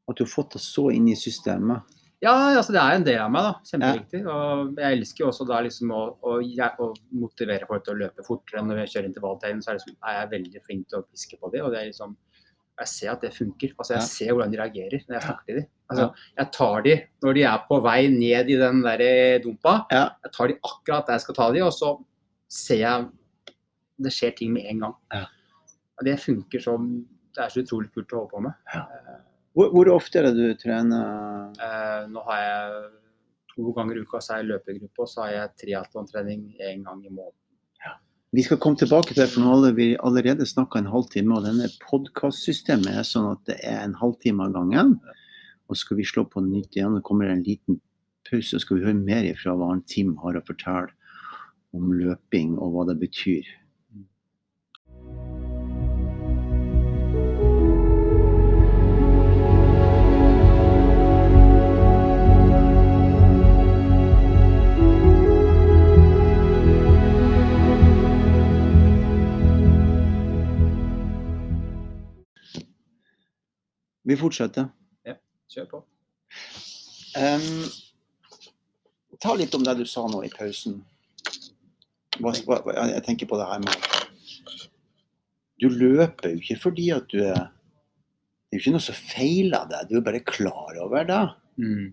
At 0.09 0.17
du 0.19 0.25
har 0.25 0.31
fått 0.33 0.57
det 0.57 0.63
så 0.65 0.89
inn 0.91 1.07
i 1.13 1.15
systemet. 1.15 1.85
Ja, 2.25 2.33
altså 2.59 2.75
det 2.75 2.81
er 2.83 2.97
en 2.97 3.05
del 3.07 3.21
av 3.23 3.31
meg, 3.31 3.47
da. 3.47 3.67
Kjempeviktig. 3.71 4.21
Ja. 4.25 4.35
Og 4.35 4.81
jeg 4.83 4.97
elsker 4.97 5.23
jo 5.23 5.29
også 5.31 5.45
da 5.47 5.61
liksom 5.63 5.93
å, 5.95 6.01
å, 6.19 6.39
å, 6.43 6.89
motivere 7.15 7.69
folk 7.69 7.85
til 7.87 7.95
å 7.95 8.01
løpe 8.01 8.25
fortere. 8.27 8.63
Når 8.67 8.81
vi 8.81 8.87
kjører 8.93 9.11
intervalltegn, 9.11 9.61
så 9.63 9.71
er, 9.71 9.79
liksom, 9.79 9.99
er, 10.03 10.17
jeg 10.17 10.31
veldig 10.33 10.63
flink 10.65 10.89
til 10.89 10.99
å 10.99 11.07
piske 11.07 11.39
på 11.39 11.53
dem. 11.53 11.67
Og 11.67 11.75
det 11.75 11.83
er 11.83 11.93
liksom 11.93 12.17
Jeg 12.79 12.91
ser 12.91 13.11
at 13.11 13.23
det 13.27 13.33
funker. 13.35 13.73
Altså 13.75 13.97
jeg 13.97 14.07
ser 14.07 14.33
hvordan 14.33 14.53
de 14.53 14.59
reagerer 14.61 15.01
når 15.07 15.17
jeg 15.17 15.25
snakker 15.25 15.47
til 15.47 15.57
dem. 15.61 15.69
Altså, 15.89 16.05
jeg 16.39 16.51
tar 16.55 16.83
de 16.85 16.93
når 17.25 17.39
de 17.39 17.43
er 17.51 17.63
på 17.71 17.79
vei 17.87 18.01
ned 18.13 18.51
i 18.53 18.59
den 18.61 18.83
der 18.85 19.03
dumpa. 19.43 19.73
Ja. 19.91 20.05
Jeg 20.27 20.35
tar 20.37 20.51
de 20.51 20.59
akkurat 20.59 21.09
der 21.09 21.19
jeg 21.19 21.25
skal 21.25 21.39
ta 21.39 21.49
de, 21.55 21.65
og 21.67 21.73
så 21.75 21.95
ser 22.59 22.83
jeg 22.85 23.09
det 23.99 24.13
skjer 24.15 24.37
ting 24.39 24.53
med 24.55 24.69
en 24.71 24.85
gang. 24.87 24.95
Ja. 25.15 25.25
Det 26.07 26.19
funker 26.23 26.63
som 26.63 26.91
Det 27.35 27.45
er 27.45 27.51
så 27.53 27.63
utrolig 27.63 27.91
kult 27.95 28.13
å 28.15 28.23
holde 28.23 28.31
på 28.33 28.41
med. 28.43 28.55
Ja. 28.75 29.19
Hvor, 29.59 29.73
hvor, 29.75 29.89
ofte 29.91 30.21
er 30.21 30.29
det 30.29 30.37
du 30.39 30.55
trener? 30.55 31.49
Eh, 31.59 32.03
nå 32.13 32.23
har 32.29 32.43
jeg 32.45 32.75
to 33.51 33.73
ganger 33.75 33.99
i 33.99 34.05
uka 34.07 34.21
så 34.23 34.37
er 34.37 34.45
jeg 34.45 34.53
løpegruppe, 34.53 35.03
og 35.03 35.09
så 35.11 35.25
har 35.25 35.33
jeg 35.33 35.55
triatlontrening 35.65 36.45
én 36.63 36.85
gang 36.87 37.01
i 37.03 37.11
måneden. 37.11 37.41
Ja. 37.83 37.97
Vi 38.39 38.45
skal 38.47 38.61
komme 38.63 38.79
tilbake 38.79 39.11
til 39.11 39.25
det, 39.25 39.27
for 39.33 39.43
nå 39.43 39.57
har 39.57 39.75
vi 39.75 39.89
allerede 39.99 40.47
snakka 40.47 40.79
en 40.79 40.93
halvtime. 40.93 41.35
Og 41.35 41.49
denne 41.49 41.67
podkastsystemet 41.83 43.01
er 43.01 43.09
sånn 43.09 43.33
at 43.33 43.43
det 43.51 43.59
er 43.67 43.83
en 43.83 43.99
halvtime 43.99 44.47
av 44.47 44.55
gangen. 44.61 44.95
Og 45.67 45.83
skal 45.83 45.99
vi 45.99 46.07
slå 46.07 46.29
på 46.31 46.45
nytt 46.47 46.79
igjen. 46.79 46.95
så 46.95 47.03
kommer 47.11 47.27
det 47.27 47.35
en 47.41 47.47
liten 47.51 47.81
pause, 48.31 48.53
så 48.53 48.63
skal 48.63 48.79
vi 48.79 48.87
høre 48.87 49.01
mer 49.01 49.27
ifra 49.27 49.59
hva 49.59 49.75
Tim 49.91 50.15
har 50.23 50.39
å 50.39 50.47
fortelle 50.47 50.95
om 51.75 51.91
løping 51.99 52.55
og 52.63 52.77
hva 52.77 52.87
det 52.93 53.01
betyr. 53.03 53.43
Vi 74.09 74.17
fortsetter. 74.17 74.71
Ja, 75.07 75.19
kjør 75.53 75.69
på. 75.73 75.83
Um, 77.19 77.67
ta 79.21 79.35
litt 79.37 79.55
om 79.57 79.65
det 79.67 79.75
du 79.81 79.85
sa 79.89 80.07
nå 80.09 80.23
i 80.25 80.33
pausen. 80.33 80.81
Hva, 82.19 82.33
jeg 82.89 83.05
tenker 83.07 83.29
på 83.31 83.39
det 83.39 83.45
her 83.47 83.61
med 83.63 83.77
Du 85.63 85.69
løper 85.71 86.33
jo 86.33 86.41
ikke 86.41 86.57
fordi 86.59 86.89
at 86.91 87.07
du 87.13 87.21
er 87.23 87.45
Det 87.47 88.57
er 88.57 88.59
jo 88.59 88.63
ikke 88.65 88.73
noe 88.75 88.83
som 88.83 88.97
feiler 88.99 89.69
deg, 89.71 89.91
du 89.91 89.99
er 90.01 90.07
bare 90.07 90.25
klar 90.25 90.79
over 90.83 91.05
det. 91.07 91.21
Mm. 91.61 91.93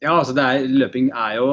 Ja, 0.00 0.16
altså 0.16 0.32
er, 0.40 0.64
løping 0.64 1.10
er 1.12 1.36
jo 1.36 1.50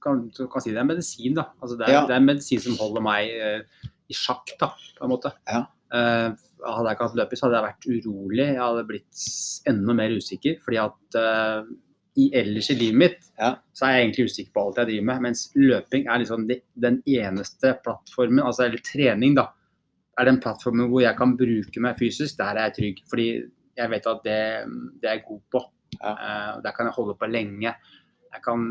kan, 0.00 0.22
kan 0.30 0.62
si 0.62 0.70
det 0.70 0.78
er 0.80 0.86
medisin, 0.86 1.34
da. 1.36 1.50
Altså 1.58 1.76
det, 1.76 1.88
er, 1.88 1.96
ja. 1.98 2.04
det 2.06 2.14
er 2.16 2.22
medisin 2.24 2.62
som 2.62 2.78
holder 2.78 3.04
meg 3.04 3.34
uh, 3.34 3.90
i 4.06 4.16
sjakk, 4.16 4.54
da, 4.62 4.70
på 4.96 5.06
en 5.08 5.12
måte. 5.12 5.34
Ja. 5.50 5.64
Uh, 5.90 6.32
hadde 6.60 6.88
jeg 6.88 6.96
ikke 6.96 7.06
hatt 7.08 7.20
løpis, 7.20 7.44
hadde 7.44 7.58
jeg 7.58 7.66
vært 7.66 7.86
urolig. 7.90 8.48
Jeg 8.48 8.62
hadde 8.62 8.88
blitt 8.88 9.22
enda 9.70 9.96
mer 9.96 10.16
usikker. 10.16 10.58
fordi 10.64 10.80
at 10.82 11.20
uh, 11.20 11.70
i 12.20 12.26
ellers 12.36 12.70
i 12.72 12.76
livet 12.76 12.98
mitt 12.98 13.20
ja. 13.38 13.52
så 13.72 13.86
er 13.86 13.94
jeg 13.94 14.04
egentlig 14.04 14.26
usikker 14.30 14.52
på 14.54 14.64
alt 14.64 14.80
jeg 14.80 14.90
driver 14.90 15.08
med. 15.10 15.22
Mens 15.28 15.46
løping 15.56 16.06
er 16.06 16.22
liksom 16.22 16.46
de, 16.48 16.58
den 16.86 17.00
eneste 17.06 17.74
plattformen, 17.84 18.42
altså 18.44 18.66
eller 18.66 18.82
trening, 18.84 19.36
da, 19.38 19.46
er 20.18 20.28
den 20.28 20.40
plattformen 20.42 20.90
hvor 20.90 21.04
jeg 21.04 21.16
kan 21.18 21.36
bruke 21.38 21.82
meg 21.82 21.98
fysisk. 22.00 22.36
Der 22.40 22.56
er 22.58 22.68
jeg 22.68 22.76
trygg. 22.78 23.04
Fordi 23.10 23.28
jeg 23.80 23.92
vet 23.94 24.08
at 24.10 24.24
det, 24.26 24.40
det 25.00 25.10
er 25.10 25.18
jeg 25.18 25.28
god 25.28 25.44
på. 25.54 25.66
Ja. 26.00 26.14
Uh, 26.14 26.54
der 26.64 26.74
kan 26.76 26.90
jeg 26.90 26.96
holde 26.98 27.16
på 27.18 27.30
lenge. 27.30 27.74
Jeg 28.30 28.42
kan, 28.44 28.66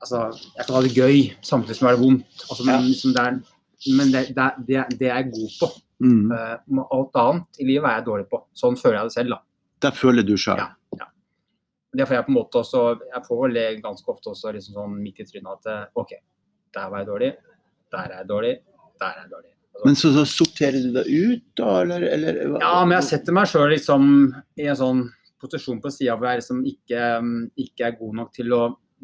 altså, 0.00 0.28
jeg 0.56 0.66
kan 0.66 0.76
ha 0.76 0.84
det 0.84 0.94
gøy 0.96 1.18
samtidig 1.44 1.76
som 1.76 1.88
det 1.88 1.96
er 1.96 2.04
vondt. 2.04 2.46
Altså, 2.48 2.62
men, 2.68 2.74
ja. 2.78 2.86
liksom, 2.88 3.16
det 3.16 3.24
er, 3.26 3.51
men 3.98 4.12
det, 4.12 4.26
det, 4.36 4.48
det, 4.66 4.84
det 4.98 5.08
er 5.08 5.22
jeg 5.22 5.32
god 5.32 5.56
på. 5.60 5.70
Mm. 6.02 6.32
Uh, 6.34 6.82
alt 6.96 7.18
annet 7.22 7.62
i 7.62 7.66
livet 7.66 7.88
er 7.88 8.00
jeg 8.00 8.06
dårlig 8.08 8.28
på. 8.30 8.42
Sånn 8.58 8.78
føler 8.78 9.00
jeg 9.00 9.10
det 9.10 9.16
selv, 9.16 9.36
da. 9.36 9.40
Det 9.82 9.92
føler 9.98 10.26
du 10.26 10.34
sjøl? 10.38 10.60
Ja, 10.60 10.68
ja. 10.98 11.08
Det 11.92 12.06
får 12.08 12.16
jeg 12.16 12.26
på 12.26 12.32
en 12.32 12.36
måte 12.38 12.60
også 12.62 12.82
Jeg 13.04 13.24
får 13.26 13.40
vel 13.42 13.58
ganske 13.84 14.12
ofte 14.12 14.30
også 14.32 14.52
liksom 14.54 14.76
sånn 14.78 15.00
midt 15.02 15.18
i 15.20 15.26
trynet 15.28 15.58
at 15.58 15.72
eh, 15.72 15.88
OK, 16.00 16.14
der 16.72 16.92
var 16.92 17.02
jeg 17.02 17.08
dårlig, 17.10 17.32
der 17.92 18.06
er 18.06 18.22
jeg 18.22 18.28
dårlig, 18.30 18.52
der 19.02 19.10
er 19.10 19.24
jeg 19.24 19.32
dårlig. 19.32 19.50
Altså, 19.72 19.88
men 19.88 19.98
så, 19.98 20.12
så, 20.14 20.24
sorterer 20.28 20.84
du 20.84 20.94
deg 20.94 21.10
ut, 21.10 21.44
da, 21.58 21.74
eller, 21.82 22.06
eller, 22.14 22.40
Ja, 22.60 22.72
men 22.84 22.96
jeg 22.98 23.08
setter 23.08 23.36
meg 23.36 23.50
sjøl 23.50 23.70
liksom 23.72 24.08
i 24.60 24.68
en 24.68 24.78
sånn 24.78 25.04
posisjon 25.42 25.80
på 25.82 25.90
sida 25.90 26.14
hvor 26.16 26.28
jeg 26.30 26.42
liksom 26.42 26.62
ikke, 26.68 27.06
ikke 27.64 27.86
er 27.88 27.96
god 27.98 28.18
nok 28.20 28.34
til 28.36 28.52
å 28.54 28.62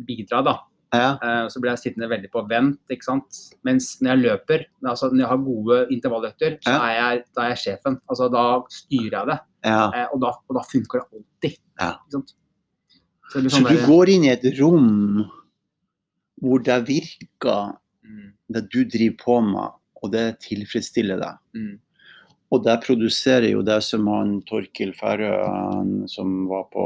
bidra, 0.08 0.42
da. 0.46 0.58
Ja. 0.94 1.08
Uh, 1.20 1.46
så 1.52 1.60
blir 1.60 1.74
jeg 1.74 1.82
sittende 1.82 2.08
veldig 2.10 2.30
på 2.32 2.42
vent. 2.48 2.80
ikke 2.92 3.06
sant? 3.06 3.40
Mens 3.66 3.90
når 4.00 4.14
jeg 4.14 4.22
løper, 4.24 4.66
altså 4.86 5.10
når 5.12 5.22
jeg 5.22 5.30
har 5.32 5.42
gode 5.44 5.80
intervalløkter, 5.94 6.58
så 6.64 6.76
er 6.76 6.94
jeg, 6.96 7.24
da 7.36 7.44
er 7.44 7.54
jeg 7.54 7.62
sjefen. 7.64 7.98
Altså 8.08 8.28
Da 8.32 8.44
styrer 8.72 9.16
jeg 9.18 9.30
det. 9.32 9.38
Ja. 9.68 9.82
Uh, 9.92 10.04
og, 10.06 10.20
da, 10.24 10.34
og, 10.46 10.54
da, 10.58 10.68
funker 10.70 11.02
det 11.02 11.08
alltid. 11.18 11.58
Ikke 11.58 12.16
sant? 12.16 12.36
Så, 13.28 13.42
sånn 13.42 13.50
så 13.52 13.64
du 13.66 13.74
der... 13.74 13.84
går 13.88 14.14
inn 14.14 14.24
i 14.24 14.32
et 14.32 14.46
rom 14.56 15.26
hvor 16.38 16.62
det 16.64 16.78
virker 16.86 17.74
mm. 18.06 18.30
det 18.54 18.64
du 18.72 18.80
driver 18.86 19.18
på 19.20 19.36
med, 19.44 19.76
og 19.98 20.12
det 20.14 20.24
tilfredsstiller 20.46 21.20
deg. 21.20 21.40
Mm. 21.58 21.76
Og 22.54 22.64
det 22.64 22.78
produserer 22.84 23.50
jo 23.50 23.62
det 23.66 23.80
som 23.84 24.06
han 24.08 24.38
Torkil 24.48 24.94
Færøen, 24.96 26.06
som 26.08 26.46
var 26.48 26.68
på 26.72 26.84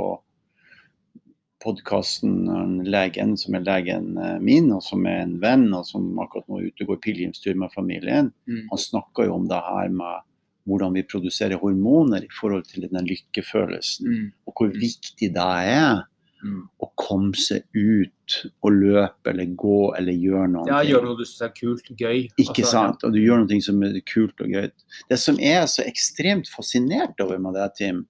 podkasten 1.63 2.83
legen 2.87 3.37
som 3.39 3.57
er 3.57 3.65
legen 3.67 4.17
eh, 4.19 4.39
min, 4.43 4.71
og 4.75 4.83
som 4.85 5.07
er 5.09 5.23
en 5.25 5.39
venn, 5.43 5.69
og 5.77 5.87
som 5.89 6.11
akkurat 6.23 6.49
nå 6.51 6.61
er 6.61 6.69
ute 6.71 6.85
og 6.85 6.93
går 6.93 7.03
pilegrimstur 7.07 7.59
med 7.59 7.75
familien, 7.75 8.31
mm. 8.51 8.69
han 8.71 8.85
snakker 8.85 9.29
jo 9.29 9.39
om 9.39 9.49
det 9.51 9.61
her 9.67 9.91
med 9.95 10.29
hvordan 10.69 10.95
vi 10.95 11.03
produserer 11.07 11.59
hormoner 11.59 12.23
i 12.23 12.33
forhold 12.39 12.65
til 12.71 12.87
den 12.87 13.07
lykkefølelsen, 13.09 14.09
mm. 14.09 14.33
og 14.47 14.57
hvor 14.59 14.73
viktig 14.75 15.35
det 15.35 15.51
er. 15.75 16.09
Mm. 16.43 16.65
Å 16.83 16.87
komme 16.99 17.39
seg 17.39 17.63
ut 17.71 18.37
og 18.67 18.75
løpe 18.75 19.31
eller 19.31 19.53
gå 19.55 19.77
eller 19.95 20.17
gjøre 20.25 20.49
noe. 20.51 20.65
Ja, 20.67 20.81
gjøre 20.83 21.07
noe 21.07 21.21
du 21.21 21.23
syns 21.23 21.45
er 21.47 21.53
kult, 21.55 21.87
og 21.87 22.03
gøy. 22.03 22.25
Ikke 22.35 22.65
altså, 22.65 22.73
sant. 22.73 23.05
Og 23.07 23.15
du 23.15 23.21
gjør 23.21 23.45
noe 23.45 23.59
som 23.63 23.79
er 23.87 24.01
kult 24.11 24.43
og 24.43 24.51
gøy. 24.51 24.67
Det 25.07 25.19
som 25.23 25.39
er 25.39 25.69
så 25.71 25.85
ekstremt 25.87 26.51
fascinert 26.51 27.23
over 27.23 27.39
med 27.39 27.55
det, 27.55 27.69
Tim, 27.79 28.03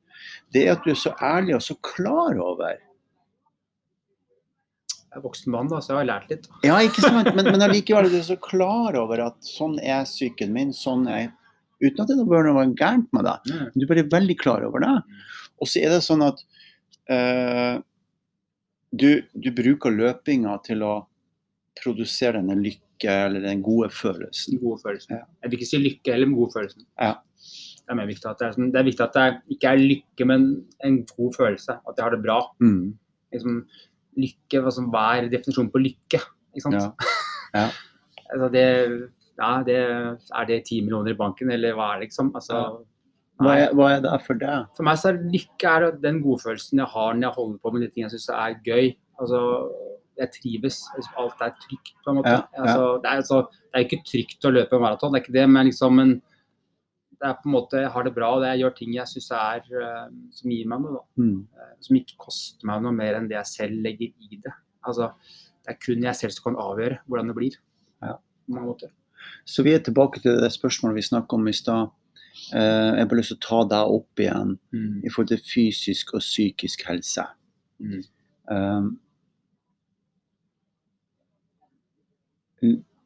det 0.57 0.65
er 0.65 0.79
at 0.79 0.87
du 0.87 0.95
er 0.95 0.97
så 1.03 1.13
ærlig 1.21 1.59
og 1.59 1.67
så 1.67 1.77
klar 1.85 2.41
over 2.41 2.81
jeg 5.13 5.21
er 5.21 5.25
voksen 5.27 5.53
mann, 5.53 5.69
da, 5.69 5.79
så 5.85 5.93
jeg 5.93 5.99
har 5.99 6.09
lært 6.09 6.31
litt. 6.33 6.47
Ja, 6.65 6.79
ikke 6.81 7.03
sant. 7.05 7.27
Men, 7.37 7.51
men 7.53 7.63
allikevel 7.67 8.07
er 8.09 8.15
du 8.15 8.25
så 8.25 8.39
klar 8.41 8.97
over 8.97 9.21
at 9.27 9.37
sånn 9.45 9.75
er 9.85 10.07
psyken 10.09 10.55
min. 10.55 10.73
sånn 10.73 11.05
er 11.13 11.31
Uten 11.83 12.05
at 12.05 12.13
det 12.15 12.25
bør 12.31 12.47
være 12.55 12.71
gærent 12.79 13.09
med 13.13 13.27
deg. 13.27 13.49
Mm. 13.51 13.71
Du 13.75 13.87
bare 13.91 14.05
veldig 14.07 14.37
klar 14.39 14.63
over 14.65 14.85
det. 14.85 14.93
Og 15.59 15.69
så 15.69 15.83
er 15.83 15.91
det 15.91 16.05
sånn 16.07 16.23
at 16.25 16.39
uh, 17.11 17.83
du, 18.95 19.09
du, 19.35 19.51
bruker 19.57 19.93
løpinga 19.93 20.55
til 20.65 20.85
å 20.87 20.95
produsere 21.83 22.39
denne 22.39 22.57
lykke 22.63 23.19
eller 23.27 23.45
den 23.45 23.65
gode 23.67 23.91
følelsen. 23.93 24.63
Gode 24.63 24.79
følelsen. 24.85 25.19
Ja. 25.19 25.27
Jeg 25.43 25.51
vil 25.53 25.59
ikke 25.59 25.71
si 25.73 25.83
lykke 25.83 26.15
heller, 26.15 26.31
men 26.31 26.39
god 26.39 26.57
følelsen. 26.57 26.87
Ja. 27.03 27.13
Det 27.83 27.99
er, 27.99 28.09
viktig 28.09 28.31
at 28.31 28.39
det, 28.39 28.47
er, 28.47 28.57
sånn, 28.57 28.73
det 28.73 28.79
er 28.79 28.89
viktig 28.89 29.05
at 29.05 29.17
det 29.19 29.57
ikke 29.57 29.73
er 29.75 29.83
lykke, 29.83 30.29
men 30.31 30.51
en 30.87 31.01
god 31.17 31.39
følelse. 31.41 31.81
At 31.83 31.99
jeg 31.99 32.07
har 32.07 32.15
det 32.15 32.23
bra. 32.23 32.39
Mm. 32.63 32.93
Liksom, 33.35 33.59
lykke, 34.19 34.61
hva, 34.63 34.73
som, 34.75 34.91
hva 34.93 35.07
er 35.17 35.31
definisjonen 35.33 35.73
på 35.73 35.83
lykke? 35.83 36.21
Ikke 36.53 36.65
sant? 36.67 36.79
Ja. 36.79 37.11
Ja. 37.57 37.67
altså 38.33 38.49
det, 38.53 38.65
ja, 39.41 39.53
det, 39.67 39.79
er 40.39 40.49
det 40.49 40.63
ti 40.69 40.81
millioner 40.85 41.15
i 41.15 41.19
banken, 41.19 41.53
eller 41.53 41.77
hva 41.77 41.93
er 41.93 42.03
det 42.03 42.11
liksom? 42.11 42.33
Altså, 42.39 42.65
hva, 43.43 43.55
er, 43.59 43.73
hva, 43.77 43.89
er, 43.95 44.03
det 44.05 44.19
for 44.27 44.41
deg? 44.41 44.69
For 44.77 44.87
meg 44.87 45.01
så 45.01 45.13
er 45.13 45.23
lykke 45.33 45.73
er 45.73 45.89
den 46.03 46.21
godfølelsen 46.25 46.83
jeg 46.83 46.91
har 46.95 47.17
når 47.17 47.27
jeg 47.29 47.37
holder 47.39 47.63
på 47.63 47.73
med 47.73 47.85
de 47.85 47.91
ting 47.93 48.07
jeg 48.07 48.15
syns 48.15 48.29
er 48.37 48.59
gøy. 48.67 48.93
Altså, 49.23 49.41
jeg 50.21 50.35
trives. 50.37 50.83
Alt 51.19 51.41
er 51.45 51.55
trygt, 51.65 51.95
på 52.05 52.13
en 52.13 52.21
måte. 52.21 52.37
Altså, 52.53 52.85
det, 53.03 53.09
er, 53.09 53.23
altså, 53.23 53.41
det, 53.49 53.73
er, 53.75 53.87
ikke 53.87 54.05
trygt 54.09 54.47
å 54.49 54.53
løpe 54.55 54.81
maraton, 54.83 55.15
det 55.15 55.23
er 55.23 55.27
ikke 55.27 55.39
det, 55.39 55.49
men 55.51 55.69
liksom 55.71 56.03
en 56.03 56.15
det 57.23 57.29
er 57.31 57.37
på 57.39 57.47
en 57.47 57.55
måte, 57.55 57.79
jeg 57.79 57.91
har 57.95 58.03
det 58.03 58.15
bra 58.17 58.29
og 58.35 58.45
jeg 58.49 58.59
gjør 58.59 58.73
ting 58.75 58.95
jeg 58.97 59.07
syns 59.07 59.29
er 59.39 59.67
uh, 59.79 60.09
som 60.35 60.51
gir 60.51 60.67
meg 60.71 60.83
noe. 60.83 61.05
Mm. 61.15 61.45
Uh, 61.55 61.69
som 61.87 61.99
ikke 62.01 62.19
koster 62.25 62.67
meg 62.67 62.83
noe 62.83 62.95
mer 62.97 63.15
enn 63.15 63.29
det 63.31 63.37
jeg 63.37 63.51
selv 63.53 63.85
legger 63.85 64.11
i 64.27 64.41
det. 64.43 64.55
Altså, 64.83 65.13
det 65.63 65.77
er 65.77 65.79
kun 65.85 66.03
jeg 66.03 66.19
selv 66.19 66.35
som 66.35 66.49
kan 66.49 66.59
avgjøre 66.65 66.99
hvordan 67.07 67.31
det 67.31 67.37
blir. 67.39 67.61
Ja. 68.03 68.17
Så 69.47 69.63
vi 69.63 69.77
er 69.77 69.85
tilbake 69.87 70.19
til 70.25 70.41
det 70.43 70.51
spørsmålet 70.51 70.99
vi 70.99 71.07
snakka 71.13 71.39
om 71.39 71.47
i 71.47 71.55
stad. 71.55 71.95
Uh, 72.51 72.59
jeg 72.59 73.05
har 73.05 73.11
bare 73.13 73.23
lyst 73.23 73.37
til 73.37 73.39
å 73.39 73.47
ta 73.47 73.63
deg 73.77 73.95
opp 74.01 74.27
igjen 74.27 74.57
mm. 74.75 74.99
i 75.07 75.15
forhold 75.15 75.31
til 75.31 75.47
fysisk 75.47 76.17
og 76.19 76.27
psykisk 76.27 76.83
helse. 76.91 77.29
Mm. 77.79 78.03
Um, 78.51 78.93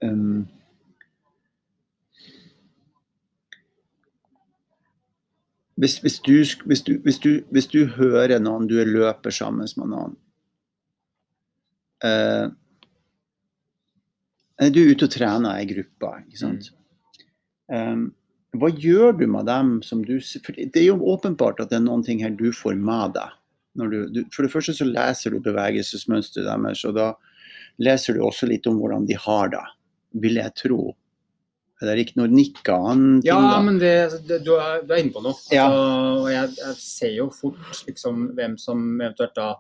um, 0.00 0.46
hvis, 5.76 5.98
hvis, 6.00 6.20
du, 6.24 6.32
hvis, 6.64 6.82
du, 6.82 6.92
du, 7.22 7.32
hvis, 7.52 7.66
du, 7.68 7.80
hører 7.98 8.38
noen, 8.40 8.68
du 8.68 8.78
er 8.80 8.88
løper 8.88 9.34
sammen 9.34 9.68
med 9.76 9.90
noen 9.92 10.14
eh, 12.04 12.46
Du 14.72 14.80
er 14.80 14.94
ute 14.94 15.08
og 15.08 15.12
trener 15.12 15.60
i 15.60 15.68
gruppa, 15.68 16.14
ikke 16.24 16.40
sant. 16.40 16.70
Mm. 16.72 16.82
Um, 17.66 18.06
hva 18.56 18.70
gjør 18.72 19.16
du 19.18 19.26
med 19.28 19.48
dem 19.50 19.80
som 19.84 20.04
du 20.06 20.14
For 20.22 20.54
det 20.56 20.78
er 20.80 20.86
jo 20.86 21.12
åpenbart 21.12 21.60
at 21.60 21.72
det 21.72 21.80
er 21.80 21.86
noen 21.88 22.04
ting 22.06 22.22
her 22.24 22.32
du 22.32 22.48
får 22.54 22.78
med 22.78 23.16
deg. 23.18 23.34
Du, 23.76 23.96
du, 24.08 24.22
for 24.32 24.46
det 24.46 24.52
første 24.54 24.72
så 24.78 24.86
leser 24.88 25.34
du 25.34 25.42
bevegelsesmønsteret 25.44 26.46
deres, 26.48 26.84
og 26.88 26.96
da 26.96 27.10
leser 27.82 28.16
du 28.16 28.22
også 28.24 28.48
litt 28.48 28.64
om 28.70 28.78
hvordan 28.80 29.04
de 29.08 29.18
har 29.20 29.50
det, 29.52 29.64
vil 30.24 30.40
jeg 30.40 30.54
tro. 30.56 30.94
Det 31.76 31.92
er 31.92 32.00
ikke 32.00 32.16
noe 32.22 32.32
nikka 32.32 32.74
han 32.86 33.00
Ja, 33.26 33.36
men 33.60 33.76
det, 33.80 33.92
det, 34.24 34.40
du, 34.46 34.54
er, 34.56 34.80
du, 34.80 34.94
er, 34.94 35.02
inne 35.02 35.12
på 35.12 35.20
noe. 35.24 35.36
Ja. 35.52 35.66
Altså, 35.68 36.22
og 36.22 36.28
jeg, 36.32 36.52
jeg, 36.62 36.76
ser 36.80 37.12
jo 37.18 37.26
fort 37.34 37.82
liksom, 37.88 38.22
hvem 38.38 38.56
som 38.60 38.84
eventuelt 38.96 39.34
da 39.36 39.50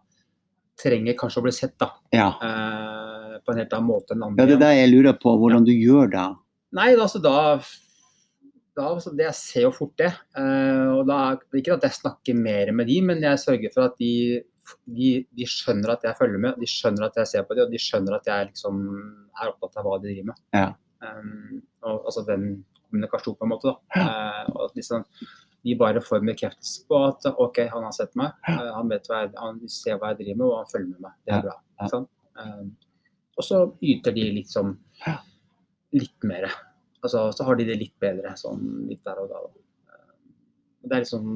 trenger 0.80 1.16
kanskje 1.16 1.42
å 1.42 1.46
bli 1.46 1.54
sett 1.56 1.74
da. 1.80 1.90
Ja. 2.16 2.28
Eh, 2.40 3.36
på 3.44 3.52
en 3.52 3.60
helt 3.60 3.74
annen 3.76 3.88
måte 3.88 4.16
enn 4.16 4.24
andre. 4.24 4.44
Ja, 4.44 4.48
Det 4.48 4.56
er 4.56 4.64
det 4.64 4.72
jeg 4.78 4.92
lurer 4.94 5.18
på, 5.20 5.34
hvordan 5.40 5.66
du 5.66 5.72
gjør 5.74 6.08
det. 6.12 6.26
Nei, 6.76 6.88
altså 6.94 7.20
da, 7.24 7.36
da 8.76 8.88
altså, 8.90 9.12
det, 9.16 9.28
Jeg 9.28 9.38
ser 9.38 9.66
jo 9.68 9.74
fort 9.76 9.94
det. 10.00 10.10
Eh, 10.40 10.88
og 10.96 11.04
da, 11.08 11.20
Ikke 11.56 11.76
at 11.76 11.84
jeg 11.88 11.98
snakker 12.00 12.40
mer 12.40 12.72
med 12.76 12.88
de, 12.88 12.98
men 13.12 13.24
jeg 13.24 13.44
sørger 13.44 13.76
for 13.76 13.90
at 13.90 14.00
de, 14.00 14.40
de, 14.88 15.12
de, 15.36 15.48
skjønner 15.52 15.96
at 15.96 16.08
jeg 16.08 16.18
følger 16.18 16.42
med, 16.48 16.58
de 16.60 16.70
skjønner 16.70 17.08
at 17.10 17.20
jeg 17.22 17.32
ser 17.34 17.46
på 17.46 17.56
dem, 17.56 17.68
og 17.68 17.76
de 17.76 17.84
skjønner 17.84 18.18
at 18.18 18.32
jeg 18.32 18.50
liksom 18.50 18.82
er 19.36 19.52
opptatt 19.52 19.80
av 19.80 19.88
hva 19.88 20.00
de 20.00 20.10
driver 20.10 20.32
med. 20.32 20.44
Ja. 20.56 20.72
Um, 21.04 21.62
og, 21.84 22.06
altså 22.08 22.24
den 22.26 22.46
kommunikasjonen, 22.86 23.38
på 23.38 23.46
en 23.46 23.52
måte. 23.52 23.72
da. 23.72 24.02
Uh, 24.02 24.54
og 24.54 24.62
at 24.68 24.78
liksom, 24.78 25.04
de 25.66 25.76
bare 25.78 26.02
får 26.04 26.24
bekreftelse 26.24 26.86
på 26.88 27.00
at 27.08 27.26
OK, 27.32 27.62
han 27.72 27.86
har 27.88 27.94
sett 27.96 28.14
meg, 28.18 28.36
uh, 28.48 28.70
han 28.78 28.92
vet 28.92 29.08
hva 29.10 29.24
jeg, 29.24 29.34
han 29.40 29.60
ser 29.72 29.98
hva 30.00 30.12
jeg 30.12 30.22
driver 30.22 30.40
med, 30.40 30.46
og 30.48 30.58
han 30.60 30.70
følger 30.72 30.92
med 30.92 31.06
meg. 31.08 31.16
Det 31.26 31.36
er 31.36 31.46
bra. 31.48 31.56
Sånn? 31.92 32.08
Um, 32.36 32.72
og 33.36 33.44
så 33.44 33.60
yter 33.84 34.14
de 34.16 34.30
liksom 34.38 34.76
litt 35.96 36.26
mer. 36.28 36.48
Altså, 37.02 37.28
så 37.36 37.44
har 37.46 37.58
de 37.58 37.66
det 37.68 37.78
litt 37.80 37.94
bedre 38.02 38.32
sånn 38.40 38.62
litt 38.88 39.02
der 39.06 39.20
og 39.20 39.32
da. 39.32 39.42
Um, 39.92 40.30
det 40.86 40.96
er 40.96 41.04
liksom 41.04 41.34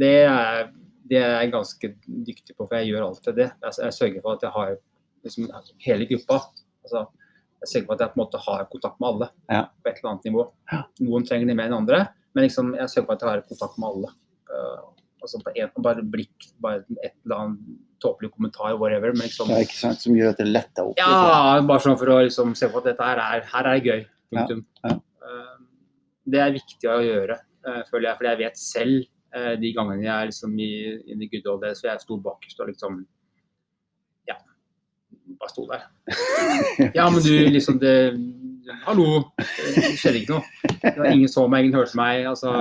det 0.00 0.14
er, 0.24 0.70
det 1.10 1.18
er 1.18 1.32
jeg 1.42 1.52
ganske 1.52 1.90
dyktig 2.06 2.54
på, 2.54 2.64
for 2.66 2.78
jeg 2.78 2.92
gjør 2.92 3.08
alltid 3.08 3.38
det. 3.40 3.48
Jeg, 3.64 3.76
jeg 3.84 3.96
sørger 3.96 4.24
for 4.24 4.38
at 4.38 4.44
jeg 4.46 4.54
har 4.54 4.76
liksom, 5.26 5.48
hele 5.86 6.06
gruppa. 6.12 6.38
Altså, 6.84 7.04
jeg 7.60 7.66
er 7.66 7.72
sikker 7.74 7.90
på 7.90 7.96
at 7.96 8.02
jeg 8.02 8.12
på 8.14 8.16
en 8.16 8.22
måte 8.22 8.40
har 8.40 8.62
kontakt 8.72 9.02
med 9.02 9.08
alle 9.10 9.26
ja. 9.52 9.66
på 9.68 9.90
et 9.90 9.98
eller 9.98 10.10
annet 10.14 10.26
nivå. 10.30 10.46
Ja. 10.72 10.78
Noen 11.04 11.26
trenger 11.28 11.50
det 11.50 11.56
mer 11.58 11.68
enn 11.68 11.76
andre, 11.76 11.98
men 12.32 12.46
liksom, 12.46 12.72
jeg 12.78 12.86
er 12.86 12.88
sikker 12.88 13.08
på 13.10 13.16
at 13.18 13.24
jeg 13.26 13.30
har 13.30 13.42
kontakt 13.50 13.76
med 13.82 13.88
alle. 13.90 14.12
Uh, 14.48 15.04
altså 15.20 15.42
på 15.44 15.52
en, 15.52 15.74
bare 15.84 16.04
blikk, 16.14 16.48
bare 16.64 16.80
et 17.04 17.12
eller 17.26 17.36
annet 17.36 17.76
tåpelig 18.00 18.32
kommentar, 18.32 18.72
whatever. 18.80 19.12
Men 19.12 19.28
liksom, 19.28 19.52
ja, 19.52 19.60
ikke 19.66 19.76
sant, 19.76 20.00
Som 20.00 20.16
gjør 20.16 20.32
at 20.32 20.40
det 20.40 20.48
letter 20.48 20.88
opp? 20.88 20.96
Ja, 21.02 21.60
bare 21.68 21.84
sånn 21.84 22.00
for 22.00 22.14
å 22.14 22.18
liksom, 22.24 22.56
se 22.56 22.70
på 22.72 22.80
at 22.80 22.90
dette 22.94 23.12
her 23.12 23.20
er, 23.26 23.46
her 23.52 23.70
er 23.74 23.84
gøy. 23.90 24.02
Punktum. 24.32 24.64
Ja, 24.80 24.96
ja. 24.96 24.98
Uh, 25.20 25.94
det 26.32 26.40
er 26.40 26.56
viktig 26.56 26.88
å 26.88 26.98
gjøre, 27.04 27.40
uh, 27.68 27.82
føler 27.92 28.08
jeg. 28.08 28.20
For 28.22 28.32
jeg 28.32 28.44
vet 28.46 28.62
selv 28.64 29.16
de 29.30 29.68
gangene 29.70 30.02
jeg 30.02 30.10
er 30.10 30.26
liksom 30.26 30.56
i, 30.58 30.72
in 31.06 31.20
the 31.22 31.28
good 31.30 31.44
old 31.46 31.60
days, 31.62 31.84
jeg 31.86 32.02
sto 32.02 32.16
bakerst 32.18 32.58
og 32.64 32.66
liksom 32.66 32.96
bare 35.38 35.52
sto 35.52 35.66
der. 35.70 35.86
Ja, 36.98 37.10
men 37.10 37.22
du, 37.22 37.32
liksom 37.50 37.78
det 37.82 37.94
Hallo! 38.84 39.32
Det 39.36 39.94
skjedde 39.98 40.20
ikke 40.20 40.36
noe. 40.36 40.74
Det 40.82 40.96
var 40.96 41.10
ingen 41.10 41.30
så 41.30 41.46
meg, 41.50 41.66
ingen 41.66 41.78
hørte 41.80 41.98
meg. 41.98 42.26
altså 42.30 42.52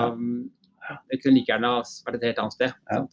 Jeg 1.11 1.21
kunne 1.21 1.35
like 1.37 1.51
gjerne 1.51 1.73
vært 2.07 2.17
et 2.17 2.25
helt 2.31 2.41
annet 2.41 2.55
sted. 2.57 2.73
Ja. 2.89 3.03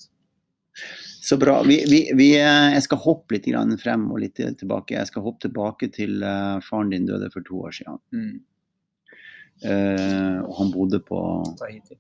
Så 1.27 1.37
bra. 1.37 1.59
Vi, 1.67 1.77
vi, 1.91 2.01
vi, 2.17 2.29
eh, 2.39 2.73
jeg 2.77 2.85
skal 2.87 3.03
hoppe 3.03 3.37
litt 3.37 3.49
frem 3.83 4.09
og 4.15 4.21
litt 4.23 4.39
tilbake. 4.39 4.95
Jeg 4.95 5.11
skal 5.11 5.25
hoppe 5.27 5.43
tilbake 5.45 5.91
til 5.93 6.23
uh, 6.23 6.63
faren 6.65 6.93
din 6.95 7.09
døde 7.09 7.29
for 7.35 7.45
to 7.45 7.65
år 7.67 7.75
siden. 7.75 7.99
Mm. 8.15 8.37
Uh, 9.65 10.39
og 10.45 10.53
han 10.61 10.73
bodde 10.73 11.01
på 11.03 11.19
Tahiti. 11.59 11.99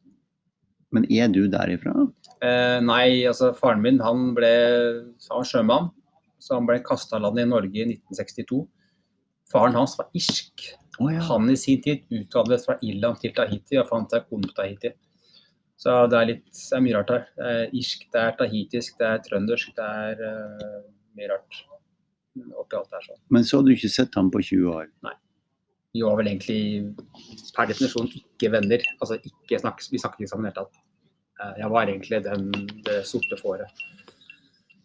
Men 0.94 1.08
er 1.10 1.28
du 1.32 1.46
derifra? 1.50 1.92
Uh, 2.38 2.78
nei, 2.84 3.26
altså 3.26 3.50
faren 3.56 3.82
min 3.82 3.98
han 4.04 4.30
ble 4.36 4.52
han 5.26 5.40
var 5.40 5.48
sjømann. 5.48 5.90
Så 6.46 6.54
han 6.54 6.66
ble 6.68 6.78
kasta 6.86 7.18
landet 7.18 7.42
i 7.42 7.50
Norge 7.50 7.80
i 7.82 7.86
1962. 7.90 8.60
Faren 9.50 9.74
hans 9.74 9.96
var 9.98 10.10
irsk. 10.14 10.68
Oh, 10.98 11.10
ja. 11.12 11.20
Han 11.28 11.50
i 11.50 11.56
sin 11.58 11.82
tid 11.82 12.06
utvandret 12.14 12.62
fra 12.64 12.78
Irland 12.86 13.18
til 13.22 13.34
Tahiti 13.34 13.80
og 13.80 13.88
fant 13.90 14.14
seg 14.14 14.28
kone 14.30 14.48
på 14.48 14.56
Tahiti. 14.60 14.92
Så 15.76 15.92
det 16.08 16.18
er, 16.18 16.28
litt, 16.30 16.44
det 16.54 16.76
er 16.78 16.84
mye 16.86 16.96
rart 16.96 17.10
her. 17.12 17.24
Det 17.36 17.48
er 17.54 17.74
irsk, 17.76 18.06
det 18.14 18.22
er 18.22 18.36
tahitisk, 18.38 18.94
det 19.00 19.08
er 19.10 19.24
trøndersk. 19.26 19.74
Det 19.76 19.88
er 20.06 20.22
uh, 20.22 20.78
mye 21.18 21.32
rart 21.34 21.60
oppi 22.62 22.78
alt 22.78 22.96
her. 22.96 23.04
sånn. 23.10 23.20
Men 23.34 23.44
så 23.48 23.58
hadde 23.58 23.72
du 23.72 23.76
ikke 23.76 23.92
sett 23.92 24.16
ham 24.16 24.30
på 24.32 24.40
20 24.46 24.70
år? 24.72 24.88
Nei. 25.04 25.16
Vi 25.96 26.04
var 26.04 26.16
vel 26.20 26.30
egentlig 26.30 26.60
per 27.56 27.68
definisjon 27.72 28.08
ikke 28.12 28.52
venner. 28.54 28.86
Altså 29.00 29.18
ikke 29.18 29.60
snakkes, 29.60 29.90
Vi 29.92 30.00
snakket 30.00 30.24
ikke 30.24 30.32
sammen 30.32 30.48
i 30.48 30.52
det 30.52 30.56
hele 30.56 30.64
tatt. 30.70 30.82
Uh, 31.36 31.52
jeg 31.60 31.74
var 31.74 31.92
egentlig 31.92 32.22
den, 32.24 32.48
det 32.86 33.02
sorte 33.10 33.42
fåret 33.42 33.84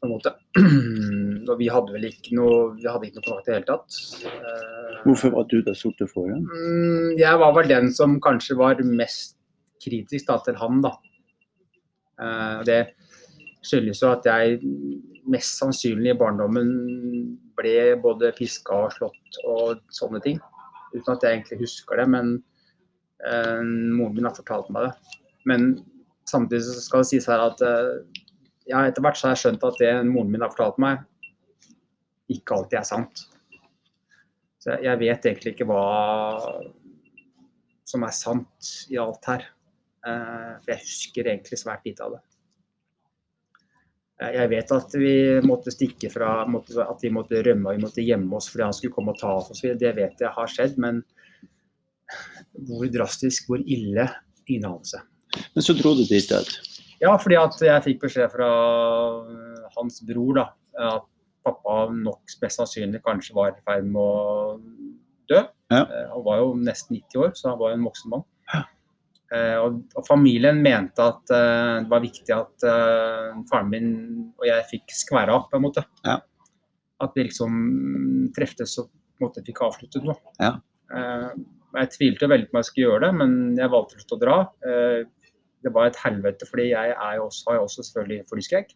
på 0.01 0.07
en 0.07 0.13
måte. 0.15 0.33
Og 1.51 1.59
vi 1.59 1.69
hadde 1.69 1.93
vel 1.93 2.07
ikke 2.09 2.33
noe, 2.37 2.71
vi 2.77 2.87
hadde 2.89 3.07
ikke 3.07 3.19
noe 3.19 3.27
kontakt 3.27 3.47
i 3.47 3.51
det 3.51 3.57
hele 3.59 3.69
tatt. 3.69 3.99
Eh, 4.25 4.97
Hvorfor 5.05 5.33
var 5.35 5.47
du 5.51 5.59
det 5.65 5.75
sorte 5.77 6.07
fåret? 6.09 6.41
Mm, 6.41 7.19
jeg 7.19 7.41
var 7.41 7.53
vel 7.57 7.69
den 7.69 7.91
som 7.93 8.17
kanskje 8.23 8.57
var 8.57 8.81
mest 8.85 9.37
kritisk 9.81 10.29
da, 10.29 10.39
til 10.45 10.57
han, 10.61 10.81
da. 10.85 10.95
Eh, 12.21 12.59
det 12.69 12.81
skyldes 13.65 14.01
jo 14.01 14.09
at 14.09 14.25
jeg 14.25 14.57
mest 15.29 15.61
sannsynlig 15.61 16.15
i 16.15 16.17
barndommen 16.17 16.71
ble 17.59 17.75
både 18.01 18.33
piska 18.37 18.87
og 18.87 18.95
slått 18.95 19.41
og 19.45 19.83
sånne 19.93 20.21
ting. 20.25 20.41
Uten 20.95 21.13
at 21.13 21.23
jeg 21.23 21.37
egentlig 21.37 21.61
husker 21.61 22.01
det, 22.01 22.07
men 22.09 22.33
eh, 23.21 23.61
moren 23.61 24.17
min 24.17 24.29
har 24.29 24.37
fortalt 24.37 24.73
meg 24.73 24.89
det. 24.89 25.19
Men 25.49 25.69
samtidig 26.29 26.81
skal 26.81 27.05
det 27.05 27.11
sies 27.11 27.29
her 27.29 27.41
at 27.51 27.61
ja, 28.69 28.83
etter 28.85 29.03
hvert 29.03 29.19
så 29.19 29.27
har 29.27 29.35
jeg 29.35 29.43
skjønt 29.45 29.67
at 29.67 29.79
det 29.81 29.91
moren 30.09 30.31
min 30.33 30.43
har 30.43 30.53
fortalt 30.53 30.79
meg, 30.81 31.05
ikke 32.31 32.57
alltid 32.57 32.79
er 32.79 32.87
sant. 32.87 33.23
Så 34.61 34.77
jeg 34.83 35.01
vet 35.01 35.25
egentlig 35.25 35.55
ikke 35.55 35.67
hva 35.69 35.85
som 37.89 38.05
er 38.05 38.13
sant 38.15 38.73
i 38.93 38.99
alt 39.01 39.25
her. 39.29 39.47
Uh, 40.01 40.57
for 40.61 40.73
jeg 40.73 40.81
husker 40.81 41.29
egentlig 41.29 41.59
svært 41.61 41.85
lite 41.85 42.05
av 42.05 42.15
det. 42.15 42.21
Jeg 44.21 44.49
vet 44.51 44.71
at 44.75 44.95
vi 45.01 45.13
måtte 45.41 45.73
stikke 45.73 46.09
fra, 46.13 46.43
at 46.45 47.01
vi 47.01 47.09
måtte 47.13 47.41
rømme 47.41 47.71
og 47.71 47.77
vi 47.77 47.81
måtte 47.81 48.03
gjemme 48.05 48.37
oss 48.37 48.51
fordi 48.51 48.67
han 48.67 48.75
skulle 48.77 48.93
komme 48.93 49.15
og 49.15 49.21
ta 49.21 49.31
oss 49.39 49.49
osv. 49.53 49.71
Det 49.81 49.95
vet 49.97 50.21
jeg 50.21 50.33
har 50.35 50.51
skjedd, 50.51 50.77
men 50.81 51.01
hvor 52.67 52.85
drastisk, 52.93 53.49
hvor 53.49 53.63
ille, 53.65 54.05
ingen 54.45 54.67
anelse. 54.69 55.01
Men 55.55 55.65
så 55.65 55.73
dro 55.73 55.95
du 55.97 56.03
dit 56.05 56.21
stedet? 56.21 56.70
Ja, 57.01 57.15
fordi 57.17 57.37
at 57.39 57.57
jeg 57.65 57.85
fikk 57.85 58.03
beskjed 58.03 58.29
fra 58.33 58.49
øh, 59.25 59.63
hans 59.73 60.01
bror 60.05 60.35
da, 60.37 60.45
at 60.91 61.07
pappa 61.45 61.87
nok 61.93 62.35
mest 62.43 62.59
sannsynlig 62.59 63.01
kanskje 63.05 63.35
var 63.37 63.53
i 63.55 63.63
ferd 63.65 63.87
med 63.89 64.01
å 64.01 64.59
dø. 65.31 65.41
Ja. 65.71 65.81
Eh, 65.81 66.07
han 66.11 66.25
var 66.25 66.41
jo 66.43 66.51
nesten 66.59 66.99
90 66.99 67.23
år, 67.23 67.31
så 67.37 67.51
han 67.51 67.59
var 67.61 67.71
jo 67.71 67.79
en 67.79 67.87
voksen 67.87 68.13
mann. 68.13 68.25
Ja. 68.51 68.61
Eh, 69.31 69.57
og, 69.63 69.79
og, 69.95 70.03
familien 70.05 70.59
mente 70.61 71.05
at 71.07 71.31
uh, 71.31 71.79
det 71.79 71.91
var 71.91 72.03
viktig 72.03 72.33
at 72.35 72.65
uh, 72.67 73.39
faren 73.47 73.71
min 73.71 73.93
og 74.35 74.43
jeg 74.49 74.67
fikk 74.73 74.93
skværa 74.97 75.37
opp, 75.39 75.47
på 75.53 75.57
en 75.57 75.65
måte. 75.65 75.85
Ja. 76.05 76.19
At 77.01 77.15
vi 77.17 77.25
liksom 77.29 77.55
treftes 78.35 78.75
og 78.81 78.91
på 78.91 79.23
en 79.23 79.29
måte 79.29 79.45
fikk 79.47 79.63
avsluttet 79.65 80.05
noe. 80.05 80.19
Ja. 80.41 80.57
Uh, 80.91 81.31
jeg 81.79 81.93
tvilte 81.93 82.27
veldig 82.27 82.49
på 82.49 82.57
om 82.57 82.59
jeg 82.59 82.67
skulle 82.67 82.89
gjøre 82.89 83.05
det, 83.07 83.11
men 83.21 83.35
jeg 83.55 83.71
valgte 83.71 84.03
å 84.11 84.19
dra 84.19 84.37
det 85.63 85.73
var 85.73 85.89
et 85.89 85.99
helvete, 86.03 86.47
fordi 86.49 86.71
jeg 86.71 86.95
er 86.95 87.15
jo 87.17 87.25
også, 87.25 87.43
har 87.47 87.59
jo 87.59 87.67
også 87.67 87.83
selvfølgelig 87.83 88.25
flyskrekk. 88.31 88.73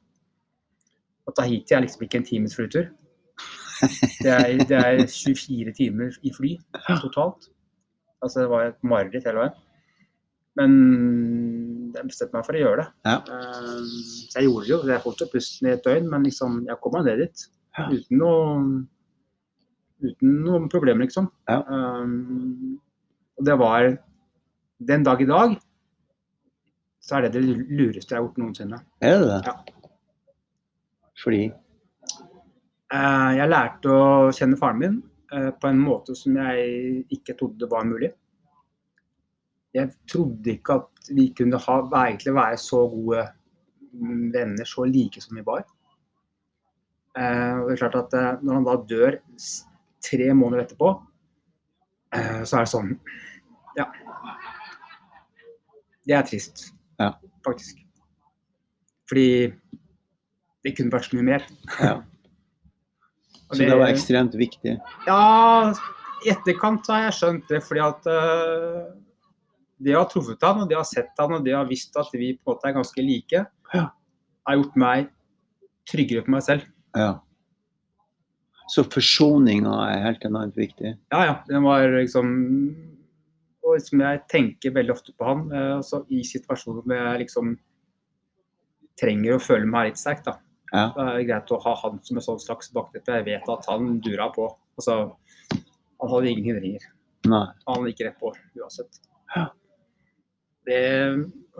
Og 1.26 1.36
Tahiti 1.36 1.74
er 1.74 1.84
liksom 1.86 2.06
ikke 2.06 2.22
en 2.22 2.26
times 2.26 2.56
flytur. 2.56 2.86
Det 4.24 4.32
er, 4.32 4.58
det 4.70 4.78
er 4.78 5.02
24 5.08 5.74
timer 5.76 6.14
i 6.24 6.32
fly 6.38 6.56
totalt. 7.02 7.50
Altså 8.24 8.42
det 8.42 8.50
var 8.50 8.70
et 8.70 8.84
mareritt 8.84 9.26
hele 9.28 9.42
veien. 9.42 9.58
Men 10.56 10.72
jeg 11.96 12.08
bestemte 12.08 12.38
meg 12.38 12.46
for 12.48 12.56
å 12.56 12.62
gjøre 12.62 12.84
det. 12.84 12.88
Ja. 13.10 13.18
Så 14.32 14.40
jeg 14.40 14.48
gjorde 14.48 14.64
det 14.64 14.72
jo. 14.72 14.80
Jeg 14.88 15.04
holdt 15.04 15.24
jo 15.24 15.32
pusten 15.34 15.68
i 15.68 15.74
et 15.74 15.84
døgn, 15.84 16.08
men 16.12 16.24
liksom, 16.24 16.62
jeg 16.70 16.80
kom 16.84 16.96
meg 16.96 17.10
ned 17.10 17.24
dit. 17.26 17.46
Ja. 17.76 17.90
Uten 17.92 18.22
noe 18.22 18.46
uten 20.06 20.40
noen 20.46 20.68
problemer, 20.72 21.06
liksom. 21.06 21.28
Ja. 21.50 21.62
Um, 21.68 22.78
og 23.36 23.48
det 23.48 23.56
var 23.60 23.90
den 24.90 25.06
dag 25.08 25.22
i 25.24 25.28
dag 25.30 25.56
så 27.06 27.18
er 27.18 27.28
det 27.28 27.36
det 27.36 27.44
lureste 27.46 28.14
jeg 28.14 28.18
har 28.18 28.26
gjort 28.26 28.40
noensinne. 28.42 28.80
Er 29.06 29.20
det 29.22 29.28
det? 29.30 29.42
Ja. 29.46 29.56
Fordi? 31.22 31.44
Eh, 32.94 33.32
jeg 33.38 33.52
lærte 33.52 33.94
å 33.94 34.32
kjenne 34.36 34.58
faren 34.60 34.82
min 34.82 34.98
eh, 35.34 35.52
på 35.54 35.70
en 35.70 35.82
måte 35.82 36.16
som 36.18 36.38
jeg 36.38 37.06
ikke 37.14 37.38
trodde 37.38 37.70
var 37.70 37.86
mulig. 37.88 38.12
jeg 39.76 39.92
trodde 40.08 40.54
ikke 40.54 40.78
at 40.80 41.10
vi 41.12 41.28
kunne 41.36 41.60
ha, 41.60 41.78
egentlig 42.06 42.34
være 42.34 42.58
så 42.58 42.86
gode 42.88 43.26
venner, 44.34 44.66
så 44.66 44.86
like 44.88 45.22
som 45.22 45.36
vi 45.36 45.44
var. 45.46 45.66
Eh, 47.16 47.56
og 47.60 47.68
det 47.68 47.76
er 47.76 47.82
klart 47.84 48.00
at 48.00 48.44
Når 48.44 48.54
han 48.54 48.66
da 48.66 48.76
dør 48.90 49.20
tre 50.04 50.34
måneder 50.34 50.66
etterpå, 50.66 50.94
så 52.16 52.58
er 52.58 52.64
det 52.64 52.72
sånn 52.72 52.92
Ja. 53.76 53.90
Det 56.06 56.14
er 56.16 56.24
trist, 56.24 56.75
ja. 57.02 57.14
faktisk. 57.46 57.80
Fordi 59.10 59.30
det 60.66 60.74
kunne 60.78 60.94
vært 60.94 61.10
så 61.10 61.18
mye 61.20 61.30
mer. 61.34 61.48
Ja. 61.80 61.96
Så 63.46 63.60
det, 63.62 63.68
det, 63.70 63.76
var 63.78 63.92
ekstremt 63.94 64.34
viktig? 64.34 64.72
Ja, 65.06 65.74
i 66.26 66.32
etterkant 66.34 66.88
har 66.90 67.04
jeg 67.04 67.14
skjønt 67.20 67.52
det. 67.52 67.60
fordi 67.62 67.84
at 67.86 68.08
uh, 68.10 68.88
de 69.86 69.94
har 69.94 70.08
truffet 70.10 70.42
han, 70.42 70.64
og 70.64 70.72
de 70.72 70.78
har 70.80 70.88
sett 70.90 71.14
han, 71.22 71.36
og 71.38 71.46
de 71.46 71.54
har 71.54 71.68
visst 71.70 71.94
at 72.00 72.10
vi 72.16 72.34
på 72.34 72.42
en 72.42 72.56
måte 72.56 72.72
er 72.72 72.74
ganske 72.80 73.06
like, 73.06 73.44
ja. 73.76 73.84
har 74.50 74.58
gjort 74.58 74.80
meg 74.82 75.12
tryggere 75.86 76.26
på 76.26 76.34
meg 76.34 76.42
selv. 76.48 76.66
Ja. 76.98 77.12
Så 78.74 78.82
forsoninga 78.90 79.76
er 79.92 80.04
helt 80.08 80.26
enormt 80.26 80.58
viktig? 80.58 80.96
Ja, 81.14 81.22
ja. 81.22 81.36
Den 81.46 81.66
var 81.68 81.86
liksom 81.94 82.34
Og 83.66 83.78
liksom 83.80 84.04
jeg 84.06 84.24
tenker 84.30 84.76
veldig 84.76 84.94
ofte 84.94 85.14
på 85.18 85.26
han 85.26 85.48
uh, 85.50 85.78
altså 85.80 86.04
i 86.14 86.22
situasjoner 86.28 86.86
hvor 86.86 87.00
jeg 87.00 87.24
liksom 87.26 87.56
trenger 89.00 89.36
å 89.36 89.44
føle 89.44 89.68
meg 89.68 89.90
litt 89.90 90.00
sterk. 90.00 90.24
da. 90.26 90.38
Ja. 90.72 90.86
Det 90.96 91.06
er 91.06 91.26
greit 91.30 91.52
å 91.52 91.62
ha 91.64 91.74
han 91.84 92.00
som 92.06 92.20
et 92.20 92.28
slags 92.44 92.72
bakteppe. 92.76 93.20
Jeg 93.20 93.28
vet 93.28 93.50
at 93.52 93.68
han 93.72 93.98
dura 94.04 94.30
på. 94.36 94.48
Altså, 94.80 94.98
han 95.52 96.12
hadde 96.12 96.32
ingen 96.32 96.50
hindringer. 96.50 96.88
Nei. 97.32 97.46
Han 97.70 97.88
gikk 97.90 98.06
rett 98.06 98.22
på 98.22 98.32
uansett. 98.60 99.02
Ja. 99.36 99.48
Det, 100.66 100.82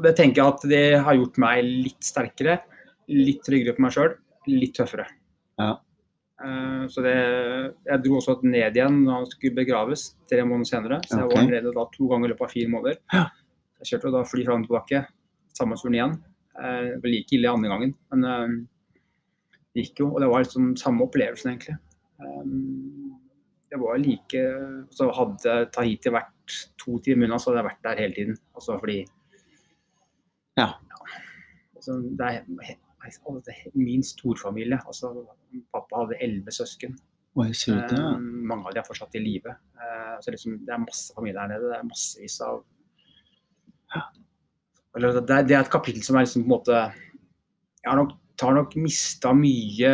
det, 0.02 0.14
tenker 0.18 0.42
jeg 0.42 0.54
at 0.54 0.66
det 0.70 0.86
har 1.06 1.18
gjort 1.18 1.40
meg 1.42 1.66
litt 1.66 2.06
sterkere. 2.06 2.60
Litt 3.12 3.44
tryggere 3.46 3.76
på 3.78 3.86
meg 3.86 3.96
sjøl. 3.96 4.16
Litt 4.52 4.76
tøffere. 4.78 5.08
Ja. 5.62 5.76
Uh, 6.36 6.84
så 6.92 7.00
det, 7.06 7.16
Jeg 7.88 8.04
dro 8.04 8.18
også 8.20 8.36
ned 8.44 8.76
igjen 8.76 9.04
når 9.06 9.22
han 9.22 9.28
skulle 9.32 9.56
begraves 9.56 10.10
tre 10.30 10.44
måneder 10.44 10.72
senere. 10.72 11.02
Så 11.08 11.20
jeg 11.20 11.30
okay. 11.30 11.42
var 11.42 11.52
nede 11.52 11.76
da 11.76 11.86
to 11.94 12.10
ganger 12.12 12.28
i 12.28 12.34
løpet 12.34 12.48
av 12.48 12.56
fire 12.56 12.72
måneder. 12.74 13.02
Ja. 13.16 13.26
Jeg 13.82 13.92
kjørte 13.92 14.14
da 14.16 14.24
fly 14.28 14.46
fram 14.48 14.64
og 14.64 14.70
tilbake. 14.70 15.04
Samme 15.56 15.80
turen 15.80 16.00
igjen. 16.00 16.16
Uh, 16.56 16.82
det 16.92 17.02
var 17.04 17.14
like 17.14 17.38
ille 17.38 17.52
andre 17.52 17.74
gangen. 17.74 17.96
Men 18.14 18.26
det 19.76 19.86
gikk 19.86 20.06
jo, 20.06 20.14
og 20.14 20.24
det 20.24 20.32
var 20.32 20.46
liksom 20.46 20.74
samme 20.80 21.04
opplevelsen, 21.04 21.52
egentlig. 21.52 21.80
Det 23.66 23.80
var 23.82 23.98
like 24.00 24.42
Så 24.96 25.10
hadde 25.12 25.56
Tahiti 25.76 26.14
vært 26.16 26.54
to 26.80 26.96
timer 27.04 27.28
unna, 27.28 27.40
så 27.42 27.52
hadde 27.52 27.60
jeg 27.60 27.68
vært 27.68 27.88
der 27.88 28.02
hele 28.04 28.16
tiden. 28.16 28.38
Altså 28.56 28.80
fordi 28.80 29.02
Ja. 30.56 30.70
ja 30.72 31.00
altså, 31.76 32.00
det 32.20 32.30
er 32.30 32.78
min 33.74 34.04
storfamilie. 34.06 34.80
Altså, 34.86 35.12
pappa 35.74 36.04
hadde 36.04 36.20
elleve 36.24 36.54
søsken. 36.54 36.96
Oi, 37.36 37.50
ser 37.58 37.82
du 37.82 37.96
det? 37.96 38.00
Um, 38.00 38.28
mange 38.48 38.70
av 38.70 38.76
dem 38.76 38.84
er 38.84 38.88
fortsatt 38.88 39.16
i 39.20 39.24
live. 39.24 39.56
Eh, 39.76 40.14
så 40.24 40.32
liksom, 40.32 40.60
det 40.64 40.72
er 40.72 40.84
masse 40.84 41.16
familie 41.16 41.36
der 41.42 41.52
nede. 41.52 41.72
Det 41.72 41.80
er 41.80 41.88
massevis 41.90 42.38
av 42.46 42.62
ja. 43.96 44.04
Eller, 44.96 45.18
det, 45.20 45.32
er, 45.32 45.48
det, 45.48 45.56
er, 45.56 45.66
et 45.66 45.72
kapittel 45.72 46.04
som 46.04 46.16
er 46.16 46.24
liksom 46.24 46.46
på 46.46 46.48
en 46.48 46.54
måte 46.54 46.78
Jeg 46.80 47.90
har 47.90 48.00
nok 48.00 48.14
har 48.42 48.56
nok 48.58 48.74
mista 48.80 49.32
mye, 49.36 49.92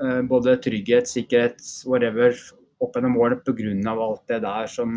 eh, 0.00 0.20
både 0.28 0.54
trygghet, 0.64 1.08
sikkerhet, 1.10 1.58
whatever, 1.88 2.36
opp 2.80 2.96
gjennom 2.96 3.18
årene 3.20 3.40
pga. 3.44 3.92
alt 3.92 4.22
det 4.28 4.40
der 4.44 4.70
som 4.70 4.94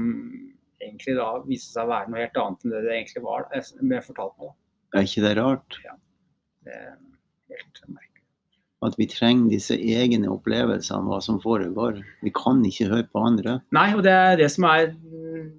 egentlig 0.80 1.16
da 1.18 1.28
viste 1.44 1.74
seg 1.74 1.88
å 1.88 1.92
være 1.92 2.12
noe 2.12 2.22
helt 2.24 2.40
annet 2.40 2.64
enn 2.64 2.76
det 2.76 2.84
det 2.86 2.94
egentlig 2.96 3.24
var. 3.26 3.48
Det 3.52 3.96
jeg 3.98 4.08
fortalte 4.08 4.40
meg. 4.40 4.54
da. 4.54 5.00
Er 5.00 5.10
ikke 5.10 5.26
det 5.26 5.34
rart? 5.40 5.78
Ja. 5.84 5.98
Det 6.66 6.80
helt. 7.58 7.82
At 8.86 8.98
vi 9.00 9.08
trenger 9.10 9.56
disse 9.56 9.78
egne 9.80 10.30
opplevelsene, 10.30 11.08
hva 11.10 11.18
som 11.24 11.40
foregår. 11.42 12.04
Vi 12.22 12.32
kan 12.36 12.60
ikke 12.68 12.90
høre 12.92 13.08
på 13.10 13.24
andre. 13.26 13.60
Nei, 13.74 13.88
og 13.96 14.04
det 14.06 14.14
er 14.14 14.38
det 14.44 14.52
som 14.54 14.68
er 14.70 14.92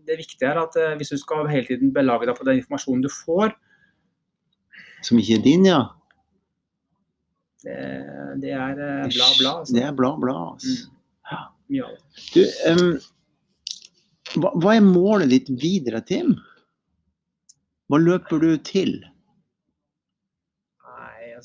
det 0.06 0.18
viktige 0.20 0.52
her. 0.52 0.60
At 0.62 0.76
hvis 1.00 1.10
du 1.14 1.18
skal 1.18 1.48
hele 1.50 1.66
tiden 1.66 1.94
belage 1.96 2.28
deg 2.28 2.38
på 2.38 2.46
den 2.46 2.60
informasjonen 2.60 3.02
du 3.02 3.10
får 3.12 3.56
Som 5.04 5.18
ikke 5.18 5.40
er 5.40 5.42
din, 5.44 5.66
ja? 5.66 5.80
Det, 7.66 7.76
det 8.42 8.52
er 8.54 8.78
eh, 8.78 9.08
bla, 9.10 9.28
bla. 9.38 9.52
Altså. 9.60 9.74
Det 9.74 9.82
er 9.82 9.94
bla, 9.96 10.12
bla. 10.20 10.36
Altså. 10.52 10.86
Mm. 10.86 10.92
Ja, 11.30 11.42
av. 11.82 11.94
Du, 12.30 12.42
um, 12.70 12.92
hva, 14.36 14.52
hva, 14.54 14.74
er 14.76 14.84
målet 14.86 15.32
ditt 15.32 15.50
videre, 15.62 16.02
Tim? 16.06 16.36
Hva 17.90 17.98
løper 18.02 18.42
du 18.42 18.52
til? 18.66 19.00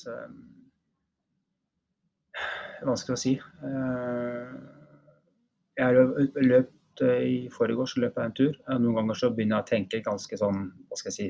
Altså 0.02 0.18
Det 2.34 2.82
er 2.82 2.89
vanskelig 2.89 3.14
å 3.14 3.22
si. 3.22 3.36
Eh, 3.38 4.54
jeg 5.78 5.86
har 5.86 6.47
løpt 6.47 7.04
eh, 7.06 7.26
i 7.28 7.36
forgårs 7.54 7.93
løp 8.02 8.18
jeg 8.18 8.30
en 8.32 8.34
tur. 8.39 8.58
Noen 8.72 8.97
ganger 8.97 9.20
så 9.20 9.30
begynner 9.30 9.60
jeg 9.60 9.68
å 9.68 9.70
tenke 9.70 10.02
ganske 10.08 10.39
sånn, 10.41 10.64
hva 10.89 10.97
skal 10.97 11.12
jeg 11.12 11.18
si, 11.20 11.28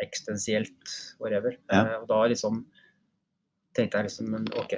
eksistensielt, 0.00 0.94
whatever. 1.20 1.58
Ja. 1.68 1.98
Og 2.00 2.08
da 2.08 2.22
liksom 2.32 2.62
tenkte 3.76 4.00
jeg 4.00 4.08
liksom 4.08 4.32
OK, 4.56 4.74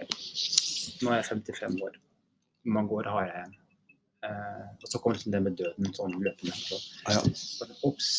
nå 1.05 1.14
er 1.14 1.20
jeg 1.20 1.30
55 1.30 1.78
år. 1.86 2.03
Hvor 2.66 2.74
mange 2.80 2.99
år 2.99 3.12
har 3.12 3.30
jeg 3.30 3.39
igjen? 3.39 3.57
Eh, 4.26 4.68
og 4.82 4.91
så 4.91 4.99
kommer 4.99 5.20
liksom 5.20 5.36
det 5.36 5.45
med 5.47 5.59
døden 5.62 5.95
sånn 5.95 6.18
løpende. 6.18 6.59
Så, 6.59 6.82
ja. 7.07 7.22
Ops, 7.86 8.12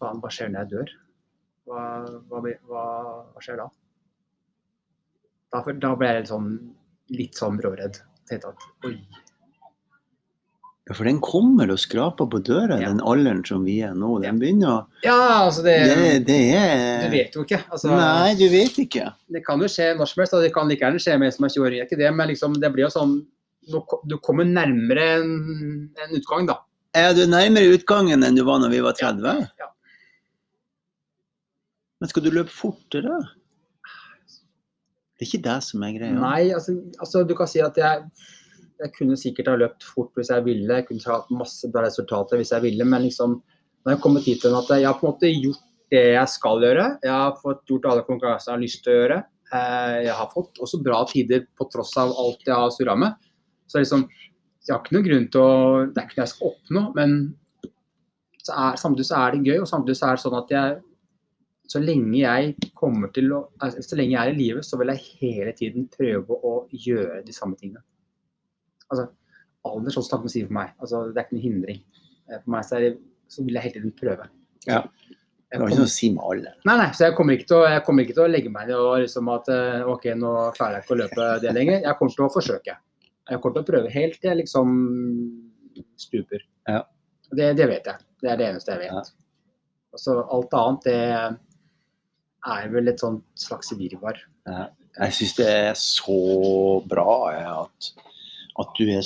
faen, 0.00 0.24
hva 0.24 0.32
skjer 0.32 0.54
når 0.54 0.64
jeg 0.64 0.72
dør? 0.78 0.98
Hva, 1.68 1.82
hva, 2.32 2.44
hva, 2.70 2.84
hva 3.34 3.44
skjer 3.44 3.60
da? 3.60 3.68
Da, 5.54 5.62
da 5.78 5.92
ble 5.98 6.10
jeg 6.10 6.22
litt 6.22 6.32
sånn, 6.32 6.48
litt 7.14 7.38
sånn 7.38 7.60
bråredd. 7.60 8.00
Tenkte 8.26 8.50
at 8.50 8.88
oi, 8.88 8.96
ja, 10.84 10.92
for 10.92 11.08
den 11.08 11.16
kommer 11.24 11.70
og 11.72 11.78
skraper 11.80 12.26
på 12.28 12.38
døra, 12.44 12.76
ja. 12.76 12.90
den 12.90 12.98
alderen 13.00 13.40
som 13.48 13.62
vi 13.64 13.78
er 13.86 13.94
nå. 13.96 14.18
Den 14.20 14.36
begynner 14.40 14.68
å 14.68 15.04
Ja, 15.06 15.46
altså 15.46 15.62
det, 15.64 15.78
det, 15.88 16.08
det 16.28 16.40
er 16.58 17.06
Du 17.06 17.14
vet 17.14 17.38
jo 17.38 17.44
ikke. 17.46 17.62
Altså, 17.72 17.88
Nei, 17.88 18.34
du 18.36 18.44
vet 18.52 18.76
ikke. 18.82 19.06
Det 19.32 19.40
kan 19.46 19.64
jo 19.64 19.70
skje 19.72 19.94
når 19.96 20.10
som 20.10 20.20
helst, 20.20 20.36
det 20.44 20.50
kan 20.52 20.68
like 20.68 20.84
gjerne 20.84 21.00
skje 21.00 21.14
med 21.16 21.30
en 21.30 21.36
som 21.38 21.46
er 21.48 21.54
20 21.54 21.64
år, 21.68 21.78
ikke 21.86 22.00
det, 22.02 22.10
men 22.18 22.28
liksom, 22.34 22.58
det 22.60 22.72
blir 22.74 22.84
jo 22.84 22.92
sånn 22.92 23.16
Du 24.10 24.18
kommer 24.20 24.44
nærmere 24.44 25.06
en, 25.22 25.30
en 26.04 26.12
utgang, 26.18 26.44
da. 26.50 26.58
Er 27.00 27.14
du 27.16 27.22
nærmere 27.32 27.78
utgangen 27.78 28.26
enn 28.26 28.36
du 28.36 28.42
var 28.44 28.60
når 28.60 28.74
vi 28.74 28.82
var 28.84 28.98
30? 28.98 29.24
Ja. 29.24 29.64
ja. 29.64 29.70
Men 32.02 32.12
skal 32.12 32.26
du 32.26 32.28
løpe 32.34 32.52
fortere? 32.52 33.22
Det 35.14 35.26
er 35.26 35.30
ikke 35.30 35.44
det 35.44 35.58
som 35.66 35.84
er 35.86 35.92
greia. 35.94 36.14
Nei, 36.18 36.40
altså, 36.56 36.74
altså 36.98 37.22
du 37.28 37.36
kan 37.38 37.50
si 37.50 37.62
at 37.62 37.78
jeg 37.78 38.08
jeg 38.82 38.90
kunne 38.96 39.16
sikkert 39.18 39.52
ha 39.52 39.58
løpt 39.58 39.84
fort 39.86 40.10
hvis 40.18 40.32
jeg 40.32 40.44
ville, 40.46 40.80
jeg 40.80 40.86
kunne 40.88 41.14
hatt 41.14 41.30
masse 41.34 41.68
bra 41.72 41.84
resultater 41.84 42.40
hvis 42.40 42.50
jeg 42.54 42.64
ville, 42.64 42.86
men 42.88 43.06
liksom, 43.06 43.36
nå 43.38 43.90
har 43.90 43.96
jeg 43.96 44.02
kommet 44.02 44.26
hit 44.26 44.42
til 44.42 44.56
at 44.58 44.72
jeg 44.74 44.88
har 44.88 44.98
på 44.98 45.06
en 45.06 45.12
måte 45.12 45.30
gjort 45.30 45.62
det 45.92 46.02
jeg 46.16 46.32
skal 46.32 46.64
gjøre. 46.64 46.86
Jeg 47.04 47.12
har 47.12 47.38
fått 47.38 47.62
gjort 47.70 47.86
alle 47.90 48.04
konkurransene 48.06 48.50
jeg 48.50 48.56
har 48.56 48.64
lyst 48.64 48.82
til 48.82 48.92
å 48.92 48.98
gjøre. 48.98 49.18
Eh, 49.54 49.96
jeg 50.08 50.16
har 50.18 50.32
fått 50.32 50.60
også 50.64 50.80
bra 50.82 51.02
tider 51.10 51.44
på 51.54 51.68
tross 51.70 51.92
av 52.00 52.14
alt 52.18 52.48
jeg 52.48 52.56
har 52.56 52.72
surra 52.74 52.96
med. 52.98 53.28
Så 53.70 53.82
liksom, 53.82 54.06
jeg 54.64 54.74
har 54.74 54.82
ikke 54.82 54.96
noen 54.96 55.06
grunn 55.06 55.28
til 55.32 55.44
å 55.44 55.54
Det 55.86 56.00
er 56.00 56.08
ikke 56.08 56.18
noe 56.18 56.24
jeg 56.24 56.32
skal 56.32 56.50
oppnå, 56.50 56.84
men 56.98 57.16
så 58.44 58.56
er, 58.60 58.80
samtidig 58.80 59.08
så 59.08 59.20
er 59.20 59.36
det 59.36 59.52
gøy, 59.52 59.58
og 59.62 59.70
samtidig 59.70 59.96
så 60.00 60.08
er 60.08 60.18
det 60.18 60.24
sånn 60.24 60.38
at 60.40 60.50
jeg 60.52 60.80
så 61.70 61.80
lenge 61.80 62.18
jeg 62.18 62.70
kommer 62.76 63.08
til 63.14 63.32
å, 63.32 63.40
altså, 63.64 63.82
så 63.82 63.96
lenge 63.96 64.14
jeg 64.14 64.20
er 64.20 64.34
i 64.34 64.38
live, 64.38 64.62
så 64.66 64.76
vil 64.80 64.92
jeg 64.92 65.18
hele 65.22 65.52
tiden 65.56 65.88
prøve 65.92 66.36
å 66.44 66.54
gjøre 66.70 67.22
de 67.24 67.34
samme 67.34 67.56
tingene 67.60 67.82
altså, 68.94 69.08
alder 69.64 69.94
sånn 69.94 70.06
som 70.06 70.30
sier 70.30 70.48
for 70.48 70.58
meg. 70.58 70.72
Altså, 70.78 71.02
det 71.10 71.20
er 71.20 71.26
ikke 71.26 71.36
noen 71.36 71.46
hindring. 71.48 71.82
Eh, 72.28 72.40
for 72.40 72.54
meg 72.54 72.64
så, 72.68 72.80
det, 72.82 72.94
så 73.32 73.44
vil 73.44 73.58
jeg 73.58 73.66
hele 73.68 73.76
tiden 73.78 73.94
prøve. 73.98 74.30
Ja. 74.68 74.82
Det 75.54 75.60
var 75.60 75.70
ikke 75.70 75.84
noe 75.84 75.86
å 75.86 75.94
si 75.94 76.08
med 76.10 76.24
alle. 76.26 76.52
Nei, 76.66 76.74
nei, 76.80 76.88
så 76.96 77.06
jeg 77.06 77.14
kommer 77.14 77.36
ikke 77.36 77.46
til 77.52 77.60
å, 77.60 77.66
kommer 77.86 78.04
ikke 78.04 78.16
til 78.16 78.24
å 78.24 78.30
legge 78.30 78.50
meg 78.50 78.70
ned 78.70 78.80
og 78.80 78.96
liksom 79.04 79.28
at 79.30 79.50
eh, 79.54 79.84
OK, 79.86 80.08
nå 80.18 80.32
klarer 80.56 80.80
jeg 80.80 80.86
ikke 80.86 80.96
å 80.96 81.00
løpe 81.04 81.28
det 81.44 81.52
lenger. 81.54 81.84
Jeg 81.84 81.98
kommer 82.00 82.16
til 82.16 82.26
å 82.26 82.32
forsøke. 82.34 82.78
Jeg 83.30 83.40
kommer 83.40 83.54
til 83.56 83.62
å 83.62 83.68
prøve 83.68 83.92
helt 83.94 84.18
til 84.18 84.32
jeg 84.32 84.40
liksom 84.42 84.72
stuper. 86.00 86.42
Ja. 86.68 86.82
Det, 87.30 87.52
det, 87.58 87.68
vet 87.70 87.86
jeg. 87.88 88.08
Det 88.22 88.32
er 88.32 88.40
det 88.40 88.48
eneste 88.50 88.74
jeg 88.74 88.88
vet. 88.88 89.12
Ja. 89.14 90.00
Så 90.00 90.16
alt 90.18 90.56
annet, 90.58 90.88
det 90.88 90.98
er 92.52 92.70
vel 92.72 92.90
et 92.90 93.00
sånt 93.00 93.24
slags 93.38 93.72
virvar. 93.78 94.18
Jeg 94.44 95.16
syns 95.16 95.36
det 95.38 95.46
er 95.50 95.76
så 95.78 96.18
bra 96.88 97.32
at 97.34 97.92
at 98.54 98.70
du, 98.78 98.84
er, 98.86 99.02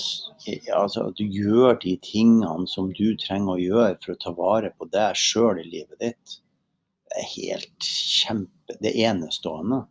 altså, 0.76 1.06
at 1.08 1.16
du, 1.16 1.24
gjør 1.24 1.78
de 1.80 1.94
tingene 2.04 2.68
som 2.68 2.90
du 2.92 3.14
trenger 3.16 3.54
å 3.54 3.62
gjøre 3.62 3.94
for 4.02 4.12
å 4.12 4.20
ta 4.20 4.32
vare 4.36 4.70
på 4.76 4.88
deg 4.92 5.16
sjøl 5.16 5.62
i 5.62 5.64
livet 5.64 6.02
ditt. 6.02 6.34
Det 7.08 7.22
er 7.22 7.30
helt 7.32 7.88
kjempe 7.88 8.76
Det 8.76 8.90
er 8.90 9.14
enestående. 9.14 9.86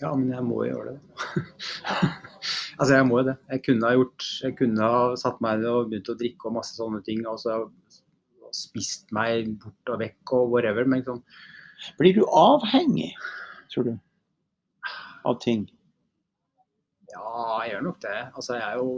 Ja, 0.00 0.10
men 0.16 0.32
jeg 0.32 0.42
må 0.42 0.64
gjøre 0.66 0.96
det. 0.96 1.44
altså, 2.80 2.96
jeg 2.96 3.06
må 3.06 3.20
jo 3.20 3.28
det. 3.28 3.36
Jeg 3.52 3.62
kunne 3.68 3.86
ha 3.86 3.94
gjort 3.94 4.26
Jeg 4.42 4.56
kunne 4.58 4.90
ha 4.90 5.04
satt 5.22 5.38
meg 5.44 5.60
ned 5.60 5.70
og 5.70 5.92
begynt 5.92 6.10
å 6.10 6.18
drikke 6.18 6.50
og 6.50 6.56
masse 6.56 6.74
sånne 6.74 7.04
ting. 7.06 7.22
Altså, 7.30 7.60
spist 8.56 9.14
meg 9.14 9.52
bort 9.62 9.94
og 9.94 10.02
vekk 10.02 10.34
og 10.40 10.56
whatever. 10.56 10.88
Men 10.88 11.04
liksom 11.04 11.22
Blir 12.00 12.16
du 12.16 12.24
avhengig, 12.26 13.12
tror 13.72 13.90
du, 13.90 13.94
av 15.24 15.38
ting? 15.42 15.66
Ja, 17.10 17.62
jeg 17.64 17.74
gjør 17.74 17.86
nok 17.88 18.02
det. 18.04 18.18
Altså, 18.34 18.56
jeg 18.58 18.66
er 18.66 18.78
jo 18.80 18.90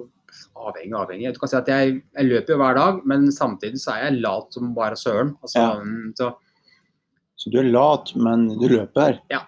avhengig 0.56 0.96
avhengig. 0.96 1.32
Du 1.34 1.40
kan 1.42 1.50
si 1.52 1.58
at 1.58 1.70
jeg, 1.70 2.00
jeg, 2.16 2.28
løper 2.28 2.54
jo 2.54 2.58
hver 2.60 2.78
dag, 2.78 3.00
men 3.08 3.28
samtidig 3.34 3.80
så 3.82 3.94
er 3.94 4.06
jeg 4.06 4.20
lat 4.24 4.56
som 4.56 4.74
bare 4.76 4.98
søren. 4.98 5.34
Altså, 5.44 5.62
ja. 5.62 6.12
så, 6.18 6.30
så, 7.36 7.52
du 7.52 7.58
er 7.62 7.72
lat, 7.72 8.12
men 8.16 8.46
du 8.60 8.68
løper? 8.70 9.20
Ja. 9.32 9.44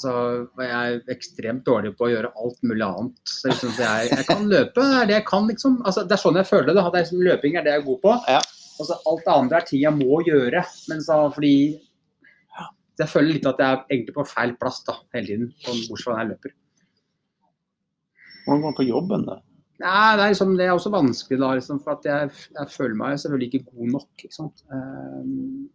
Så 0.00 0.10
jeg 0.58 0.70
er 0.74 1.12
ekstremt 1.14 1.62
dårlig 1.66 1.92
på 1.94 2.08
å 2.08 2.10
gjøre 2.10 2.32
alt 2.34 2.58
mulig 2.66 2.82
annet. 2.82 3.18
Så 3.30 3.52
liksom, 3.52 3.74
jeg, 3.78 4.10
jeg, 4.10 4.26
kan 4.26 4.46
løpe, 4.50 4.82
det 4.82 5.00
er 5.00 5.10
det 5.10 5.18
jeg 5.20 5.26
kan, 5.28 5.46
liksom. 5.50 5.78
Altså, 5.86 6.02
det 6.02 6.16
er 6.16 6.22
sånn 6.24 6.40
jeg 6.40 6.50
føler 6.50 6.72
det. 6.72 6.76
det 6.80 6.84
er 6.90 7.04
liksom, 7.04 7.24
løping 7.28 7.58
er 7.58 7.66
det 7.66 7.74
jeg 7.74 7.82
er 7.82 7.88
god 7.88 8.00
på. 8.02 8.14
Ja. 8.34 8.42
Altså, 8.74 8.98
alt 9.06 9.22
det 9.22 9.34
andre 9.34 9.60
er 9.60 9.68
ting 9.68 9.82
jeg 9.84 9.98
må 10.00 10.22
gjøre. 10.26 10.64
Men 10.90 11.04
så, 11.06 11.20
fordi 11.34 11.54
jeg 13.00 13.10
føler 13.10 13.34
litt 13.36 13.48
at 13.48 13.58
jeg 13.58 13.74
er 13.74 13.80
egentlig 13.90 14.14
på 14.14 14.26
feil 14.28 14.54
plass 14.60 14.82
da, 14.86 14.98
hele 15.16 15.26
tiden. 15.26 15.50
Bortsett 15.64 16.04
fra 16.04 16.14
når 16.14 16.22
jeg 16.22 16.30
løper. 16.34 16.54
Hvordan 18.44 18.62
går 18.62 18.74
det 18.74 18.78
på 18.78 18.86
jobben, 18.86 19.24
da? 19.26 19.38
Nei, 19.82 20.10
det 20.14 20.22
er, 20.22 20.30
liksom, 20.30 20.52
det 20.58 20.66
er 20.66 20.74
også 20.76 20.92
vanskelig, 20.94 21.38
da. 21.42 21.48
Liksom, 21.58 21.80
for 21.82 22.06
jeg, 22.06 22.30
jeg, 22.54 22.70
føler 22.70 22.98
meg 23.00 23.16
selvfølgelig 23.18 23.48
ikke 23.50 23.72
god 23.72 23.94
nok. 23.96 24.10
Ikke 24.22 24.36
sant? 24.36 24.62
Um, 24.70 25.66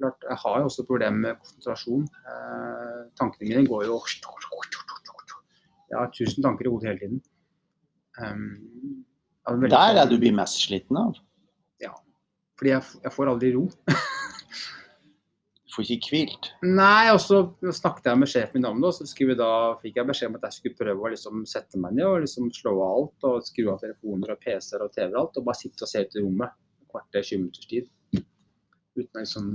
klart, 0.00 0.26
jeg 0.26 0.38
har 0.44 0.58
jo 0.58 0.70
også 0.70 0.86
problemer 0.88 1.22
med 1.28 1.38
konsentrasjon. 1.38 2.08
Uh, 2.26 3.00
tankene 3.20 3.52
mine 3.52 3.66
går 3.68 3.86
jo 3.86 4.00
Jeg 5.90 5.98
har 5.98 6.10
tusen 6.14 6.42
tanker 6.42 6.66
i 6.66 6.72
hodet 6.72 6.88
hele 6.90 7.00
tiden. 7.04 7.22
Um, 8.20 9.04
Der 9.70 10.02
er 10.02 10.06
du 10.10 10.18
blir 10.18 10.34
mest 10.34 10.58
sliten 10.66 10.98
av? 10.98 11.14
Ja. 11.82 11.94
Fordi 12.58 12.74
jeg, 12.74 12.82
jeg 13.04 13.12
får 13.12 13.30
aldri 13.30 13.54
ro. 13.54 13.68
Får 15.70 15.90
ikke 15.94 16.10
hvilt? 16.14 16.48
Nei, 16.66 17.12
og 17.12 17.20
så 17.22 17.44
snakket 17.62 18.08
jeg 18.10 18.18
med 18.18 18.30
sjefen 18.32 18.58
min 18.58 18.66
om 18.72 18.80
det, 18.82 18.90
og 18.90 18.96
så 18.96 19.26
da, 19.38 19.50
fikk 19.82 20.00
jeg 20.00 20.08
beskjed 20.08 20.32
om 20.32 20.38
at 20.40 20.48
jeg 20.48 20.56
skulle 20.56 20.80
prøve 20.80 21.06
å 21.06 21.12
liksom 21.12 21.44
sette 21.46 21.78
meg 21.78 21.94
ned 21.94 22.08
og 22.08 22.24
liksom 22.24 22.48
slå 22.56 22.72
av 22.74 22.96
alt 22.96 23.28
og 23.30 23.46
skru 23.46 23.68
av 23.70 23.78
telefoner 23.84 24.34
og 24.34 24.42
PC-er 24.42 24.82
og 24.82 24.90
TV 24.96 25.12
og 25.12 25.20
alt, 25.22 25.38
og 25.38 25.46
bare 25.46 25.60
sitte 25.60 25.86
og 25.86 25.92
se 25.92 26.02
ut 26.02 26.18
i 26.18 26.24
rommet 26.24 26.58
kvarter, 26.90 27.22
20 27.22 27.42
minutters 27.44 27.70
tid. 27.70 27.88
Uten 28.98 29.14
å 29.14 29.22
liksom 29.22 29.48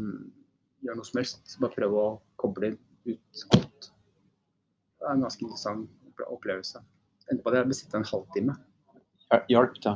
gjøre 0.86 1.00
noe 1.00 1.10
som 1.10 1.20
helst. 1.20 1.44
Så 1.50 1.62
bare 1.64 1.76
prøve 1.76 2.02
å 2.02 2.10
koble 2.40 2.74
ut 3.10 3.46
alt. 3.58 3.92
Det 4.96 5.08
er 5.08 5.18
en 5.18 5.26
ganske 5.26 5.44
interessant 5.44 6.26
opplevelse. 6.32 6.82
Endte 7.30 7.44
på 7.44 7.52
at 7.52 7.60
jeg 7.60 7.72
besitte 7.72 8.00
en 8.00 8.08
halvtime. 8.08 8.56
Hjalp 9.52 9.80
det? 9.84 9.96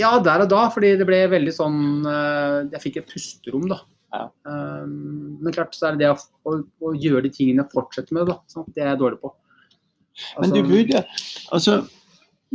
Ja, 0.00 0.12
der 0.24 0.44
og 0.44 0.52
da. 0.52 0.66
Fordi 0.72 0.94
det 1.00 1.08
ble 1.08 1.20
veldig 1.32 1.52
sånn 1.56 1.80
eh, 2.08 2.58
Jeg 2.74 2.82
fikk 2.84 3.00
et 3.00 3.10
pusterom, 3.12 3.66
da. 3.70 3.82
Ja. 4.12 4.26
Um, 4.44 5.38
men 5.40 5.54
klart 5.54 5.74
så 5.76 5.88
er 5.88 5.96
det 5.96 6.04
det 6.04 6.12
å, 6.12 6.18
å, 6.44 6.58
å 6.84 6.92
gjøre 6.92 7.24
de 7.26 7.32
tingene 7.32 7.64
jeg 7.64 7.72
fortsetter 7.72 8.16
med, 8.16 8.28
da. 8.28 8.38
Sant? 8.52 8.68
Det 8.74 8.84
er 8.84 8.92
jeg 8.92 9.00
dårlig 9.00 9.20
på. 9.22 9.32
Altså, 10.36 10.40
men 10.42 10.52
du 10.52 10.60
altså- 10.60 10.72
burde 10.72 11.04
Altså, 11.56 11.76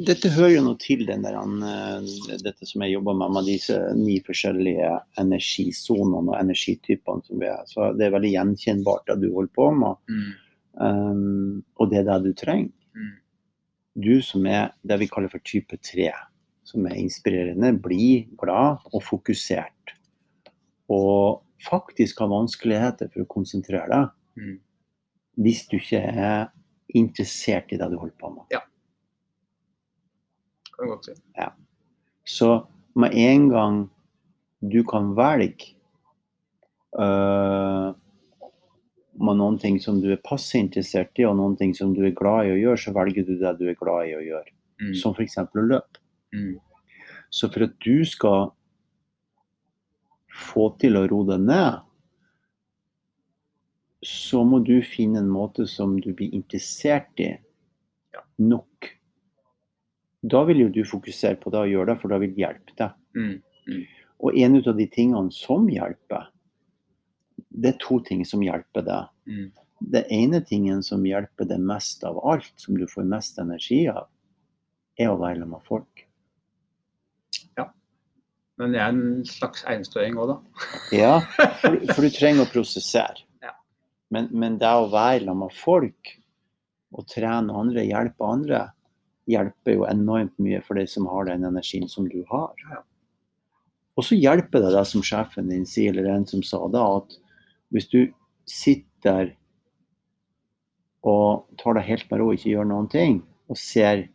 dette 0.07 0.29
hører 0.29 0.51
jo 0.53 0.63
noe 0.67 0.77
til 0.77 1.05
den 1.07 1.23
der, 1.25 1.37
uh, 1.37 2.35
dette 2.43 2.69
som 2.69 2.83
jeg 2.85 2.93
jobber 2.93 3.17
med, 3.17 3.33
med 3.33 3.49
disse 3.49 3.77
ni 3.97 4.19
forskjellige 4.21 4.91
energisonene 5.17 6.35
og 6.35 6.37
energitypene 6.37 7.25
som 7.25 7.41
vi 7.41 7.49
er. 7.49 7.63
Så 7.65 7.89
det 7.97 8.05
er 8.05 8.13
veldig 8.13 8.35
gjenkjennbart 8.35 9.09
det 9.09 9.17
du 9.23 9.31
holder 9.33 9.55
på 9.57 9.71
med. 9.73 9.97
Mm. 10.13 10.27
Um, 10.77 11.63
og 11.81 11.89
det 11.89 12.03
er 12.03 12.09
det 12.11 12.19
du 12.27 12.37
trenger. 12.37 12.69
Mm. 12.93 13.15
Du 13.97 14.13
som 14.21 14.45
er 14.45 14.69
det 14.85 14.99
vi 15.01 15.09
kaller 15.09 15.33
for 15.33 15.41
type 15.41 15.81
3, 15.81 16.11
som 16.67 16.85
er 16.85 16.99
inspirerende, 17.01 17.73
bli 17.81 18.27
glad 18.37 18.85
og 18.93 19.01
fokusert. 19.01 19.97
Og 20.93 21.41
faktisk 21.63 22.19
har 22.21 22.31
vanskeligheter 22.31 23.09
for 23.13 23.23
å 23.23 23.29
konsentrere 23.31 23.87
deg 23.89 24.43
mm. 24.43 24.57
hvis 25.43 25.65
du 25.71 25.77
ikke 25.79 26.01
er 26.01 26.49
interessert 26.97 27.71
i 27.73 27.79
det 27.79 27.89
du 27.91 27.97
holder 27.99 28.17
på 28.19 28.31
med. 28.33 28.45
Ja. 28.53 28.61
Kan 30.75 30.85
du 30.85 30.93
godt 30.93 31.09
si. 31.09 31.15
Ja. 31.37 31.51
Så 32.27 32.51
med 32.97 33.15
en 33.17 33.47
gang 33.49 33.79
du 34.59 34.83
kan 34.87 35.13
velge 35.17 35.73
uh, 36.97 37.93
med 39.17 39.39
noen 39.39 39.57
ting 39.61 39.79
som 39.81 40.01
du 40.01 40.11
er 40.13 40.21
passe 40.23 40.59
interessert 40.59 41.17
i, 41.17 41.25
og 41.25 41.37
noen 41.39 41.57
ting 41.57 41.73
som 41.77 41.93
du 41.95 42.03
er 42.05 42.15
glad 42.17 42.47
i 42.47 42.53
å 42.53 42.59
gjøre, 42.59 42.81
så 42.81 42.93
velger 42.95 43.25
du 43.25 43.35
det 43.41 43.55
du 43.59 43.65
er 43.69 43.77
glad 43.79 44.11
i 44.11 44.15
å 44.17 44.23
gjøre. 44.23 44.53
Mm. 44.81 44.93
Som 44.99 45.15
f.eks. 45.17 45.39
å 45.41 45.65
løpe. 45.65 46.03
Mm. 46.35 46.57
Så 47.33 47.49
for 47.53 47.65
at 47.65 47.73
du 47.83 48.05
skal 48.07 48.51
få 50.37 50.69
til 50.81 50.99
å 50.99 51.05
roe 51.09 51.27
deg 51.31 51.43
ned, 51.47 51.83
så 54.05 54.43
må 54.45 54.61
du 54.65 54.77
finne 54.85 55.23
en 55.23 55.31
måte 55.31 55.65
som 55.69 55.97
du 55.99 56.11
blir 56.13 56.33
interessert 56.35 57.19
i 57.19 57.31
nok. 58.37 58.91
Da 60.21 60.43
vil 60.47 60.65
jo 60.65 60.71
du 60.73 60.83
fokusere 60.85 61.39
på 61.41 61.51
det 61.53 61.63
og 61.63 61.71
gjøre 61.71 61.91
det, 61.91 61.99
for 62.01 62.13
da 62.13 62.19
vil 62.21 62.33
det 62.35 62.43
hjelpe 62.43 62.75
deg. 62.77 62.97
Mm. 63.17 63.35
Mm. 63.67 63.85
Og 64.17 64.41
en 64.43 64.57
av 64.59 64.75
de 64.77 64.87
tingene 64.89 65.33
som 65.33 65.67
hjelper, 65.69 66.29
det 67.49 67.73
er 67.73 67.79
to 67.81 67.99
ting 68.05 68.23
som 68.25 68.43
hjelper 68.45 68.85
deg. 68.85 69.09
Mm. 69.29 69.47
Det 69.93 70.03
ene 70.13 70.41
tingen 70.45 70.81
som 70.85 71.05
hjelper 71.05 71.49
deg 71.49 71.61
mest 71.61 72.05
av 72.07 72.17
alt, 72.25 72.53
som 72.57 72.77
du 72.77 72.87
får 72.89 73.05
mest 73.09 73.37
energi 73.41 73.83
av, 73.91 74.07
er 74.97 75.11
å 75.11 75.19
være 75.21 75.45
med 75.45 75.61
folk. 75.67 76.06
Men 78.57 78.73
jeg 78.73 78.81
er 78.81 78.95
en 78.95 79.25
slags 79.29 79.63
einstøing 79.69 80.17
òg, 80.17 80.33
da. 80.33 80.65
ja, 81.03 81.13
for, 81.61 81.77
for, 81.91 82.01
du 82.05 82.13
trenger 82.13 82.47
å 82.47 82.49
prosessere. 82.49 83.21
Ja. 83.43 83.53
Men, 84.13 84.31
men, 84.33 84.57
det 84.61 84.71
å 84.71 84.89
være 84.89 85.27
sammen 85.27 85.45
med 85.45 85.57
folk 85.57 86.13
og 86.97 87.05
trene 87.11 87.53
andre, 87.53 87.85
hjelpe 87.85 88.25
andre, 88.25 88.61
hjelper 89.29 89.75
jo 89.75 89.87
enormt 89.89 90.37
mye 90.41 90.61
for 90.65 90.79
de 90.79 90.87
som 90.89 91.05
har 91.11 91.27
den 91.27 91.45
energien 91.45 91.89
som 91.91 92.07
du 92.09 92.21
har. 92.31 92.53
Ja. 92.71 92.81
Og 93.97 94.05
så 94.05 94.17
hjelper 94.17 94.61
det 94.63 94.73
deg 94.75 94.85
som 94.87 95.03
sjefen 95.05 95.49
din 95.51 95.65
sier, 95.67 95.93
eller 95.93 96.13
en 96.13 96.27
som 96.29 96.43
sa 96.45 96.61
det, 96.71 96.81
at 96.81 97.17
hvis 97.73 97.89
du 97.91 97.99
sitter 98.47 99.33
og 101.07 101.47
tar 101.59 101.77
deg 101.77 101.87
helt 101.87 102.11
med 102.11 102.21
ro 102.21 102.29
ikke 102.33 102.51
gjør 102.51 102.69
noen 102.69 102.87
ting, 102.91 103.19
og 103.47 103.59
ser 103.59 104.07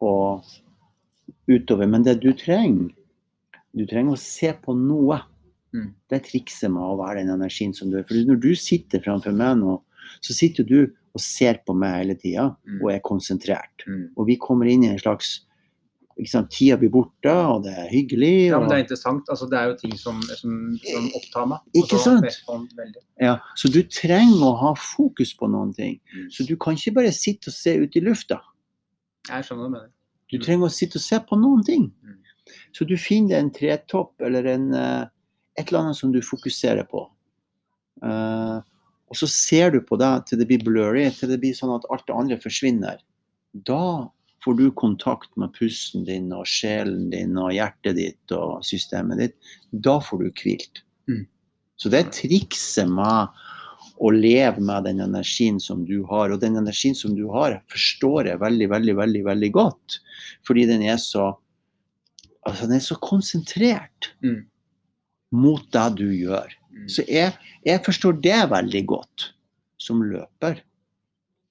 på 0.00 0.12
utover 1.46 1.86
Men 1.86 2.04
det 2.04 2.18
du 2.22 2.32
trenger, 2.36 2.90
du 3.76 3.84
trenger 3.88 4.16
å 4.16 4.20
se 4.20 4.52
på 4.62 4.74
noe. 4.78 5.20
Mm. 5.76 5.90
Det 6.08 6.18
er 6.18 6.24
trikset 6.24 6.72
med 6.72 6.84
å 6.84 6.98
være 7.00 7.20
den 7.20 7.34
energien 7.34 7.74
som 7.76 7.90
du 7.92 7.98
er. 8.00 8.06
For 8.08 8.28
når 8.28 8.40
du 8.42 8.52
sitter 8.58 9.02
framfor 9.04 9.34
meg 9.36 9.58
nå, 9.60 9.78
så 10.24 10.36
sitter 10.36 10.66
du 10.66 10.78
og 10.86 11.22
ser 11.22 11.60
på 11.66 11.74
meg 11.76 11.98
hele 12.00 12.16
tida 12.20 12.50
mm. 12.52 12.78
og 12.80 12.92
er 12.92 13.02
konsentrert. 13.04 13.84
Mm. 13.88 14.06
Og 14.16 14.28
vi 14.30 14.38
kommer 14.40 14.68
inn 14.70 14.84
i 14.84 14.92
en 14.92 15.02
slags 15.02 15.40
sant, 16.24 16.48
Tida 16.48 16.78
blir 16.80 16.88
borte, 16.92 17.32
og 17.32 17.66
det 17.66 17.74
er 17.76 17.88
hyggelig. 17.90 18.32
Og... 18.46 18.52
Ja, 18.54 18.60
men 18.62 18.70
Det 18.70 18.76
er 18.76 18.84
interessant. 18.84 19.28
Altså, 19.32 19.48
det 19.52 19.58
er 19.58 19.66
jo 19.68 19.74
ting 19.82 19.96
som, 20.00 20.22
som, 20.38 20.54
som 20.80 21.10
opptar 21.18 21.50
meg. 21.50 21.66
Ikke 21.76 22.00
sant? 22.00 22.28
Sånn 22.46 22.64
ja, 23.20 23.34
så 23.58 23.68
du 23.72 23.82
trenger 23.84 24.46
å 24.48 24.54
ha 24.62 24.72
fokus 24.80 25.34
på 25.36 25.50
noen 25.52 25.74
ting. 25.76 25.98
Mm. 26.14 26.30
Så 26.32 26.48
du 26.48 26.54
kan 26.60 26.78
ikke 26.78 26.96
bare 27.02 27.12
sitte 27.16 27.52
og 27.52 27.58
se 27.58 27.76
ut 27.82 28.00
i 28.00 28.04
lufta. 28.04 28.40
Jeg 29.28 29.44
skjønner 29.44 29.66
hva 29.66 29.68
du 29.68 29.76
mener. 29.76 29.92
Du 30.32 30.40
trenger 30.42 30.70
å 30.70 30.72
sitte 30.72 30.98
og 30.98 31.04
se 31.04 31.20
på 31.28 31.38
noen 31.38 31.62
ting. 31.66 31.90
Så 32.72 32.86
du 32.88 32.96
finner 33.00 33.38
en 33.38 33.52
tretopp 33.54 34.22
eller 34.22 34.48
en, 34.54 34.72
eh, 34.74 35.04
et 35.58 35.68
eller 35.68 35.86
annet 35.86 36.00
som 36.00 36.12
du 36.12 36.20
fokuserer 36.24 36.86
på. 36.90 37.06
Uh, 38.04 38.60
og 39.08 39.16
så 39.16 39.28
ser 39.30 39.70
du 39.72 39.78
på 39.80 39.96
det 39.96 40.10
til 40.28 40.40
det 40.40 40.48
blir 40.50 40.64
blurry, 40.66 41.06
til 41.14 41.30
det 41.32 41.38
blir 41.40 41.56
sånn 41.56 41.72
at 41.76 41.86
alt 41.92 42.04
det 42.08 42.16
andre 42.16 42.36
forsvinner. 42.42 42.98
Da 43.66 44.10
får 44.44 44.58
du 44.58 44.66
kontakt 44.78 45.30
med 45.40 45.54
pusten 45.56 46.04
din 46.06 46.28
og 46.34 46.46
sjelen 46.50 47.08
din 47.10 47.38
og 47.40 47.54
hjertet 47.56 47.96
ditt 47.98 48.34
og 48.36 48.60
systemet 48.66 49.22
ditt. 49.22 49.36
Da 49.72 49.96
får 50.02 50.22
du 50.22 50.28
hvilt. 50.42 50.82
Mm. 51.08 51.24
Så 51.80 51.90
det 51.92 52.02
er 52.02 52.12
trikset 52.14 52.90
med 52.90 53.40
å 53.96 54.10
leve 54.12 54.60
med 54.60 54.84
den 54.88 55.00
energien 55.00 55.58
som 55.62 55.84
du 55.88 56.02
har. 56.10 56.32
Og 56.32 56.42
den 56.42 56.58
energien 56.60 56.96
som 56.98 57.16
du 57.16 57.24
har, 57.32 57.58
forstår 57.72 58.30
jeg 58.32 58.42
veldig, 58.42 58.68
veldig, 58.74 58.96
veldig, 59.00 59.24
veldig 59.30 59.50
godt. 59.56 59.98
Fordi 60.46 60.66
den 60.68 60.84
er 60.84 61.00
så 61.00 61.32
altså 62.46 62.66
Den 62.66 62.78
er 62.78 62.84
så 62.84 62.96
konsentrert 63.02 64.10
mm. 64.24 64.42
mot 65.36 65.64
det 65.74 65.86
du 65.98 66.06
gjør. 66.14 66.52
Mm. 66.70 66.88
Så 66.92 67.04
jeg, 67.08 67.32
jeg, 67.66 67.82
forstår 67.84 68.20
det 68.24 68.42
veldig 68.52 68.84
godt 68.86 69.30
som 69.82 70.02
løper. 70.04 70.62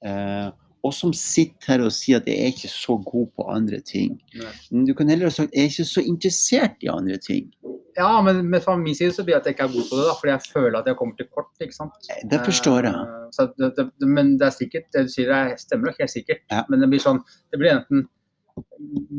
Eh, 0.05 0.49
og 0.85 0.93
som 0.93 1.13
sitter 1.17 1.73
her 1.73 1.83
og 1.87 1.93
sier 1.95 2.19
at 2.21 2.27
jeg 2.29 2.41
er 2.41 2.51
ikke 2.53 2.69
så 2.69 2.97
god 3.01 3.29
på 3.33 3.45
andre 3.49 3.79
ting. 3.81 4.19
Nei. 4.37 4.83
Du 4.85 4.93
kan 4.97 5.09
heller 5.09 5.31
ha 5.31 5.33
sagt 5.33 5.49
at 5.49 5.57
jeg 5.57 5.65
er 5.65 5.73
ikke 5.73 5.89
så 5.89 6.03
interessert 6.05 6.85
i 6.85 6.91
andre 6.93 7.17
ting. 7.21 7.49
Ja, 7.95 8.21
men, 8.21 8.41
men 8.51 8.61
fra 8.61 8.75
min 8.77 8.95
side 8.95 9.13
så 9.15 9.23
blir 9.23 9.37
det 9.37 9.41
at 9.41 9.47
jeg 9.47 9.55
ikke 9.55 9.67
er 9.69 9.73
god 9.73 9.87
på 9.89 9.97
det, 9.97 10.05
da, 10.09 10.15
fordi 10.19 10.33
jeg 10.33 10.51
føler 10.51 10.77
at 10.81 10.89
jeg 10.89 10.97
kommer 10.99 11.15
til 11.17 11.29
kort. 11.31 11.51
ikke 11.63 11.77
sant? 11.77 12.09
Eh, 12.11 12.25
det 12.31 12.41
forstår 12.43 12.89
jeg. 12.89 13.13
Eh, 13.39 13.53
det, 13.61 13.69
det, 13.77 14.09
men 14.17 14.33
det 14.41 14.49
er 14.49 14.57
sikkert, 14.57 14.89
det 14.93 15.05
du 15.07 15.13
sier 15.13 15.31
det 15.31 15.61
stemmer 15.63 15.89
nok 15.89 16.01
helt 16.03 16.13
sikkert. 16.13 16.43
Ja. 16.51 16.65
Men 16.69 16.83
det 16.83 16.91
blir 16.91 17.03
sånn, 17.03 17.23
det 17.53 17.61
blir 17.61 17.71
enten 17.77 18.05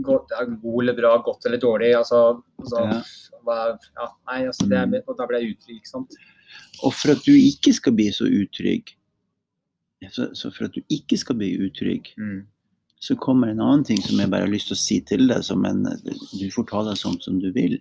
god 0.02 0.82
eller 0.82 0.96
bra, 0.96 1.16
godt 1.24 1.46
eller 1.46 1.60
dårlig. 1.60 1.94
Altså, 1.94 2.42
altså 2.58 2.82
ja. 2.82 3.00
ja, 3.96 4.08
nei, 4.30 4.40
altså 4.46 4.68
det, 4.70 5.02
og 5.06 5.16
da 5.18 5.26
blir 5.28 5.42
jeg 5.44 5.56
utrygg, 5.56 5.80
ikke 5.80 5.92
sant. 5.92 6.18
Og 6.84 6.94
for 6.94 7.14
at 7.14 7.24
du 7.26 7.32
ikke 7.34 7.72
skal 7.76 7.96
bli 7.96 8.10
så 8.14 8.28
utrygg, 8.28 8.92
så, 10.12 10.28
så 10.36 10.52
for 10.54 10.68
at 10.68 10.76
du 10.76 10.82
ikke 10.92 11.18
skal 11.18 11.38
bli 11.40 11.50
utrygg, 11.66 12.12
mm. 12.20 12.40
så 13.02 13.16
kommer 13.20 13.50
en 13.50 13.62
annen 13.64 13.84
ting 13.88 14.00
som 14.04 14.20
jeg 14.20 14.30
bare 14.32 14.46
har 14.46 14.52
lyst 14.52 14.70
til 14.70 14.76
å 14.78 14.82
si 14.82 15.00
til 15.08 15.26
deg, 15.30 15.44
som 15.44 15.64
en, 15.68 15.84
du 16.06 16.46
får 16.54 16.68
ta 16.70 16.84
deg 16.88 17.00
sånn 17.00 17.20
som 17.24 17.40
du 17.42 17.50
vil. 17.56 17.78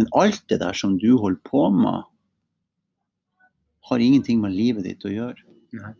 Men 0.00 0.10
alt 0.18 0.42
det 0.50 0.60
der 0.62 0.76
som 0.76 0.98
du 0.98 1.12
holder 1.20 1.40
på 1.46 1.68
med, 1.74 2.06
har 3.84 4.00
ingenting 4.00 4.40
med 4.40 4.54
livet 4.56 4.86
ditt 4.88 5.04
å 5.04 5.12
gjøre. 5.12 5.42
Nei. 5.76 5.92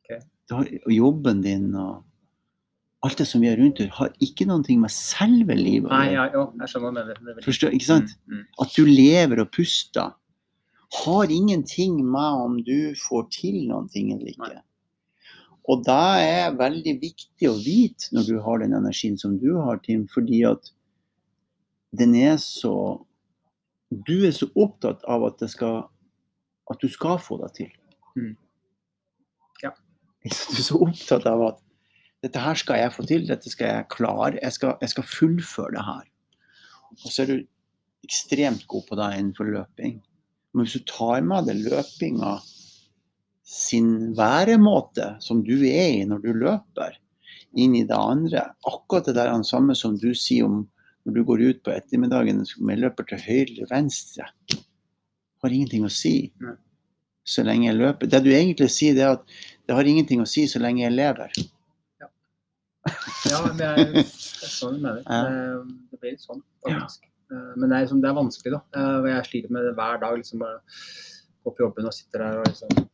Okay. 0.00 0.22
Har, 0.50 0.70
jobben 0.88 1.42
din 1.44 1.74
og 1.76 2.00
alt 3.00 3.18
det 3.18 3.26
som 3.28 3.40
vi 3.40 3.48
har 3.48 3.56
rundt 3.56 3.80
oss, 3.80 3.92
har 3.96 4.10
ikke 4.20 4.46
noe 4.48 4.76
med 4.76 4.92
selve 4.92 5.56
livet 5.56 5.88
å 5.88 6.00
gjøre. 6.00 6.14
Ja, 6.16 6.24
jo, 6.34 6.46
jeg 6.60 6.72
skjønner 6.72 7.06
det. 7.08 7.16
det 7.24 7.44
Forstår, 7.46 7.76
ikke 7.76 7.88
sant? 7.88 8.16
Mm, 8.26 8.40
mm. 8.40 8.48
At 8.64 8.74
du 8.76 8.82
lever 8.88 9.44
og 9.44 9.52
puster, 9.56 10.16
har 11.04 11.30
ingenting 11.30 12.00
med 12.02 12.42
om 12.44 12.58
du 12.66 12.92
får 12.98 13.28
til 13.32 13.62
noe 13.70 13.86
eller 13.94 14.32
ikke. 14.32 14.50
Nei. 14.50 14.64
Og 15.70 15.84
det 15.86 16.02
er 16.26 16.56
veldig 16.58 16.96
viktig 16.98 17.48
å 17.48 17.54
vite 17.62 18.10
når 18.16 18.26
du 18.26 18.36
har 18.42 18.60
den 18.62 18.74
energien 18.74 19.16
som 19.20 19.36
du 19.38 19.52
har, 19.60 19.78
Tim, 19.84 20.06
fordi 20.10 20.42
at 20.48 20.72
den 21.96 22.14
er 22.14 22.36
så 22.38 23.00
Du 23.90 24.22
er 24.22 24.30
så 24.30 24.46
opptatt 24.54 25.00
av 25.10 25.24
at, 25.26 25.40
skal, 25.50 25.80
at 26.70 26.78
du 26.78 26.86
skal 26.86 27.16
få 27.18 27.40
det 27.40 27.48
til. 27.56 27.72
Mm. 28.14 28.36
Ja. 29.64 29.72
Du 30.22 30.28
er 30.30 30.62
så 30.62 30.78
opptatt 30.78 31.26
av 31.26 31.42
at 31.48 31.58
dette 32.24 32.42
her 32.42 32.58
skal 32.60 32.80
jeg 32.82 32.92
få 32.92 33.06
til, 33.08 33.26
dette 33.28 33.50
skal 33.52 33.70
jeg 33.70 33.88
klare. 33.92 34.38
Jeg 34.42 34.52
skal, 34.56 34.76
jeg 34.82 34.92
skal 34.92 35.08
fullføre 35.08 35.74
det 35.76 35.84
her. 35.86 36.06
Og 37.00 37.08
så 37.08 37.22
er 37.22 37.30
du 37.30 37.36
ekstremt 38.04 38.66
god 38.68 38.86
på 38.88 38.98
det 38.98 39.10
innenfor 39.16 39.48
løping. 39.48 40.00
Men 40.52 40.66
hvis 40.66 40.80
du 40.80 40.88
tar 40.90 41.22
med 41.24 41.46
deg 41.48 41.62
løpinga 41.64 42.38
sin 43.50 44.10
væremåte, 44.18 45.14
som 45.22 45.44
du 45.46 45.56
er 45.68 46.00
i 46.00 46.08
når 46.08 46.24
du 46.24 46.32
løper, 46.44 46.98
inn 47.58 47.72
i 47.74 47.82
det 47.82 47.96
andre 47.96 48.44
Akkurat 48.68 49.08
det 49.08 49.16
der 49.16 49.32
samme 49.42 49.74
som 49.74 49.96
du 49.98 50.12
sier 50.14 50.46
om 50.46 50.60
når 51.02 51.16
du 51.16 51.22
går 51.26 51.40
ut 51.48 51.62
på 51.64 51.72
ettermiddagen 51.72 52.44
med 52.60 52.82
løper 52.82 53.08
til 53.08 53.22
høyre 53.24 53.46
eller 53.48 53.70
venstre, 53.70 54.26
har 55.40 55.54
ingenting 55.56 55.86
å 55.86 55.90
si 55.90 56.30
så 57.24 57.42
lenge 57.46 57.70
jeg 57.70 57.78
løper. 57.78 58.10
Det 58.10 58.20
du 58.22 58.30
egentlig 58.34 58.68
sier, 58.70 58.94
det 58.94 59.06
er 59.06 59.16
at 59.16 59.24
det 59.66 59.76
har 59.78 59.88
ingenting 59.88 60.20
å 60.20 60.28
si 60.28 60.44
så 60.50 60.60
lenge 60.60 60.84
jeg 60.84 60.94
lever. 60.94 61.32
Ja, 63.30 63.40
det 63.56 63.68
jeg, 63.68 63.86
jeg 63.94 64.48
er 64.48 64.52
sånn 64.54 64.78
du 64.78 64.84
mener. 64.84 65.02
Det, 65.06 65.80
det 65.90 66.00
blir 66.02 66.14
litt 66.16 66.24
sånn, 66.24 66.42
faktisk. 66.66 67.06
Ja. 67.30 67.42
men 67.56 67.68
det 67.68 67.74
er, 67.76 67.84
liksom, 67.84 68.02
det 68.02 68.10
er 68.10 68.18
vanskelig, 68.18 68.54
da. 68.56 68.62
Eh, 68.80 69.10
jeg 69.12 69.28
sliter 69.28 69.54
med 69.56 69.68
det 69.68 69.76
hver 69.78 70.02
dag. 70.02 70.16
liksom 70.20 70.42
bare 70.42 70.60
Gå 71.40 71.54
på 71.56 71.62
jobben 71.64 71.86
og 71.88 71.94
sitter 71.96 72.20
der 72.20 72.40
og 72.42 72.48
liksom 72.50 72.90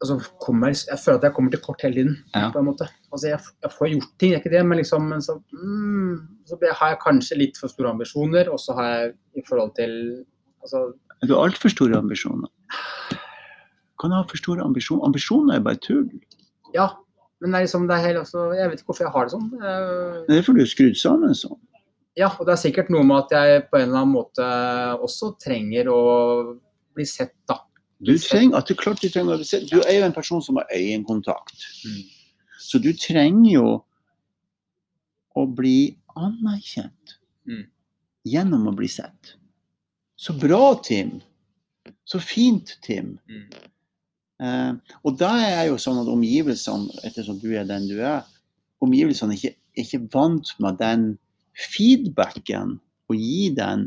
altså, 0.00 0.16
kommer, 0.40 0.72
Jeg 0.72 0.98
føler 1.02 1.18
at 1.18 1.26
jeg 1.28 1.34
kommer 1.36 1.50
til 1.52 1.62
kort 1.64 1.82
hele 1.82 1.94
tiden. 1.94 2.16
Ja. 2.34 2.50
på 2.52 2.58
en 2.58 2.68
måte. 2.70 2.88
Altså, 3.12 3.28
jeg, 3.28 3.40
jeg, 3.62 3.72
får 3.78 3.92
gjort 3.92 4.12
ting, 4.18 4.32
det 4.32 4.36
er 4.36 4.42
ikke 4.44 4.54
det, 4.56 4.66
men 4.66 4.80
liksom 4.80 5.08
men 5.10 5.22
så, 5.22 5.38
mm, 5.52 6.14
så 6.46 6.58
har 6.80 6.94
jeg 6.94 7.02
kanskje 7.04 7.40
litt 7.40 7.60
for 7.60 7.72
store 7.72 7.92
ambisjoner. 7.94 8.50
Og 8.52 8.60
så 8.60 8.76
har 8.78 8.90
jeg 8.92 9.14
i 9.36 9.44
forhold 9.48 9.74
til 9.76 9.92
altså, 10.62 10.92
Du 11.22 11.34
har 11.34 11.48
altfor 11.48 11.72
store 11.72 11.98
ambisjoner. 11.98 12.48
Kan 14.00 14.12
du 14.12 14.18
ha 14.18 14.24
for 14.28 14.36
store 14.40 14.64
ambisjoner? 14.64 15.04
Ambisjoner 15.08 15.56
er 15.56 15.64
bare 15.64 15.80
tull. 15.80 16.08
Ja, 16.74 16.90
men 17.40 17.52
det 17.52 17.58
er 17.58 17.64
liksom, 17.66 17.86
det 17.88 17.96
er 17.96 18.04
helt, 18.06 18.20
altså, 18.24 18.44
jeg 18.56 18.70
vet 18.70 18.80
ikke 18.80 18.92
hvorfor 18.92 19.04
jeg 19.06 19.14
har 19.14 19.26
det 19.26 19.34
sånn. 19.34 19.48
Det 20.26 20.36
er 20.36 20.44
fordi 20.46 20.62
du 20.62 20.64
er 20.64 20.70
skrudd 20.72 21.00
sammen 21.00 21.36
sånn. 21.36 21.58
Ja, 22.16 22.30
og 22.32 22.48
det 22.48 22.54
er 22.54 22.62
sikkert 22.62 22.88
noe 22.92 23.04
med 23.04 23.26
at 23.26 23.34
jeg 23.36 23.66
på 23.68 23.76
en 23.76 23.90
eller 23.90 24.00
annen 24.00 24.14
måte 24.14 24.46
også 25.04 25.34
trenger 25.42 25.90
å 25.92 26.00
bli 26.96 27.04
sett, 27.08 27.34
da. 27.48 27.58
Du 28.00 28.14
trenger, 28.20 28.56
at 28.58 28.68
du, 28.68 28.74
klart 28.76 29.00
du, 29.00 29.08
trenger 29.12 29.36
å 29.36 29.40
bli 29.40 29.48
sett. 29.48 29.68
du 29.68 29.80
er 29.82 29.98
jo 29.98 30.06
en 30.06 30.16
person 30.16 30.40
som 30.44 30.56
har 30.60 30.68
øyekontakt. 30.72 31.68
Mm. 31.84 32.00
Så 32.60 32.80
du 32.80 32.90
trenger 32.96 33.50
jo 33.52 33.68
å 35.36 35.44
bli 35.52 35.96
anerkjent 36.16 37.16
mm. 37.48 37.64
gjennom 38.32 38.68
å 38.68 38.74
bli 38.76 38.88
sett. 38.88 39.36
Så 40.16 40.32
bra, 40.40 40.74
Tim. 40.84 41.18
Så 42.08 42.20
fint, 42.20 42.78
Tim. 42.84 43.18
Mm. 43.28 43.48
Eh, 44.42 44.72
og 45.02 45.18
da 45.20 45.32
er 45.40 45.64
jo 45.70 45.78
sånn 45.80 46.02
at 46.02 46.10
omgivelsene, 46.12 46.86
ettersom 47.08 47.38
du 47.42 47.50
er 47.56 47.64
den 47.68 47.88
du 47.88 47.96
er, 48.00 48.20
omgivelsene 48.84 49.32
er 49.34 49.38
ikke, 49.40 49.56
ikke 49.82 50.02
vant 50.12 50.46
med 50.62 50.74
den 50.80 51.02
feedbacken 51.56 52.76
å 53.08 53.12
gi 53.16 53.54
den 53.56 53.80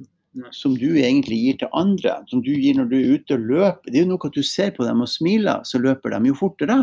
som 0.56 0.76
du 0.78 1.00
egentlig 1.02 1.38
gir 1.44 1.56
til 1.62 1.70
andre. 1.78 2.12
Som 2.30 2.40
du 2.46 2.52
gir 2.54 2.76
når 2.78 2.88
du 2.92 2.98
er 3.00 3.14
ute 3.18 3.34
og 3.36 3.46
løper. 3.50 3.88
Det 3.90 3.98
er 3.98 4.04
jo 4.06 4.12
noe 4.14 4.28
at 4.30 4.38
du 4.38 4.44
ser 4.46 4.72
på 4.76 4.86
dem 4.88 5.00
og 5.04 5.10
smiler, 5.12 5.60
så 5.68 5.76
løper 5.82 6.08
de 6.14 6.20
jo 6.30 6.36
fortere. 6.38 6.78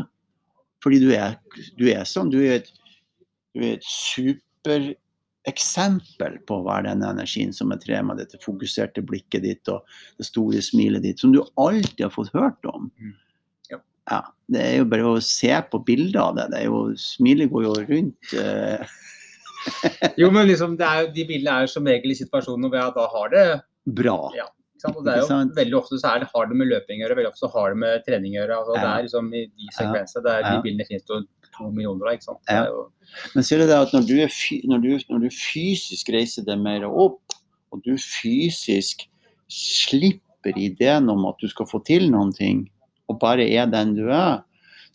Fordi 0.84 0.98
du 1.02 1.10
er, 1.16 1.30
du 1.78 1.84
er 1.90 2.04
sånn. 2.08 2.32
Du 2.32 2.38
er 2.42 2.52
et, 2.60 2.68
du 3.56 3.60
er 3.62 3.72
et 3.78 3.86
supereksempel 3.86 6.32
på 6.46 6.52
å 6.58 6.66
være 6.66 6.88
den 6.90 7.02
energien 7.06 7.52
som 7.56 7.72
er 7.72 7.78
tre 7.82 7.96
med 8.04 8.16
dette 8.20 8.42
fokuserte 8.42 9.00
blikket 9.06 9.42
ditt 9.46 9.64
og 9.72 9.78
det 10.18 10.26
store 10.28 10.60
smilet 10.62 11.02
ditt, 11.06 11.18
som 11.22 11.30
du 11.34 11.40
alltid 11.54 12.02
har 12.08 12.14
fått 12.14 12.36
hørt 12.36 12.62
om. 12.70 12.82
Ja, 14.10 14.22
det 14.52 14.62
er 14.62 14.74
jo 14.80 14.88
bare 14.90 15.12
å 15.16 15.22
se 15.24 15.52
på 15.70 15.80
bilder 15.86 16.20
av 16.22 16.36
det. 16.38 16.48
det 16.52 16.62
er 16.62 16.68
jo, 16.68 16.82
Smilet 17.00 17.50
går 17.52 17.66
jo 17.66 17.76
rundt. 17.88 18.34
Uh... 18.34 18.84
jo, 20.20 20.28
men 20.30 20.46
liksom, 20.46 20.76
er, 20.78 21.08
de 21.14 21.24
bildene 21.26 21.56
er 21.56 21.66
jo 21.66 21.72
som 21.74 21.88
regel 21.88 22.14
i 22.14 22.18
situasjonen 22.18 22.68
hvor 22.68 22.78
jeg 22.78 22.94
da 22.96 23.06
har 23.16 23.32
det 23.32 23.46
bra. 23.98 24.18
Ja, 24.36 24.46
det 24.84 25.16
jo 25.22 25.38
Veldig 25.56 25.78
ofte 25.78 25.98
så 25.98 26.12
det, 26.20 26.28
har 26.34 26.50
det 26.50 26.58
med 26.58 26.70
løping 26.70 27.00
å 27.00 27.06
gjøre, 27.06 27.16
veldig 27.18 27.32
ofte 27.32 27.44
så 27.44 27.50
har 27.54 27.72
det 27.72 27.80
med 27.82 28.04
trening 28.06 28.36
å 28.36 28.40
gjøre. 28.40 28.60
Altså, 28.60 28.76
ja. 28.76 28.82
Det 28.82 28.92
er 28.92 29.08
liksom 29.08 29.32
i 29.32 29.42
de 29.46 29.72
sekvensene, 29.78 30.36
ja. 30.36 30.52
de 30.52 30.62
bildene 30.66 30.88
finnes 30.88 31.08
det 31.08 31.50
to 31.56 31.70
millioner 31.70 32.10
av. 32.10 32.18
ikke 32.18 32.28
sant? 32.28 32.54
Jo... 32.68 32.86
Men 33.34 33.48
ser 33.48 33.62
du 33.62 33.66
det 33.70 33.80
at 33.80 33.96
når 33.96 34.06
du, 34.06 34.14
når, 34.70 34.84
du, 34.84 34.90
når 35.10 35.26
du, 35.26 35.28
fysisk 35.34 36.10
reiser 36.14 36.46
deg 36.46 36.62
mer 36.62 36.86
opp, 36.88 37.36
og 37.74 37.82
du 37.86 37.94
fysisk 37.98 39.06
slipper 39.52 40.58
ideen 40.58 41.10
om 41.10 41.26
at 41.30 41.38
du 41.42 41.48
skal 41.50 41.68
få 41.70 41.82
til 41.86 42.08
noen 42.12 42.32
ting, 42.36 42.66
og 43.06 43.18
bare 43.22 43.46
er 43.46 43.68
den 43.70 43.94
du 43.96 44.06
er, 44.10 44.42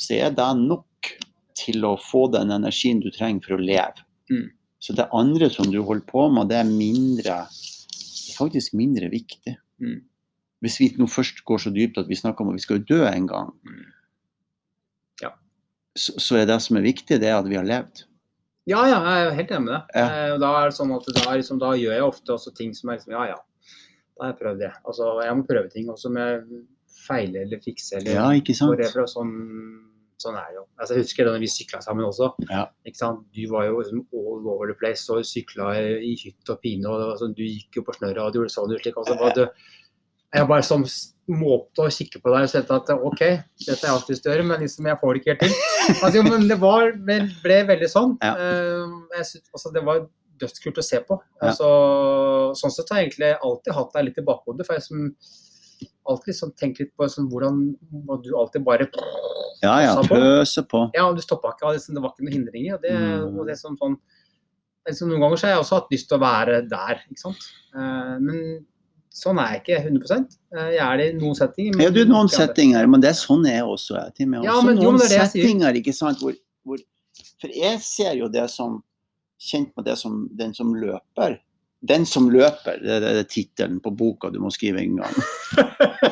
så 0.02 0.18
er 0.18 0.34
det 0.36 0.50
nok 0.60 1.12
til 1.58 1.86
å 1.86 1.96
få 2.00 2.26
den 2.34 2.54
energien 2.54 3.02
du 3.04 3.12
trenger 3.14 3.46
for 3.46 3.58
å 3.58 3.62
leve. 3.62 4.06
Mm. 4.32 4.50
Så 4.82 4.96
det 4.98 5.10
andre 5.14 5.50
som 5.54 5.70
du 5.70 5.82
holder 5.86 6.08
på 6.10 6.26
med, 6.34 6.50
det 6.50 6.62
er 6.62 6.70
mindre 6.70 7.44
det 8.32 8.34
er 8.34 8.38
faktisk 8.38 8.74
mindre 8.78 9.12
viktig. 9.12 9.54
Mm. 9.84 10.00
Hvis 10.62 10.78
vi 10.82 10.88
nå 10.98 11.08
først 11.10 11.44
går 11.46 11.62
så 11.62 11.72
dypt 11.74 12.00
at 12.02 12.10
vi 12.10 12.18
snakker 12.18 12.44
om 12.46 12.54
at 12.54 12.58
vi 12.58 12.64
skal 12.64 12.82
dø 12.88 13.02
en 13.06 13.28
gang, 13.30 13.52
mm. 13.68 13.84
ja. 15.24 15.34
så, 15.98 16.16
så, 16.18 16.40
er 16.40 16.48
det 16.50 16.58
som 16.66 16.80
er 16.80 16.86
viktig, 16.86 17.20
det 17.22 17.30
er 17.30 17.38
at 17.38 17.50
vi 17.50 17.60
har 17.60 17.68
levd. 17.68 18.06
Ja, 18.70 18.84
ja, 18.86 19.00
jeg 19.02 19.28
er 19.28 19.38
helt 19.40 19.54
enig 19.54 19.68
med 19.68 19.74
det. 19.74 19.82
Ja. 19.98 20.06
Eh, 20.06 20.36
da, 20.42 20.52
er 20.60 20.70
det 20.70 20.78
sånn 20.78 20.94
liksom, 20.94 21.62
da, 21.62 21.74
gjør 21.78 21.98
jeg 21.98 22.08
ofte 22.08 22.36
også 22.38 22.54
ting 22.58 22.76
som 22.78 22.92
er 22.92 23.00
liksom 23.00 23.16
Ja, 23.18 23.24
ja, 23.34 23.40
da 24.16 24.26
har 24.26 24.34
jeg 24.34 24.40
prøvd 24.42 24.62
det. 24.62 24.72
Altså, 24.86 25.10
jeg 25.26 25.38
må 25.38 25.48
prøve 25.50 25.74
ting 25.74 25.90
også 25.94 26.14
med 26.14 26.46
feile 27.08 27.46
eller 27.46 27.62
fikse 27.64 27.98
eller 28.00 28.18
ja, 28.18 28.28
ikke 28.38 28.56
sant? 28.58 28.74
whatever. 28.74 29.08
Sånn, 29.10 29.34
sånn 30.22 30.38
er 30.40 30.50
det 30.52 30.60
jo. 30.60 30.66
Altså, 30.78 30.96
jeg 30.96 31.06
husker 31.06 31.30
da 31.30 31.36
vi 31.42 31.50
sykla 31.52 31.82
sammen 31.86 32.08
også. 32.08 32.32
Ja. 32.50 32.66
Ikke 32.88 33.02
sant? 33.02 33.24
Du 33.36 33.42
var 33.52 33.68
jo 33.68 33.80
liksom 33.82 34.04
all 34.18 34.50
over 34.54 34.72
the 34.72 34.78
place 34.78 35.06
og 35.14 35.26
sykla 35.28 35.74
i 35.82 36.16
hytt 36.20 36.54
og 36.54 36.62
pine. 36.64 36.90
og 36.90 37.18
sånn, 37.22 37.36
Du 37.38 37.44
gikk 37.46 37.82
jo 37.82 37.86
på 37.88 37.96
snørra 37.98 38.28
og 38.28 38.34
du 38.36 38.42
gjorde 38.42 38.56
sånn 38.56 38.72
og 38.72 38.84
slik. 38.84 39.00
Altså, 39.02 39.18
var 39.20 39.36
du, 39.38 39.44
jeg 40.32 40.48
bare 40.48 40.64
sånn 40.68 40.88
måpte 41.32 41.86
å 41.86 41.92
kikke 41.92 42.20
på 42.24 42.32
deg 42.34 42.46
og 42.46 42.52
kjente 42.52 42.78
at 42.78 42.90
OK, 42.96 43.22
dette 43.66 43.86
er 43.86 43.92
alltid 43.92 44.20
større, 44.20 44.46
men 44.48 44.64
liksom, 44.64 44.88
jeg 44.90 45.00
får 45.00 45.14
det 45.14 45.22
ikke 45.22 45.34
helt 45.34 45.44
til. 45.46 45.54
Altså, 45.98 46.24
men 46.28 46.48
det 46.50 46.58
var, 46.62 46.92
ble 47.44 47.60
veldig 47.70 47.90
sånn. 47.92 48.18
Ja. 48.24 48.34
Uh, 48.36 49.22
synes, 49.22 49.48
altså, 49.52 49.72
det 49.76 49.84
var 49.88 50.04
dødskult 50.42 50.82
å 50.82 50.86
se 50.86 51.00
på. 51.08 51.18
Altså, 51.44 51.70
sånn 52.58 52.74
sett 52.74 52.92
har 52.92 53.02
jeg 53.02 53.12
egentlig 53.12 53.32
alltid 53.38 53.78
hatt 53.78 53.96
deg 53.96 54.08
litt 54.08 54.22
i 54.22 54.26
bakhodet. 54.28 54.68
for 54.68 54.78
jeg 54.78 54.86
som 54.88 55.10
alltid 56.12 56.38
sånn, 56.38 56.54
tenkt 56.60 56.82
litt 56.82 56.92
på 56.98 57.08
sånn, 57.12 57.30
hvordan 57.32 57.60
du 58.24 58.32
alltid 58.38 58.66
bare 58.66 58.88
Ja, 59.62 59.76
ja, 59.84 59.94
pøse 60.08 60.64
på. 60.70 60.88
Ja, 60.98 61.06
du 61.14 61.22
stoppa 61.24 61.54
ikke. 61.56 61.76
Det, 61.76 61.96
det 61.96 62.04
var 62.04 62.14
ikke 62.14 62.26
noen 62.26 62.36
hindringer. 62.38 62.78
Og 62.78 62.86
det, 62.86 62.96
mm. 62.98 63.40
og 63.40 63.50
det 63.50 63.58
som 63.60 63.78
sånn, 63.80 63.96
liksom, 64.90 65.12
Noen 65.12 65.26
ganger 65.26 65.42
så 65.42 65.48
har 65.48 65.56
jeg 65.56 65.64
også 65.64 65.80
hatt 65.80 65.96
lyst 65.96 66.10
til 66.10 66.18
å 66.18 66.24
være 66.24 66.60
der, 66.72 67.02
ikke 67.08 67.24
sant. 67.24 67.48
Uh, 67.76 68.16
men 68.24 68.40
sånn 69.12 69.42
er 69.44 69.56
jeg 69.56 69.64
ikke 69.64 69.80
100 69.92 70.16
uh, 70.16 70.70
Jeg 70.72 70.84
er 70.86 71.02
det 71.02 71.10
i 71.12 71.18
noen 71.20 71.38
settinger. 71.38 71.76
Men, 71.78 71.86
ja, 71.86 71.96
du, 71.96 72.02
noen 72.10 72.32
settinger, 72.32 72.90
men 72.92 73.04
det 73.04 73.12
er 73.12 73.20
sånn 73.20 73.46
jeg 73.50 73.68
også 73.68 74.00
er. 74.02 74.16
Til 74.18 74.32
meg. 74.32 74.48
Ja, 74.48 74.58
men, 74.66 74.80
noen 74.80 75.02
jo, 75.02 75.12
settinger, 75.14 75.78
ikke 75.82 75.96
sant, 75.96 76.24
hvor, 76.24 76.38
hvor, 76.68 76.82
For 77.42 77.54
jeg 77.54 77.84
ser 77.86 78.18
jo 78.20 78.32
det 78.32 78.48
som 78.54 78.82
Kjent 79.42 79.72
med 79.74 79.88
det 79.90 79.96
som 79.98 80.28
den 80.38 80.52
som 80.54 80.70
løper 80.78 81.40
'Den 81.82 82.06
som 82.06 82.30
løper', 82.30 82.78
det 82.84 82.94
er, 82.94 83.08
er 83.22 83.24
tittelen 83.26 83.80
på 83.82 83.92
boka 83.98 84.30
du 84.30 84.40
må 84.40 84.52
skrive 84.54 84.84
en 84.84 85.00
gang. 85.02 85.16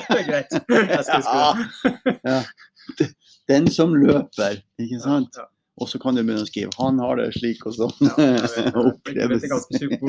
det 0.10 0.18
er 0.18 0.26
greit. 0.26 0.58
Jeg 0.70 1.06
skal 1.06 1.24
skrive. 1.24 2.18
Ja. 2.26 2.40
ja. 2.40 3.08
Den 3.50 3.70
som 3.74 3.94
løper, 3.94 4.62
ikke 4.82 5.00
sant? 5.04 5.38
Og 5.80 5.88
så 5.88 6.00
kan 6.02 6.18
du 6.18 6.24
begynne 6.24 6.44
å 6.44 6.50
skrive 6.50 6.74
'han 6.78 7.00
har 7.00 7.22
det 7.22 7.32
slik 7.38 7.66
og 7.70 7.78
sånn'. 7.78 8.10
Oppleves. 8.90 9.46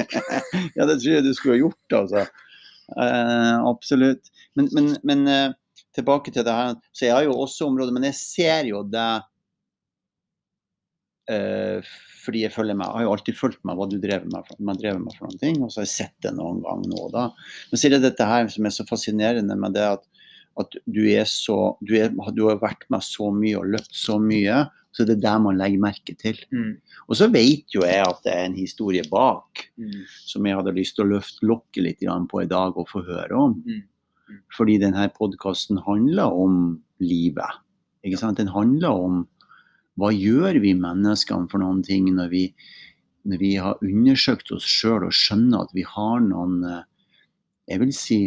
ja, 0.77 0.87
det 0.87 0.97
tror 1.01 1.13
jeg 1.13 1.27
du 1.27 1.35
skulle 1.35 1.57
ha 1.59 1.63
gjort, 1.65 1.99
altså. 2.03 2.27
Uh, 2.91 3.57
absolutt. 3.71 4.33
Men, 4.59 4.69
men, 4.75 4.95
men 5.07 5.29
uh, 5.29 5.53
tilbake 5.95 6.33
til 6.35 6.45
det 6.47 6.57
her. 6.57 6.75
Så 6.93 7.07
jeg 7.07 7.15
har 7.15 7.29
jo 7.29 7.37
også 7.39 7.69
områder, 7.71 7.95
men 7.95 8.09
jeg 8.09 8.19
ser 8.19 8.71
jo 8.71 8.83
det 8.87 9.11
fordi 11.29 12.45
jeg 12.45 12.55
følger 12.55 12.77
med. 12.77 12.87
Jeg 12.89 12.97
har 12.97 13.07
jo 13.07 13.13
alltid 13.15 13.39
fulgt 13.39 13.61
med 13.67 13.79
hva 13.79 13.87
du 13.91 13.99
drev 14.03 14.25
med, 14.31 14.49
man 14.59 14.79
drev 14.81 14.99
med 15.03 15.15
for 15.17 15.29
noen 15.29 15.41
ting, 15.41 15.61
og 15.63 15.73
så 15.73 15.83
har 15.83 15.89
jeg 15.89 15.93
sett 15.95 16.17
det 16.27 16.35
noen 16.37 16.61
gang 16.65 16.83
nå 16.89 17.07
da. 17.15 17.29
Men 17.71 17.81
så 17.81 17.89
er 17.89 17.97
det 17.97 18.03
dette 18.09 18.27
her 18.29 18.51
som 18.53 18.67
er 18.67 18.75
så 18.75 18.87
fascinerende 18.89 19.57
med 19.61 19.77
det 19.77 19.87
at, 19.97 20.05
at 20.61 20.77
du, 20.85 21.03
er 21.13 21.29
så, 21.29 21.59
du, 21.87 21.95
er, 22.01 22.13
du 22.37 22.45
har 22.49 22.61
vært 22.63 22.87
med 22.93 23.05
så 23.07 23.31
mye 23.35 23.61
og 23.61 23.73
løpt 23.77 23.97
så 23.97 24.19
mye. 24.23 24.65
Så 24.91 25.07
det 25.07 25.21
er 25.21 25.23
det 25.23 25.35
man 25.45 25.59
legger 25.59 25.83
merke 25.85 26.15
til. 26.19 26.39
Mm. 26.51 26.73
Og 27.07 27.19
så 27.21 27.29
vet 27.31 27.71
jo 27.71 27.85
jeg 27.87 28.03
at 28.03 28.25
det 28.25 28.33
er 28.35 28.49
en 28.49 28.59
historie 28.59 29.05
bak 29.11 29.63
mm. 29.79 30.01
som 30.27 30.47
jeg 30.49 30.59
hadde 30.59 30.75
lyst 30.75 30.97
til 30.99 31.07
å 31.07 31.13
løfte 31.13 31.47
lokket 31.47 31.85
litt 31.87 32.03
på 32.03 32.43
i 32.43 32.51
dag 32.51 32.75
og 32.75 32.91
få 32.91 33.05
høre 33.07 33.39
om. 33.39 33.55
Mm. 33.63 33.85
mm. 33.87 34.41
Fordi 34.57 34.81
denne 34.83 35.07
podkasten 35.15 35.79
handler 35.87 36.35
om 36.35 36.81
livet. 36.99 37.61
Ikke 38.03 38.19
sant? 38.19 38.43
Den 38.43 38.51
handler 38.51 38.99
om 38.99 39.23
hva 39.99 40.13
gjør 40.15 40.61
vi 40.63 40.75
menneskene 40.79 41.51
for 41.51 41.63
noen 41.63 41.83
ting 41.87 42.11
når 42.15 42.31
vi, 42.33 42.45
når 43.29 43.43
vi 43.43 43.55
har 43.61 43.81
undersøkt 43.85 44.53
oss 44.55 44.69
sjøl 44.69 45.09
og 45.09 45.17
skjønner 45.17 45.67
at 45.67 45.75
vi 45.77 45.87
har 45.87 46.23
noen 46.25 46.63
eh, 46.65 46.87
Jeg 47.71 47.79
vil 47.85 47.93
si 47.95 48.21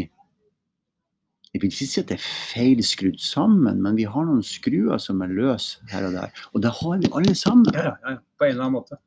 jeg 1.53 1.61
vil 1.61 1.70
ikke 1.70 1.86
si 1.86 1.99
at 2.01 2.09
det 2.09 2.16
er 2.16 2.24
feil 2.24 2.80
skrudd 2.82 3.20
sammen, 3.22 3.82
men 3.86 3.93
vi 3.93 4.07
har 4.09 4.24
noen 4.26 4.41
skruer 4.41 4.97
som 4.97 5.20
er 5.22 5.36
løse 5.38 5.84
her 5.91 6.07
og 6.07 6.16
der. 6.16 6.32
Og 6.49 6.64
det 6.66 6.72
har 6.80 6.95
vi 7.03 7.11
alle 7.14 7.36
sammen. 7.38 7.68
Ja, 7.78 7.91
ja, 8.01 8.14
På 8.41 8.47
en 8.47 8.55
eller 8.55 8.64
annen 8.66 8.78
måte. 8.80 8.97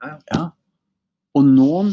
Ja, 0.00 0.14
ja. 0.32 0.46
Og 1.36 1.44
noen, 1.44 1.92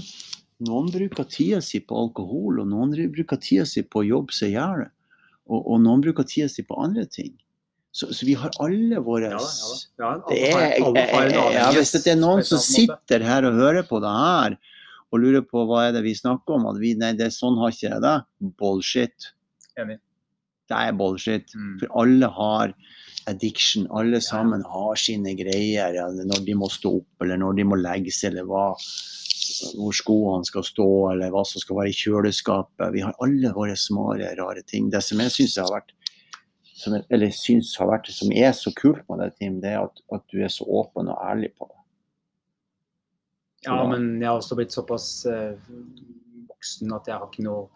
noen, 0.63 0.87
bruker 0.93 1.27
tida 1.27 1.59
si 1.59 1.81
på 1.83 1.97
alkohol, 1.99 2.61
og 2.63 2.69
noen 2.71 2.95
bruker 3.11 3.41
tida 3.43 3.65
si 3.67 3.83
på 3.83 3.99
å 3.99 4.07
jobbe 4.07 4.37
seg 4.37 4.53
i 4.53 4.55
hjel. 4.55 4.85
Og, 5.51 5.59
og, 5.59 5.75
noen 5.83 6.05
bruker 6.07 6.23
tida 6.29 6.47
si 6.55 6.63
på 6.63 6.79
andre 6.79 7.03
ting. 7.11 7.35
Så, 7.97 8.11
så, 8.13 8.25
vi 8.27 8.35
har 8.37 8.53
alle 8.61 8.99
våre 9.01 9.31
ja, 9.31 9.45
ja, 9.97 10.09
det 10.27 10.41
Hvis 11.73 11.95
det 11.95 12.11
er 12.11 12.19
noen 12.19 12.43
som 12.45 12.61
sitter 12.61 13.25
her 13.25 13.47
og 13.49 13.57
hører 13.57 13.87
på 13.89 13.97
det 14.03 14.11
her, 14.13 14.57
og 15.09 15.23
lurer 15.23 15.41
på 15.41 15.63
hva 15.65 15.87
er 15.87 15.95
det 15.95 16.03
vi 16.05 16.13
snakker 16.17 16.59
om, 16.59 16.67
at 16.69 16.77
vi, 16.81 16.91
nei, 16.99 17.15
det 17.17 17.25
er 17.29 17.33
sånn 17.33 17.57
har 17.57 17.73
ikke 17.73 17.87
jeg 17.87 18.03
det. 18.03 18.13
Bullshit. 18.59 19.31
Enig. 19.81 19.97
Det 20.69 20.77
er 20.77 20.95
bullshit. 20.99 21.55
Mm. 21.55 21.73
For 21.81 21.99
alle 22.03 22.29
har 22.37 22.75
addiction. 23.31 23.87
Alle 23.97 24.21
sammen 24.21 24.65
har 24.67 24.99
sine 24.99 25.33
greier. 25.39 25.97
Når 26.19 26.45
de 26.45 26.57
må 26.59 26.69
stå 26.71 26.97
opp, 26.99 27.25
eller 27.25 27.41
når 27.41 27.57
de 27.57 27.67
må 27.71 27.79
legge 27.81 28.13
seg, 28.13 28.35
eller 28.35 28.45
hva, 28.51 28.67
hvor 29.79 29.95
skoene 29.95 30.45
skal 30.45 30.67
stå, 30.67 30.89
eller 31.15 31.33
hva 31.33 31.47
som 31.47 31.63
skal 31.63 31.81
være 31.81 31.95
i 31.95 31.97
kjøleskapet. 32.03 32.91
Vi 32.93 33.05
har 33.07 33.17
alle 33.25 33.55
våre 33.57 33.79
små, 33.79 34.11
rare 34.21 34.65
ting. 34.67 34.91
Det 34.93 35.01
som 35.07 35.23
jeg 35.23 35.33
syns 35.39 35.57
har 35.63 35.73
vært 35.79 35.96
som, 36.77 36.93
eller 37.09 37.33
syns 37.33 37.73
har 37.79 37.89
vært 37.89 38.11
som 38.13 38.31
er 38.31 38.53
så 38.55 38.71
kult 38.77 39.01
med 39.09 39.23
deg, 39.23 39.35
Tim, 39.39 39.59
det 39.63 39.73
er 39.73 39.81
at, 39.87 40.01
at, 40.13 40.23
du 40.29 40.43
er 40.45 40.51
så 40.53 40.67
åpen 40.69 41.09
og 41.09 41.17
ærlig 41.25 41.51
på 41.57 41.69
det. 41.71 41.75
Ja, 43.65 43.81
men 43.89 44.21
jeg 44.21 44.29
har 44.29 44.37
også 44.37 44.55
blitt 44.59 44.75
såpass 44.75 45.09
eh, 45.27 45.57
voksen 46.47 46.93
at 46.93 47.09
jeg 47.09 47.17
har 47.17 47.29
ikke 47.29 47.45
noe 47.47 47.67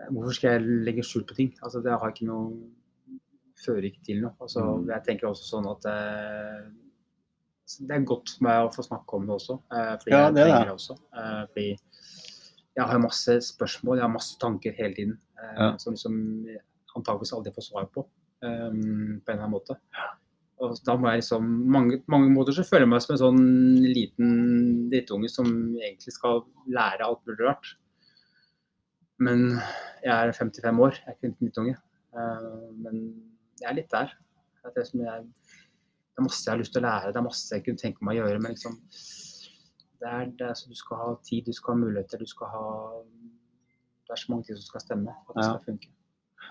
Hvorfor 0.00 0.32
skal 0.32 0.54
jeg 0.54 0.76
legge 0.86 1.02
skjul 1.04 1.26
på 1.28 1.34
ting? 1.36 1.50
Altså, 1.60 1.82
det 1.84 1.92
har 1.92 2.08
ikke 2.08 2.24
noe 2.24 2.54
fører 3.60 3.90
ikke 3.90 4.00
til 4.06 4.22
noe. 4.22 4.32
Altså, 4.40 4.62
mm. 4.64 4.86
Jeg 4.94 5.04
tenker 5.04 5.28
også 5.28 5.44
sånn 5.44 5.68
at 5.68 5.84
eh, 5.90 6.62
det 7.78 7.96
er 7.98 8.06
godt 8.08 8.32
for 8.32 8.46
meg 8.46 8.64
å 8.64 8.72
få 8.74 8.84
snakke 8.86 9.18
om 9.18 9.28
det 9.28 9.36
også. 9.36 9.58
Eh, 9.70 9.92
fordi 10.00 10.14
ja, 10.14 10.22
det 10.32 10.46
jeg 10.46 10.54
trenger 10.54 10.70
det 10.70 10.76
også. 10.78 10.96
Eh, 11.20 11.42
fordi 11.52 11.68
jeg 12.80 12.88
har 12.92 13.02
masse 13.02 13.36
spørsmål, 13.50 14.00
jeg 14.00 14.06
har 14.06 14.14
masse 14.14 14.40
tanker 14.40 14.76
hele 14.78 14.96
tiden 14.96 15.14
eh, 15.36 15.54
ja. 15.58 15.70
som 15.82 15.96
liksom 15.96 16.18
antakeligvis 17.00 17.34
aldri 17.36 17.52
får 17.56 17.66
svar 17.66 17.90
på. 17.94 18.06
Um, 18.40 19.20
på 19.20 19.28
en 19.28 19.36
eller 19.36 19.42
annen 19.44 19.52
måte. 19.52 19.76
Og 20.60 20.76
da 20.84 20.94
må 20.96 21.08
jeg 21.08 21.22
liksom 21.22 21.44
mange, 21.72 21.98
mange 22.12 22.30
måter 22.32 22.56
så 22.56 22.64
føler 22.64 22.86
jeg 22.86 22.92
meg 22.92 23.02
som 23.04 23.14
en 23.14 23.20
sånn 23.20 23.44
liten 23.84 24.32
drittunge 24.92 25.28
som 25.32 25.48
egentlig 25.76 26.14
skal 26.14 26.42
lære 26.68 27.04
alt 27.04 27.20
mulig 27.28 27.46
rart. 27.46 27.70
Men 29.20 29.44
jeg 30.04 30.12
er 30.14 30.32
55 30.36 30.82
år, 30.86 30.96
jeg 30.96 31.08
er 31.08 31.16
ikke 31.16 31.30
en 31.30 31.36
drittunge. 31.40 31.76
Uh, 32.16 32.68
men 32.80 33.02
jeg 33.60 33.68
er 33.70 33.76
litt 33.76 33.92
der. 33.92 34.12
Det 34.60 34.70
er, 34.70 34.76
det, 34.76 34.86
jeg, 35.04 35.26
det 35.28 36.20
er, 36.20 36.26
masse 36.26 36.44
jeg 36.44 36.52
har 36.52 36.60
lyst 36.60 36.76
til 36.76 36.82
å 36.82 36.86
lære, 36.86 37.12
det 37.12 37.20
er 37.20 37.28
masse 37.28 37.56
jeg 37.56 37.64
kunne 37.64 37.80
tenke 37.80 38.04
meg 38.04 38.20
å 38.20 38.24
gjøre. 38.24 38.42
Men 38.44 38.56
liksom, 38.56 38.76
det 40.00 40.10
er, 40.10 40.34
det 40.40 40.48
er 40.48 40.56
så 40.56 40.72
du 40.72 40.76
skal 40.80 41.00
ha 41.04 41.14
tid, 41.28 41.48
du 41.48 41.56
skal 41.56 41.76
ha 41.76 41.84
muligheter, 41.84 42.20
du 42.20 42.28
skal 42.28 42.52
ha 42.56 42.66
Det 44.08 44.16
er 44.16 44.24
så 44.24 44.32
mange 44.32 44.48
ting 44.48 44.56
som 44.58 44.68
skal 44.72 44.84
stemme 44.84 45.16
for 45.24 45.36
at 45.36 45.40
det 45.40 45.48
skal 45.48 45.66
funke. 45.68 45.92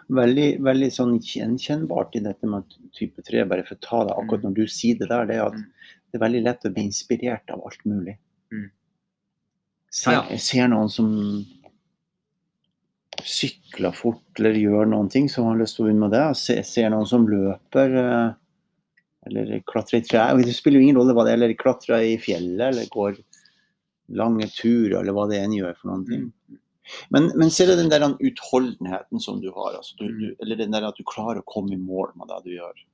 Veldig, 0.10 0.48
veldig 0.66 0.90
sånn 0.94 1.18
gjenkjennbart 1.22 2.16
i 2.18 2.24
dette 2.26 2.50
med 2.50 2.66
type 2.98 3.22
3, 3.26 3.44
bare 3.50 3.66
for 3.68 3.78
å 3.78 3.84
ta 3.86 4.00
det 4.08 4.16
akkurat 4.18 4.42
mm. 4.42 4.48
når 4.48 4.58
du 4.58 4.74
sier 4.74 4.98
det 4.98 5.10
der, 5.12 5.30
det 5.30 5.38
er 5.38 5.46
at 5.46 5.60
mm. 5.60 5.94
det 6.10 6.18
er 6.18 6.24
veldig 6.24 6.42
lett 6.48 6.66
å 6.66 6.74
bli 6.74 6.86
inspirert 6.90 7.54
av 7.54 7.64
alt 7.70 7.86
mulig. 7.86 8.16
Mm. 8.50 8.68
Ser, 9.90 10.20
jeg 10.34 10.42
ser 10.46 10.70
noen 10.74 10.90
som 10.94 11.14
sykler 13.26 13.94
fort 13.96 14.40
eller 14.40 14.58
gjør 14.58 14.90
noen 14.90 15.10
ting, 15.12 15.30
som 15.30 15.50
har 15.50 15.58
lyst 15.60 15.78
til 15.78 15.86
å 15.86 15.90
begynne 15.90 16.08
med 16.08 16.16
det. 16.16 16.26
Jeg 16.54 16.68
ser 16.68 16.92
noen 16.94 17.10
som 17.10 17.28
løper 17.30 17.98
eh, 18.02 18.30
eller 19.30 19.60
klatrer 19.70 20.00
i 20.00 20.06
trær. 20.06 20.40
Det 20.42 20.56
spiller 20.56 20.80
jo 20.80 20.88
ingen 20.88 21.00
rolle 21.00 21.16
hva 21.18 21.26
det 21.28 21.34
er, 21.34 21.42
eller 21.42 21.58
klatrer 21.60 22.06
i 22.08 22.18
fjellet 22.22 22.72
eller 22.72 22.90
går 22.94 23.20
lange 24.20 24.48
turer 24.54 25.00
eller 25.02 25.14
hva 25.14 25.28
det 25.30 25.42
enn 25.44 25.58
gjør 25.58 25.76
for 25.78 25.92
noen 25.92 26.06
ting. 26.08 26.28
Mm. 26.90 27.08
Men, 27.16 27.32
men 27.42 27.52
så 27.54 27.64
er 27.64 27.72
det 27.72 27.80
den 27.84 27.92
der 27.94 28.06
utholdenheten 28.10 29.22
som 29.24 29.42
du 29.44 29.50
har, 29.56 29.78
altså, 29.78 29.96
du, 30.00 30.08
du, 30.10 30.28
eller 30.42 30.60
den 30.60 30.74
der 30.76 30.88
at 30.90 30.98
du 30.98 31.06
klarer 31.08 31.42
å 31.42 31.50
komme 31.50 31.76
i 31.76 31.82
mål 31.82 32.16
med 32.20 32.32
det 32.34 32.42
du 32.48 32.54
gjør. 32.58 32.86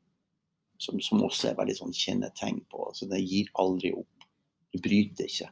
Som, 0.82 1.00
som 1.00 1.22
også 1.24 1.54
er 1.54 1.60
veldig 1.60 1.78
sånn 1.78 1.94
kjennetegn 1.96 2.58
på. 2.68 2.82
altså 2.90 3.08
Det 3.08 3.22
gir 3.24 3.48
aldri 3.64 3.94
opp. 3.96 4.26
Du 4.76 4.82
bryter 4.84 5.30
ikke. 5.30 5.48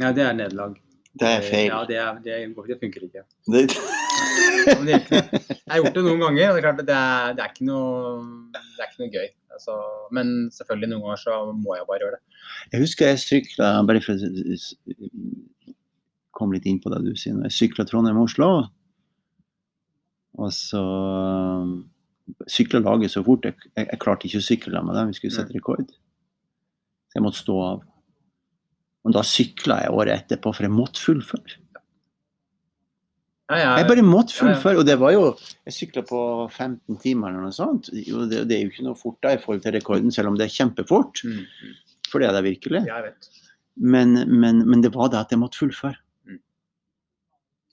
Ja, 0.00 0.10
det 0.16 0.24
er 0.26 0.34
nederlag. 0.34 0.78
Det 1.20 1.26
er 1.26 1.44
feil. 1.44 1.68
Ja, 1.68 1.80
det, 1.86 1.98
er, 1.98 2.18
det, 2.24 2.38
det 2.70 2.78
funker 2.80 3.04
ikke. 3.06 3.22
Det... 3.50 3.66
jeg 4.90 5.00
har 5.70 5.80
gjort 5.80 5.96
det 5.96 6.04
noen 6.06 6.22
ganger, 6.22 6.50
og 6.50 6.56
det 6.56 6.60
er 6.60 6.64
klart 6.64 6.82
det 6.86 6.96
er, 6.96 7.34
det 7.36 7.44
er, 7.44 7.52
ikke, 7.54 7.66
noe, 7.66 8.12
det 8.54 8.84
er 8.84 8.90
ikke 8.90 9.02
noe 9.02 9.14
gøy. 9.14 9.28
Altså, 9.56 9.76
men 10.14 10.32
selvfølgelig 10.54 10.90
noen 10.92 11.04
ganger 11.06 11.22
så 11.24 11.38
må 11.54 11.74
jeg 11.76 11.88
bare 11.88 12.04
gjøre 12.04 12.18
det. 12.18 12.38
Jeg 12.72 12.84
husker 12.84 13.10
jeg 13.10 13.22
strykla 13.24 13.72
bare 13.88 14.02
for 14.04 14.22
å 16.40 16.42
komme 16.42 16.56
litt 16.56 16.68
inn 16.70 16.80
på 16.82 16.92
det 16.92 17.02
du 17.04 17.12
sier, 17.14 17.36
når 17.36 17.50
jeg 17.50 17.58
sykla 17.58 17.86
Trondheim-Oslo. 17.88 18.50
Og 20.40 20.52
så 20.54 20.82
sykla 22.50 22.82
laget 22.84 23.14
så 23.14 23.22
fort. 23.26 23.46
Jeg, 23.48 23.58
jeg, 23.74 23.86
jeg, 23.86 24.00
klarte 24.02 24.28
ikke 24.28 24.42
å 24.42 24.46
sykle 24.46 24.84
med 24.86 24.96
dem, 24.98 25.10
vi 25.10 25.18
skulle 25.18 25.36
sette 25.36 25.56
rekord. 25.56 25.88
Så 27.10 27.18
jeg 27.18 27.26
måtte 27.26 27.42
stå 27.42 27.56
av. 27.64 27.82
Men 29.04 29.16
da 29.16 29.24
sykla 29.24 29.80
jeg 29.84 29.96
året 29.96 30.24
etterpå, 30.24 30.52
for 30.54 30.66
jeg 30.66 30.74
måtte 30.74 31.02
fullføre. 31.02 31.58
Ja, 33.50 33.56
ja, 33.58 33.70
jeg 33.80 33.88
bare 33.88 34.02
måtte 34.06 34.36
fullføre. 34.36 34.78
Og 34.78 34.86
det 34.86 34.94
var 35.00 35.10
jo 35.10 35.22
Jeg 35.66 35.74
sykla 35.74 36.04
på 36.06 36.20
15 36.46 37.00
timer 37.02 37.32
eller 37.32 37.48
noe 37.48 37.56
sånt. 37.56 37.90
Jo, 37.96 38.22
det, 38.30 38.44
det, 38.50 38.56
er 38.56 38.62
jo 38.62 38.70
ikke 38.70 38.86
noe 38.86 38.98
fort 38.98 39.18
da 39.24 39.34
i 39.34 39.40
forhold 39.42 39.64
til 39.64 39.74
rekorden, 39.74 40.14
selv 40.14 40.30
om 40.30 40.38
det 40.38 40.46
er 40.46 40.54
kjempefort. 40.54 41.24
Mm. 41.26 41.40
mm. 41.42 41.78
For 42.10 42.22
det 42.22 42.26
er 42.26 42.34
det 42.34 42.46
virkelig. 42.46 42.84
Men, 43.80 44.14
men, 44.26 44.64
men, 44.66 44.80
det 44.82 44.90
var 44.94 45.12
det 45.12 45.20
at 45.20 45.34
jeg 45.34 45.38
måtte 45.38 45.60
fullføre. 45.60 45.98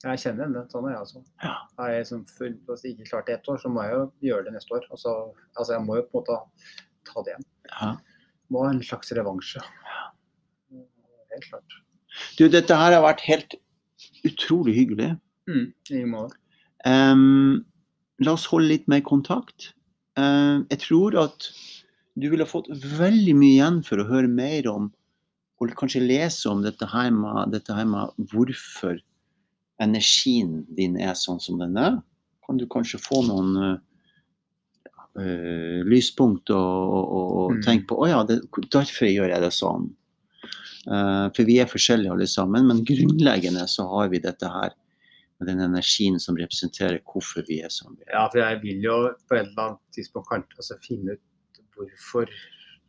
Jeg 0.06 0.22
kjenner 0.22 0.52
det. 0.54 0.66
Sånn 0.70 0.86
er 0.86 0.94
jeg 0.94 1.06
også. 1.06 1.24
Ja. 1.42 1.56
Har 1.80 1.94
jeg 1.96 2.10
som 2.10 2.26
full, 2.30 2.54
altså 2.70 2.92
ikke 2.92 3.08
klart 3.10 3.30
det 3.30 3.40
ett 3.40 3.50
år, 3.50 3.58
så 3.64 3.72
må 3.74 3.86
jeg 3.86 3.96
jo 3.96 4.04
gjøre 4.30 4.46
det 4.50 4.54
neste 4.58 4.78
år. 4.78 4.86
Altså, 4.94 5.16
altså 5.58 5.74
jeg 5.74 5.86
må 5.88 5.98
jo 5.98 6.06
på 6.12 6.22
en 6.22 6.28
måte 6.28 6.76
ta 7.10 7.24
det 7.26 7.34
igjen. 7.34 7.48
Ja. 7.72 7.90
Må 8.54 8.64
ha 8.64 8.76
en 8.76 8.84
slags 8.86 9.10
revansje 9.18 9.64
helt 11.38 11.50
klart. 11.50 11.80
Du, 12.38 12.48
dette 12.50 12.78
her 12.78 12.96
har 12.96 13.06
vært 13.06 13.24
helt 13.28 13.58
utrolig 14.28 14.76
hyggelig. 14.78 15.16
Mm, 15.50 15.66
I 15.94 16.04
måte. 16.10 16.38
Um, 16.86 17.66
la 18.24 18.36
oss 18.38 18.48
holde 18.52 18.72
litt 18.74 18.88
mer 18.92 19.04
kontakt. 19.06 19.72
Uh, 20.18 20.66
jeg 20.72 20.82
tror 20.88 21.18
at 21.28 21.50
du 22.18 22.30
ville 22.32 22.48
fått 22.50 22.70
veldig 22.72 23.36
mye 23.38 23.58
igjen 23.58 23.84
for 23.86 24.02
å 24.02 24.08
høre 24.10 24.30
mer 24.32 24.70
om, 24.72 24.90
og 25.62 25.74
kanskje 25.78 26.06
lese 26.06 26.50
om 26.50 26.64
dette 26.66 26.86
her 26.90 27.12
med, 27.14 27.54
dette 27.54 27.74
her 27.74 27.86
med 27.90 28.14
hvorfor 28.32 28.98
energien 29.84 30.64
din 30.78 30.98
er 31.00 31.18
sånn 31.18 31.42
som 31.44 31.60
den 31.62 31.78
er. 31.80 32.00
Kan 32.48 32.60
du 32.60 32.66
kanskje 32.72 33.00
få 33.02 33.22
noen 33.28 33.52
uh, 35.18 35.82
lyspunkt 35.88 36.52
og, 36.54 36.96
og, 36.98 37.06
og 37.42 37.56
mm. 37.58 37.62
tenke 37.66 37.90
på 37.92 38.00
å 38.02 38.10
ja, 38.10 38.24
det, 38.28 38.40
derfor 38.74 39.10
gjør 39.10 39.34
jeg 39.36 39.44
det 39.44 39.54
sånn. 39.56 39.90
Uh, 40.88 41.28
for 41.36 41.44
vi 41.48 41.60
er 41.60 41.70
forskjellige 41.70 42.14
alle 42.16 42.30
sammen, 42.32 42.70
men 42.70 42.86
grunnleggende 42.88 43.66
så 43.70 43.88
har 43.92 44.12
vi 44.14 44.24
dette 44.24 44.50
her 44.52 44.76
med 45.38 45.52
den 45.52 45.62
energien 45.62 46.18
som 46.22 46.38
representerer 46.40 47.02
hvorfor 47.06 47.46
vi 47.50 47.60
er 47.66 47.74
som 47.74 47.94
vi 47.94 48.08
er. 48.08 48.16
Ja, 48.16 48.26
for 48.32 48.42
jeg 48.42 48.62
vil 48.64 48.86
jo 48.86 49.00
på 49.28 49.38
et 49.38 49.46
eller 49.46 49.66
annet 49.66 49.98
tidspunkt 49.98 50.32
kanskje 50.32 50.62
altså 50.64 50.80
finne 50.86 51.18
ut 51.18 51.62
hvorfor 51.78 52.32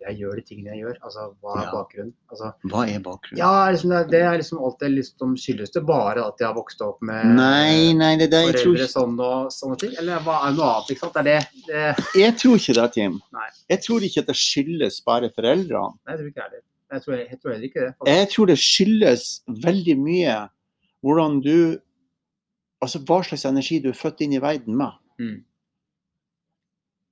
jeg 0.00 0.16
gjør 0.20 0.36
de 0.38 0.42
tingene 0.46 0.74
jeg 0.74 0.82
gjør. 0.84 0.96
Altså, 1.04 1.24
hva 1.42 1.54
er 1.58 1.64
Ja. 1.64 1.70
bakgrunnen? 1.72 2.12
Altså, 2.30 2.52
Hva 2.70 2.82
er 2.88 3.00
bakgrunnen? 3.04 3.38
ja, 3.40 3.70
liksom, 3.70 3.90
det, 3.90 4.02
det 4.10 4.20
er 4.22 4.36
liksom 4.38 4.58
alt 4.64 4.78
det 4.80 4.90
liksom 4.92 5.34
skyldes 5.36 5.70
det 5.74 5.82
bare 5.86 6.24
at 6.26 6.38
jeg 6.38 6.46
har 6.48 6.54
vokst 6.54 6.80
opp 6.86 7.02
med 7.02 7.26
Nei, 7.34 7.92
nei, 7.98 8.12
det 8.16 8.28
er 8.28 8.32
det 8.34 8.42
jeg 8.46 8.62
tror 8.62 8.76
sånn 8.92 9.18
og 9.20 9.50
sånne 9.52 9.78
ting? 9.82 9.94
Eller 9.98 10.20
hva 10.26 10.36
er 10.48 10.52
noe 10.56 10.70
annet? 10.76 10.90
ikke 10.94 11.00
sant? 11.06 11.14
Det 11.14 11.20
er 11.20 11.28
det, 11.28 11.64
det 11.66 12.20
Jeg 12.22 12.36
tror 12.38 12.56
ikke 12.60 12.76
det, 12.80 12.86
Tim. 12.92 13.18
Nei. 13.32 13.48
Jeg 13.74 13.82
tror 13.88 14.00
ikke 14.08 14.20
at 14.20 14.30
det 14.32 14.36
skyldes 14.36 15.00
bare 15.04 15.30
foreldrene. 15.34 15.92
Nei, 16.06 16.14
jeg 16.14 16.18
tror 16.22 16.30
ikke 16.32 16.48
det. 16.54 16.62
Jeg 16.88 17.02
tror, 17.04 17.14
jeg, 17.18 17.26
jeg 17.30 17.38
tror 17.42 17.52
ikke 17.52 17.80
det. 17.84 17.90
faktisk. 17.98 18.14
Jeg 18.16 18.28
tror 18.32 18.46
det 18.46 18.58
skyldes 18.58 19.26
veldig 19.66 19.98
mye 19.98 20.38
hvordan 21.02 21.42
du 21.44 21.78
Altså 22.80 23.00
hva 23.02 23.16
slags 23.26 23.42
energi 23.44 23.80
du 23.82 23.88
er 23.90 23.96
født 23.98 24.20
inn 24.22 24.36
i 24.36 24.38
verden 24.38 24.76
med. 24.78 24.92
Mm. 25.18 25.40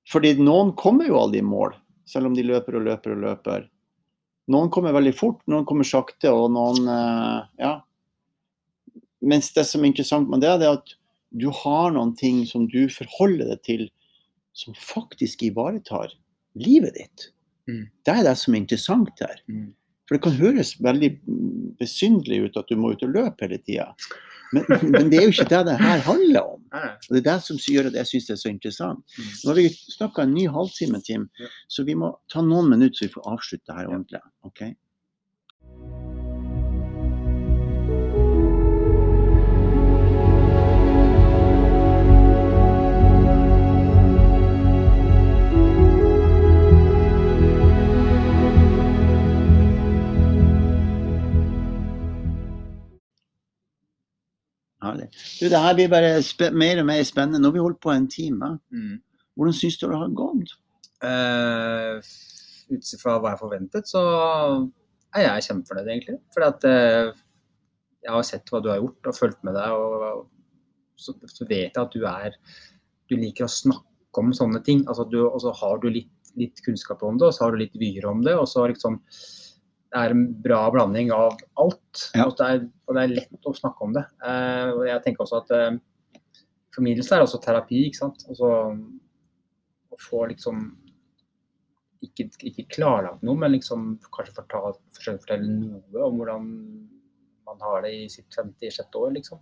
Fordi 0.07 0.29
noen 0.39 0.69
kommer 0.79 1.09
jo 1.09 1.17
aldri 1.19 1.41
i 1.41 1.43
mål, 1.43 1.73
selv 2.07 2.29
om 2.29 2.37
de 2.37 2.45
løper 2.45 2.77
og 2.79 2.85
løper 2.87 3.15
og 3.15 3.23
løper. 3.25 3.67
Noen 4.53 4.71
kommer 4.71 4.95
veldig 4.95 5.13
fort, 5.17 5.41
noen 5.51 5.65
kommer 5.67 5.87
sakte, 5.87 6.31
og 6.31 6.49
noen 6.55 6.87
eh, 6.91 7.43
Ja. 7.65 7.73
Mens 9.27 9.49
det 9.55 9.65
som 9.65 9.81
er 9.81 9.89
interessant 9.89 10.29
med 10.29 10.43
det, 10.45 10.53
det 10.61 10.67
er 10.67 10.77
at 10.77 10.91
du 11.35 11.49
har 11.51 11.89
noen 11.91 12.13
ting 12.15 12.43
som 12.47 12.67
du 12.69 12.85
forholder 12.93 13.49
deg 13.49 13.63
til, 13.65 13.87
som 14.55 14.75
faktisk 14.77 15.41
ivaretar 15.43 16.13
livet 16.57 16.95
ditt. 16.95 17.25
Mm. 17.67 17.89
Det 18.05 18.13
er 18.13 18.23
det 18.29 18.35
som 18.39 18.53
er 18.53 18.61
interessant 18.61 19.23
her. 19.25 19.41
Mm. 19.49 19.73
For 20.07 20.15
det 20.15 20.23
kan 20.23 20.37
høres 20.39 20.75
veldig 20.79 21.09
besynderlig 21.81 22.45
ut 22.45 22.61
at 22.61 22.69
du 22.71 22.79
må 22.79 22.93
ut 22.95 23.03
og 23.03 23.11
løpe 23.17 23.43
hele 23.43 23.59
tida. 23.59 23.89
Men, 24.55 24.65
men 24.93 25.09
det 25.11 25.19
er 25.19 25.27
jo 25.27 25.33
ikke 25.33 25.49
det 25.51 25.63
det 25.67 25.77
her 25.81 26.03
handler 26.05 26.41
om. 26.53 26.61
Og 26.71 27.09
det 27.11 27.19
er 27.19 27.27
det 27.27 27.37
som 27.43 27.59
gjør 27.59 27.89
at 27.89 27.97
jeg 27.99 28.09
syns 28.11 28.27
det 28.29 28.35
er 28.35 28.41
så 28.41 28.51
interessant. 28.51 29.15
Mm. 29.17 29.29
Nå 29.43 29.51
har 29.51 29.59
vi 29.59 29.67
snakka 29.97 30.23
en 30.23 30.35
ny 30.35 30.45
halvtime, 30.51 31.01
Tim, 31.03 31.27
så 31.71 31.85
vi 31.87 31.95
må 31.99 32.13
ta 32.31 32.43
noen 32.45 32.69
minutter 32.71 32.97
så 32.99 33.07
vi 33.07 33.15
får 33.17 33.31
avslutte 33.33 33.77
her 33.77 33.89
ordentlig. 33.91 34.23
ok? 34.47 34.63
Herlig. 54.97 55.09
Du, 55.39 55.45
det 55.49 55.61
her 55.61 55.75
blir 55.77 55.91
bare 55.91 56.53
mer 56.57 56.81
og 56.81 56.87
mer 56.89 57.03
spennende. 57.05 57.41
Nå 57.41 57.51
har 57.51 57.57
vi 57.57 57.63
holdt 57.65 57.81
på 57.83 57.93
en 57.93 58.07
time. 58.09 58.55
Mm. 58.73 58.97
Hvordan 59.37 59.55
syns 59.55 59.77
du 59.77 59.85
det 59.87 59.99
har 60.01 60.15
gått? 60.17 60.55
Uh, 61.03 62.01
Ut 62.67 62.89
ifra 62.97 63.15
hva 63.21 63.31
jeg 63.31 63.39
forventet, 63.39 63.87
så 63.87 64.01
er 65.15 65.23
jeg 65.23 65.45
kjempefornøyd, 65.45 65.91
egentlig. 65.93 66.17
For 66.35 66.47
at 66.47 66.65
uh, 66.67 67.13
jeg 68.03 68.15
har 68.15 68.25
sett 68.27 68.49
hva 68.51 68.61
du 68.63 68.71
har 68.73 68.81
gjort 68.81 69.11
og 69.11 69.19
fulgt 69.19 69.45
med 69.47 69.55
deg, 69.55 69.77
og 69.77 70.25
så, 70.97 71.13
så 71.29 71.47
vet 71.47 71.69
jeg 71.69 71.83
at 71.83 71.93
du 71.93 72.07
er 72.09 72.33
Du 73.07 73.15
liker 73.15 73.45
å 73.45 73.51
snakke 73.51 74.19
om 74.19 74.33
sånne 74.35 74.59
ting. 74.65 74.81
Altså, 74.89 75.05
du, 75.07 75.21
og 75.29 75.39
så 75.39 75.53
har 75.55 75.79
du 75.79 75.87
litt, 75.93 76.33
litt 76.35 76.59
kunnskap 76.65 77.05
om 77.05 77.19
det, 77.19 77.29
og 77.29 77.35
så 77.37 77.45
har 77.45 77.53
du 77.53 77.61
litt 77.61 77.77
vyer 77.79 78.09
om 78.09 78.25
det. 78.25 78.35
og 78.35 78.49
så 78.51 78.65
liksom 78.67 78.99
det 79.87 80.01
er 80.01 80.11
en 80.11 80.25
bra 80.43 80.65
blanding 80.73 81.13
av 81.15 81.37
alt, 81.61 81.79
Ja. 82.15 82.25
og, 82.27 82.35
det 82.39 82.47
er, 82.47 82.65
og 82.87 82.97
det 82.97 83.03
er 83.03 83.13
lett 83.15 83.47
å 83.49 83.53
snakke 83.55 83.85
om 83.85 83.95
det. 83.95 84.03
Eh, 84.23 84.71
og 84.73 84.83
jeg 84.87 85.03
tenker 85.05 85.25
også 85.25 85.41
at 85.43 85.53
eh, 85.55 85.79
formidlelse 86.75 87.15
er 87.15 87.25
også 87.25 87.41
terapi, 87.43 87.85
ikke 87.87 88.01
sant. 88.01 88.25
Altså, 88.29 88.51
å 89.93 89.99
få 90.01 90.27
liksom 90.31 90.67
ikke, 92.05 92.27
ikke 92.51 92.67
klarlagt 92.75 93.23
noe, 93.25 93.37
men 93.39 93.55
liksom 93.55 93.95
kanskje 94.13 94.37
fortalt, 94.37 94.81
forsøke 94.95 95.17
å 95.17 95.25
fortelle 95.25 95.53
noe 95.53 96.07
om 96.07 96.19
hvordan 96.19 96.49
man 97.47 97.63
har 97.63 97.85
det 97.85 97.93
i 97.95 98.07
sitt 98.11 98.27
56. 98.35 98.91
år, 98.99 99.13
liksom. 99.15 99.41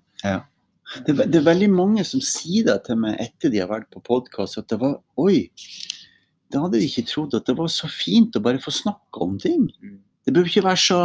Det, 1.06 1.16
er 1.16 1.26
det 1.26 1.40
er 1.40 1.48
veldig 1.48 1.72
mange 1.74 2.04
som 2.06 2.22
sier 2.22 2.68
det 2.68 2.78
til 2.86 3.00
meg 3.02 3.18
etter 3.24 3.52
de 3.52 3.62
har 3.64 3.72
vært 3.72 3.90
på 3.94 4.04
podkast, 4.06 4.60
at 4.62 4.70
det 4.70 4.78
var 4.84 5.00
Oi, 5.22 5.48
da 6.54 6.62
hadde 6.62 6.80
de 6.80 6.88
ikke 6.88 7.08
trodd 7.10 7.34
at 7.38 7.48
det 7.50 7.58
var 7.58 7.72
så 7.74 7.90
fint 7.92 8.38
å 8.38 8.44
bare 8.46 8.62
få 8.62 8.74
snakke 8.74 9.24
om 9.26 9.40
ting. 9.42 9.66
Mm. 9.82 9.98
Det 10.26 10.34
bør 10.34 10.50
ikke 10.50 10.66
være 10.68 10.82
så 10.82 11.00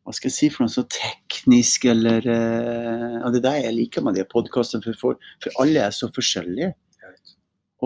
Hva 0.00 0.12
skal 0.16 0.28
jeg 0.30 0.36
si 0.36 0.48
for 0.52 0.64
noe 0.64 0.72
så 0.72 0.84
teknisk 0.90 1.86
eller 1.92 2.24
eh, 2.26 3.16
ja, 3.20 3.30
Det 3.32 3.40
er 3.40 3.46
det 3.46 3.56
jeg 3.64 3.76
liker 3.76 4.04
med 4.04 4.16
de 4.18 4.24
podkastene, 4.28 4.82
for, 4.84 4.98
for, 5.00 5.32
for 5.44 5.62
alle 5.62 5.84
er 5.86 5.94
så 5.94 6.10
forskjellige. 6.12 6.72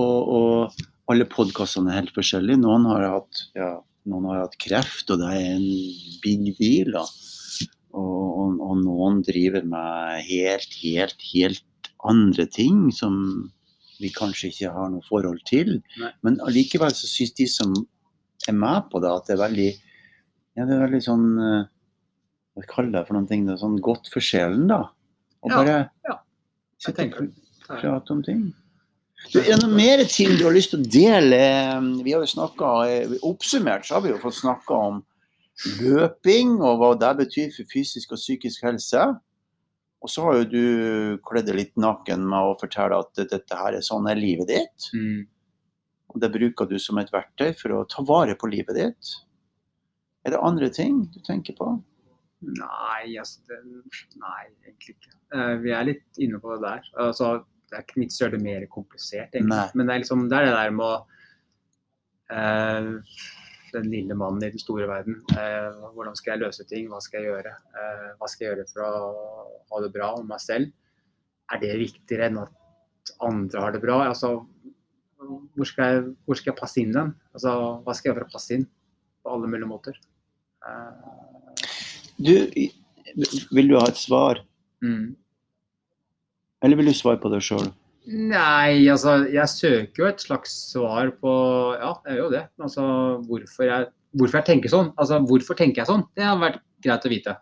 Og, 0.01 0.31
og 0.37 1.13
alle 1.13 1.27
podkastene 1.31 1.93
er 1.93 2.01
helt 2.01 2.15
forskjellige. 2.17 2.63
Noen 2.63 2.89
har 2.91 3.05
hatt, 3.13 3.45
ja, 3.59 3.75
noen 4.11 4.31
har 4.31 4.45
hatt 4.47 4.57
kreft, 4.63 5.11
og 5.13 5.21
det 5.21 5.31
er 5.37 5.51
en 5.53 5.69
big 6.25 6.49
deal. 6.59 6.95
Da. 6.97 7.05
Og, 7.95 8.25
og, 8.25 8.63
og 8.65 8.81
noen 8.83 9.21
driver 9.27 9.67
med 9.69 10.25
helt, 10.31 10.79
helt, 10.83 11.21
helt 11.35 11.93
andre 12.05 12.49
ting 12.51 12.89
som 12.93 13.15
vi 14.01 14.11
kanskje 14.13 14.51
ikke 14.51 14.73
har 14.75 14.91
noe 14.91 15.05
forhold 15.07 15.45
til. 15.49 15.77
Nei. 16.01 16.11
Men 16.27 16.41
allikevel 16.45 16.95
så 16.97 17.09
syns 17.09 17.35
de 17.39 17.47
som 17.51 17.75
er 18.53 18.59
med 18.59 18.91
på 18.93 19.01
det, 19.03 19.13
at 19.13 19.29
det 19.29 19.37
er 19.37 19.45
veldig 19.45 19.71
ja, 20.55 20.67
det 20.67 20.75
er 20.77 20.85
veldig 20.85 21.01
sånn 21.03 21.25
eh, 21.43 21.63
Hva 22.55 22.67
kaller 22.71 22.91
jeg 22.91 22.97
det 22.97 23.07
for 23.09 23.17
noen 23.17 23.31
ting? 23.31 23.47
Det 23.47 23.57
er 23.57 23.63
sånn 23.65 23.81
godt 23.83 24.11
for 24.13 24.23
sjelen, 24.23 24.69
da. 24.71 24.85
Og 25.43 25.51
Ja, 25.51 25.57
bare 25.57 25.79
ja. 26.07 26.19
Sitte 26.85 27.09
og 27.09 27.33
prate 27.67 28.15
om 28.15 28.21
ting. 28.23 28.45
Du, 29.33 29.39
er 29.41 29.55
det 29.55 29.63
noe 29.63 29.73
mer 29.73 30.03
ting 30.11 30.35
du 30.37 30.45
har 30.45 30.55
lyst 30.55 30.75
til 30.75 30.83
å 30.83 30.89
dele? 30.93 31.41
Vi 32.05 32.13
har 32.13 32.23
jo 32.23 32.29
snakket, 32.29 33.15
Oppsummert 33.25 33.87
så 33.89 33.97
har 33.97 34.05
vi 34.05 34.13
jo 34.13 34.21
fått 34.21 34.37
snakka 34.43 34.81
om 34.91 35.03
løping 35.81 36.59
og 36.59 36.81
hva 36.81 36.91
det 37.01 37.13
betyr 37.23 37.53
for 37.55 37.71
fysisk 37.71 38.13
og 38.15 38.21
psykisk 38.21 38.67
helse. 38.69 39.07
Og 40.05 40.13
så 40.13 40.27
har 40.27 40.43
jo 40.43 40.49
du 40.51 40.65
kledd 41.25 41.49
deg 41.49 41.57
litt 41.57 41.79
naken 41.81 42.27
med 42.29 42.51
å 42.51 42.57
fortelle 42.61 42.99
at 43.01 43.23
dette 43.31 43.57
her 43.57 43.79
er 43.79 43.87
sånn 43.87 44.11
er 44.11 44.21
livet 44.21 44.51
ditt. 44.51 44.91
Mm. 44.93 45.25
Og 46.13 46.21
det 46.23 46.33
bruker 46.35 46.69
du 46.71 46.77
som 46.83 46.99
et 47.01 47.13
verktøy 47.13 47.55
for 47.59 47.75
å 47.75 47.87
ta 47.91 48.05
vare 48.07 48.37
på 48.39 48.51
livet 48.53 48.77
ditt. 48.77 49.15
Er 50.25 50.35
det 50.35 50.45
andre 50.45 50.71
ting 50.73 51.05
du 51.13 51.21
tenker 51.25 51.57
på? 51.59 51.73
Nei, 52.45 53.17
altså 53.21 53.41
det, 53.49 53.59
Nei, 54.21 54.43
egentlig 54.67 54.97
ikke. 54.97 55.13
Uh, 55.35 55.55
vi 55.63 55.73
er 55.75 55.89
litt 55.89 56.21
inne 56.23 56.41
på 56.43 56.55
det 56.55 56.63
der. 56.65 56.89
Altså, 57.07 57.31
det 57.71 57.79
er 57.79 57.87
ikke 57.87 58.03
vits 58.03 58.21
å 58.21 58.25
gjøre 58.25 58.37
det 58.37 58.45
mer 58.45 58.67
komplisert, 58.73 59.33
egentlig. 59.33 59.55
Nei. 59.55 59.71
Men 59.75 59.89
det 59.89 59.95
er 59.95 60.05
liksom 60.05 60.27
det 60.31 60.39
er 60.39 60.49
det 60.49 60.55
der 60.57 60.75
med 60.79 60.87
å 60.87 60.95
uh, 62.35 63.21
Den 63.75 63.89
lille 63.91 64.15
mannen 64.15 64.45
i 64.47 64.53
den 64.55 64.63
store 64.63 64.87
verden. 64.91 65.21
Uh, 65.35 65.91
hvordan 65.97 66.19
skal 66.19 66.35
jeg 66.35 66.45
løse 66.45 66.67
ting? 66.71 66.89
Hva 66.93 67.01
skal 67.03 67.25
jeg 67.25 67.33
gjøre? 67.33 67.55
Hva 68.21 68.31
skal 68.31 68.47
jeg 68.47 68.53
gjøre 68.53 68.69
for 68.71 68.87
å 68.87 69.15
ha 69.73 69.81
det 69.83 69.95
bra 69.97 70.13
om 70.21 70.29
meg 70.31 70.43
selv? 70.43 70.71
Er 71.53 71.61
det 71.61 71.75
viktigere 71.81 72.31
enn 72.31 72.45
at 72.45 73.15
andre 73.25 73.65
har 73.65 73.75
det 73.75 73.83
bra? 73.83 73.99
Altså, 74.13 74.37
hvor 75.57 75.66
skal 75.68 75.85
jeg, 75.93 76.05
hvor 76.27 76.39
skal 76.39 76.53
jeg 76.53 76.59
passe 76.61 76.81
inn 76.83 76.93
den? 76.95 77.14
Altså, 77.35 77.55
hva 77.85 77.95
skal 77.95 78.11
jeg 78.11 78.14
gjøre 78.14 78.25
for 78.25 78.31
å 78.33 78.37
passe 78.39 78.55
inn 78.59 78.66
på 79.25 79.35
alle 79.35 79.51
mulige 79.53 79.70
måter? 79.70 79.99
Eh, 80.66 81.68
Du, 82.16 82.35
vil 83.55 83.68
du 83.68 83.77
ha 83.79 83.87
et 83.89 83.99
svar? 84.01 84.41
mm. 84.83 85.14
Eller 86.64 86.77
vil 86.81 86.87
du 86.89 86.95
svare 86.97 87.18
på 87.20 87.29
det 87.33 87.43
sjøl? 87.45 87.66
Nei, 88.09 88.85
altså 88.93 89.18
jeg 89.33 89.49
søker 89.49 90.03
jo 90.03 90.07
et 90.11 90.20
slags 90.20 90.53
svar 90.72 91.11
på 91.20 91.33
Ja, 91.81 91.91
jeg 92.07 92.16
gjør 92.18 92.22
jo 92.25 92.31
det. 92.35 92.43
Altså 92.61 92.85
hvorfor 93.29 93.64
jeg, 93.68 93.89
hvorfor 94.16 94.39
jeg 94.41 94.47
tenker 94.49 94.72
sånn. 94.72 94.91
Altså 95.01 95.18
hvorfor 95.29 95.57
tenker 95.59 95.83
jeg 95.83 95.89
sånn? 95.91 96.05
Det 96.16 96.25
har 96.25 96.37
vært 96.41 96.61
greit 96.85 97.05
å 97.05 97.12
vite. 97.12 97.37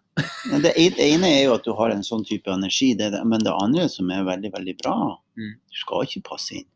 Det 0.63 0.73
ene 0.79 1.31
er 1.31 1.45
jo 1.49 1.55
at 1.57 1.65
du 1.67 1.73
har 1.79 1.91
en 1.95 2.03
sånn 2.07 2.23
type 2.27 2.51
energi, 2.51 2.93
det 2.99 3.09
er 3.09 3.15
det. 3.17 3.23
men 3.27 3.43
det 3.43 3.55
andre 3.55 3.89
som 3.91 4.11
er 4.11 4.23
veldig 4.27 4.53
veldig 4.55 4.77
bra, 4.83 4.97
Mm. 5.39 5.55
du 5.71 5.77
skal 5.81 6.03
ikke 6.05 6.23
passe 6.29 6.53
inn. 6.59 6.67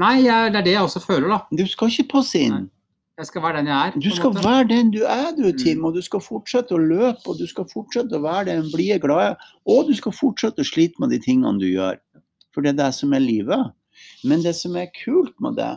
Nei, 0.00 0.14
jeg, 0.24 0.52
det 0.52 0.58
er 0.60 0.64
det 0.66 0.72
jeg 0.74 0.82
også 0.88 1.00
føler, 1.04 1.28
da. 1.30 1.38
Du 1.54 1.64
skal 1.70 1.92
ikke 1.92 2.08
passe 2.16 2.40
inn. 2.42 2.54
Nei, 2.64 2.70
Jeg 3.20 3.28
skal 3.28 3.42
være 3.44 3.60
den 3.60 3.68
jeg 3.70 3.78
er. 3.92 3.98
Du 4.02 4.08
skal 4.10 4.32
måte. 4.34 4.42
være 4.44 4.64
den 4.72 4.88
du 4.90 5.02
er, 5.06 5.28
du, 5.36 5.44
Mm. 5.52 5.58
Tim. 5.60 5.84
Og 5.86 5.94
du 5.94 6.00
skal 6.02 6.20
fortsette 6.20 6.74
å 6.74 6.80
løpe, 6.82 7.22
og 7.30 7.38
du 7.38 7.46
skal 7.46 7.68
fortsette 7.70 8.16
å 8.18 8.22
være 8.24 8.48
den 8.50 8.70
blide, 8.72 8.98
glade. 8.98 9.36
Og 9.70 9.86
du 9.86 9.94
skal 9.94 10.12
fortsette 10.12 10.58
å 10.64 10.66
slite 10.66 10.98
med 10.98 11.10
de 11.14 11.20
tingene 11.22 11.60
du 11.62 11.68
gjør. 11.70 12.00
For 12.52 12.62
det 12.62 12.72
er 12.74 12.80
det 12.84 12.94
som 12.94 13.12
er 13.14 13.22
livet. 13.22 13.70
Men 14.24 14.42
det 14.42 14.56
som 14.58 14.74
er 14.76 14.90
kult 15.04 15.34
med 15.40 15.54
det, 15.60 15.70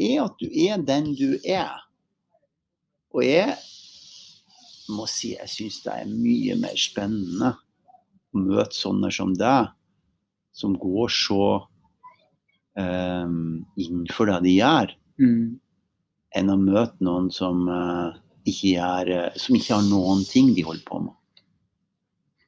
er 0.00 0.22
at 0.24 0.38
du 0.40 0.46
er 0.48 0.78
den 0.80 1.12
du 1.14 1.36
er. 1.44 1.76
Og 3.12 3.24
jeg 3.26 3.56
må 4.88 5.04
si 5.10 5.34
jeg 5.36 5.48
syns 5.52 5.82
det 5.84 5.92
er 6.00 6.08
mye 6.08 6.56
mer 6.56 6.76
spennende 6.80 7.52
å 8.32 8.40
møte 8.40 8.74
sånne 8.74 9.10
som 9.12 9.34
deg, 9.36 9.68
som 10.56 10.72
går 10.80 11.12
så 11.12 11.42
um, 12.78 13.64
innenfor 13.76 14.26
det 14.30 14.42
de 14.46 14.56
gjør 14.60 14.94
Mm. 15.20 15.58
enn 16.36 16.48
å 16.48 16.56
møte 16.56 16.96
noen 17.04 17.26
som, 17.34 17.66
uh, 17.68 18.14
ikke 18.48 18.76
er, 18.80 19.10
eh, 19.10 19.34
som 19.36 19.54
ikke 19.58 19.74
har 19.74 19.82
noen 19.84 20.22
ting 20.24 20.54
de 20.56 20.62
holder 20.64 20.84
på 20.86 21.00
med. 21.04 21.12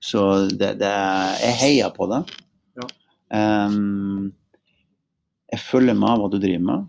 Så 0.01 0.49
det, 0.49 0.79
det, 0.81 0.93
jeg 1.43 1.59
heier 1.61 1.91
på 1.95 2.07
det. 2.11 2.23
Ja. 2.81 2.87
Um, 3.67 4.33
Jeg 5.53 5.61
følger 5.61 5.95
med 5.95 6.17
hva 6.19 6.31
du 6.33 6.39
driver 6.41 6.65
med. 6.65 6.89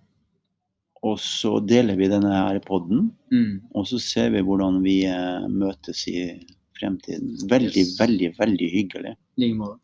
Og 1.04 1.18
så 1.20 1.58
deler 1.68 1.98
vi 2.00 2.08
denne 2.08 2.32
her 2.32 2.62
poden. 2.64 3.10
Mm. 3.34 3.60
Og 3.76 3.86
så 3.90 4.00
ser 4.00 4.30
vi 4.32 4.40
hvordan 4.40 4.80
vi 4.86 5.02
uh, 5.06 5.50
møtes 5.52 6.06
i 6.08 6.46
fremtiden. 6.80 7.36
Veldig, 7.52 7.76
Yes. 7.84 7.98
veldig, 8.00 8.30
veldig 8.40 8.70
hyggelig. 8.72 9.18
I 9.38 9.42
like 9.44 9.58
måte. 9.60 9.80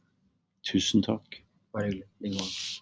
Tusen 0.63 1.03
takk. 1.03 1.41
Bare 1.75 1.89
hyggelig. 1.91 2.07
I 2.23 2.29
like 2.29 2.39
måte. 2.39 2.81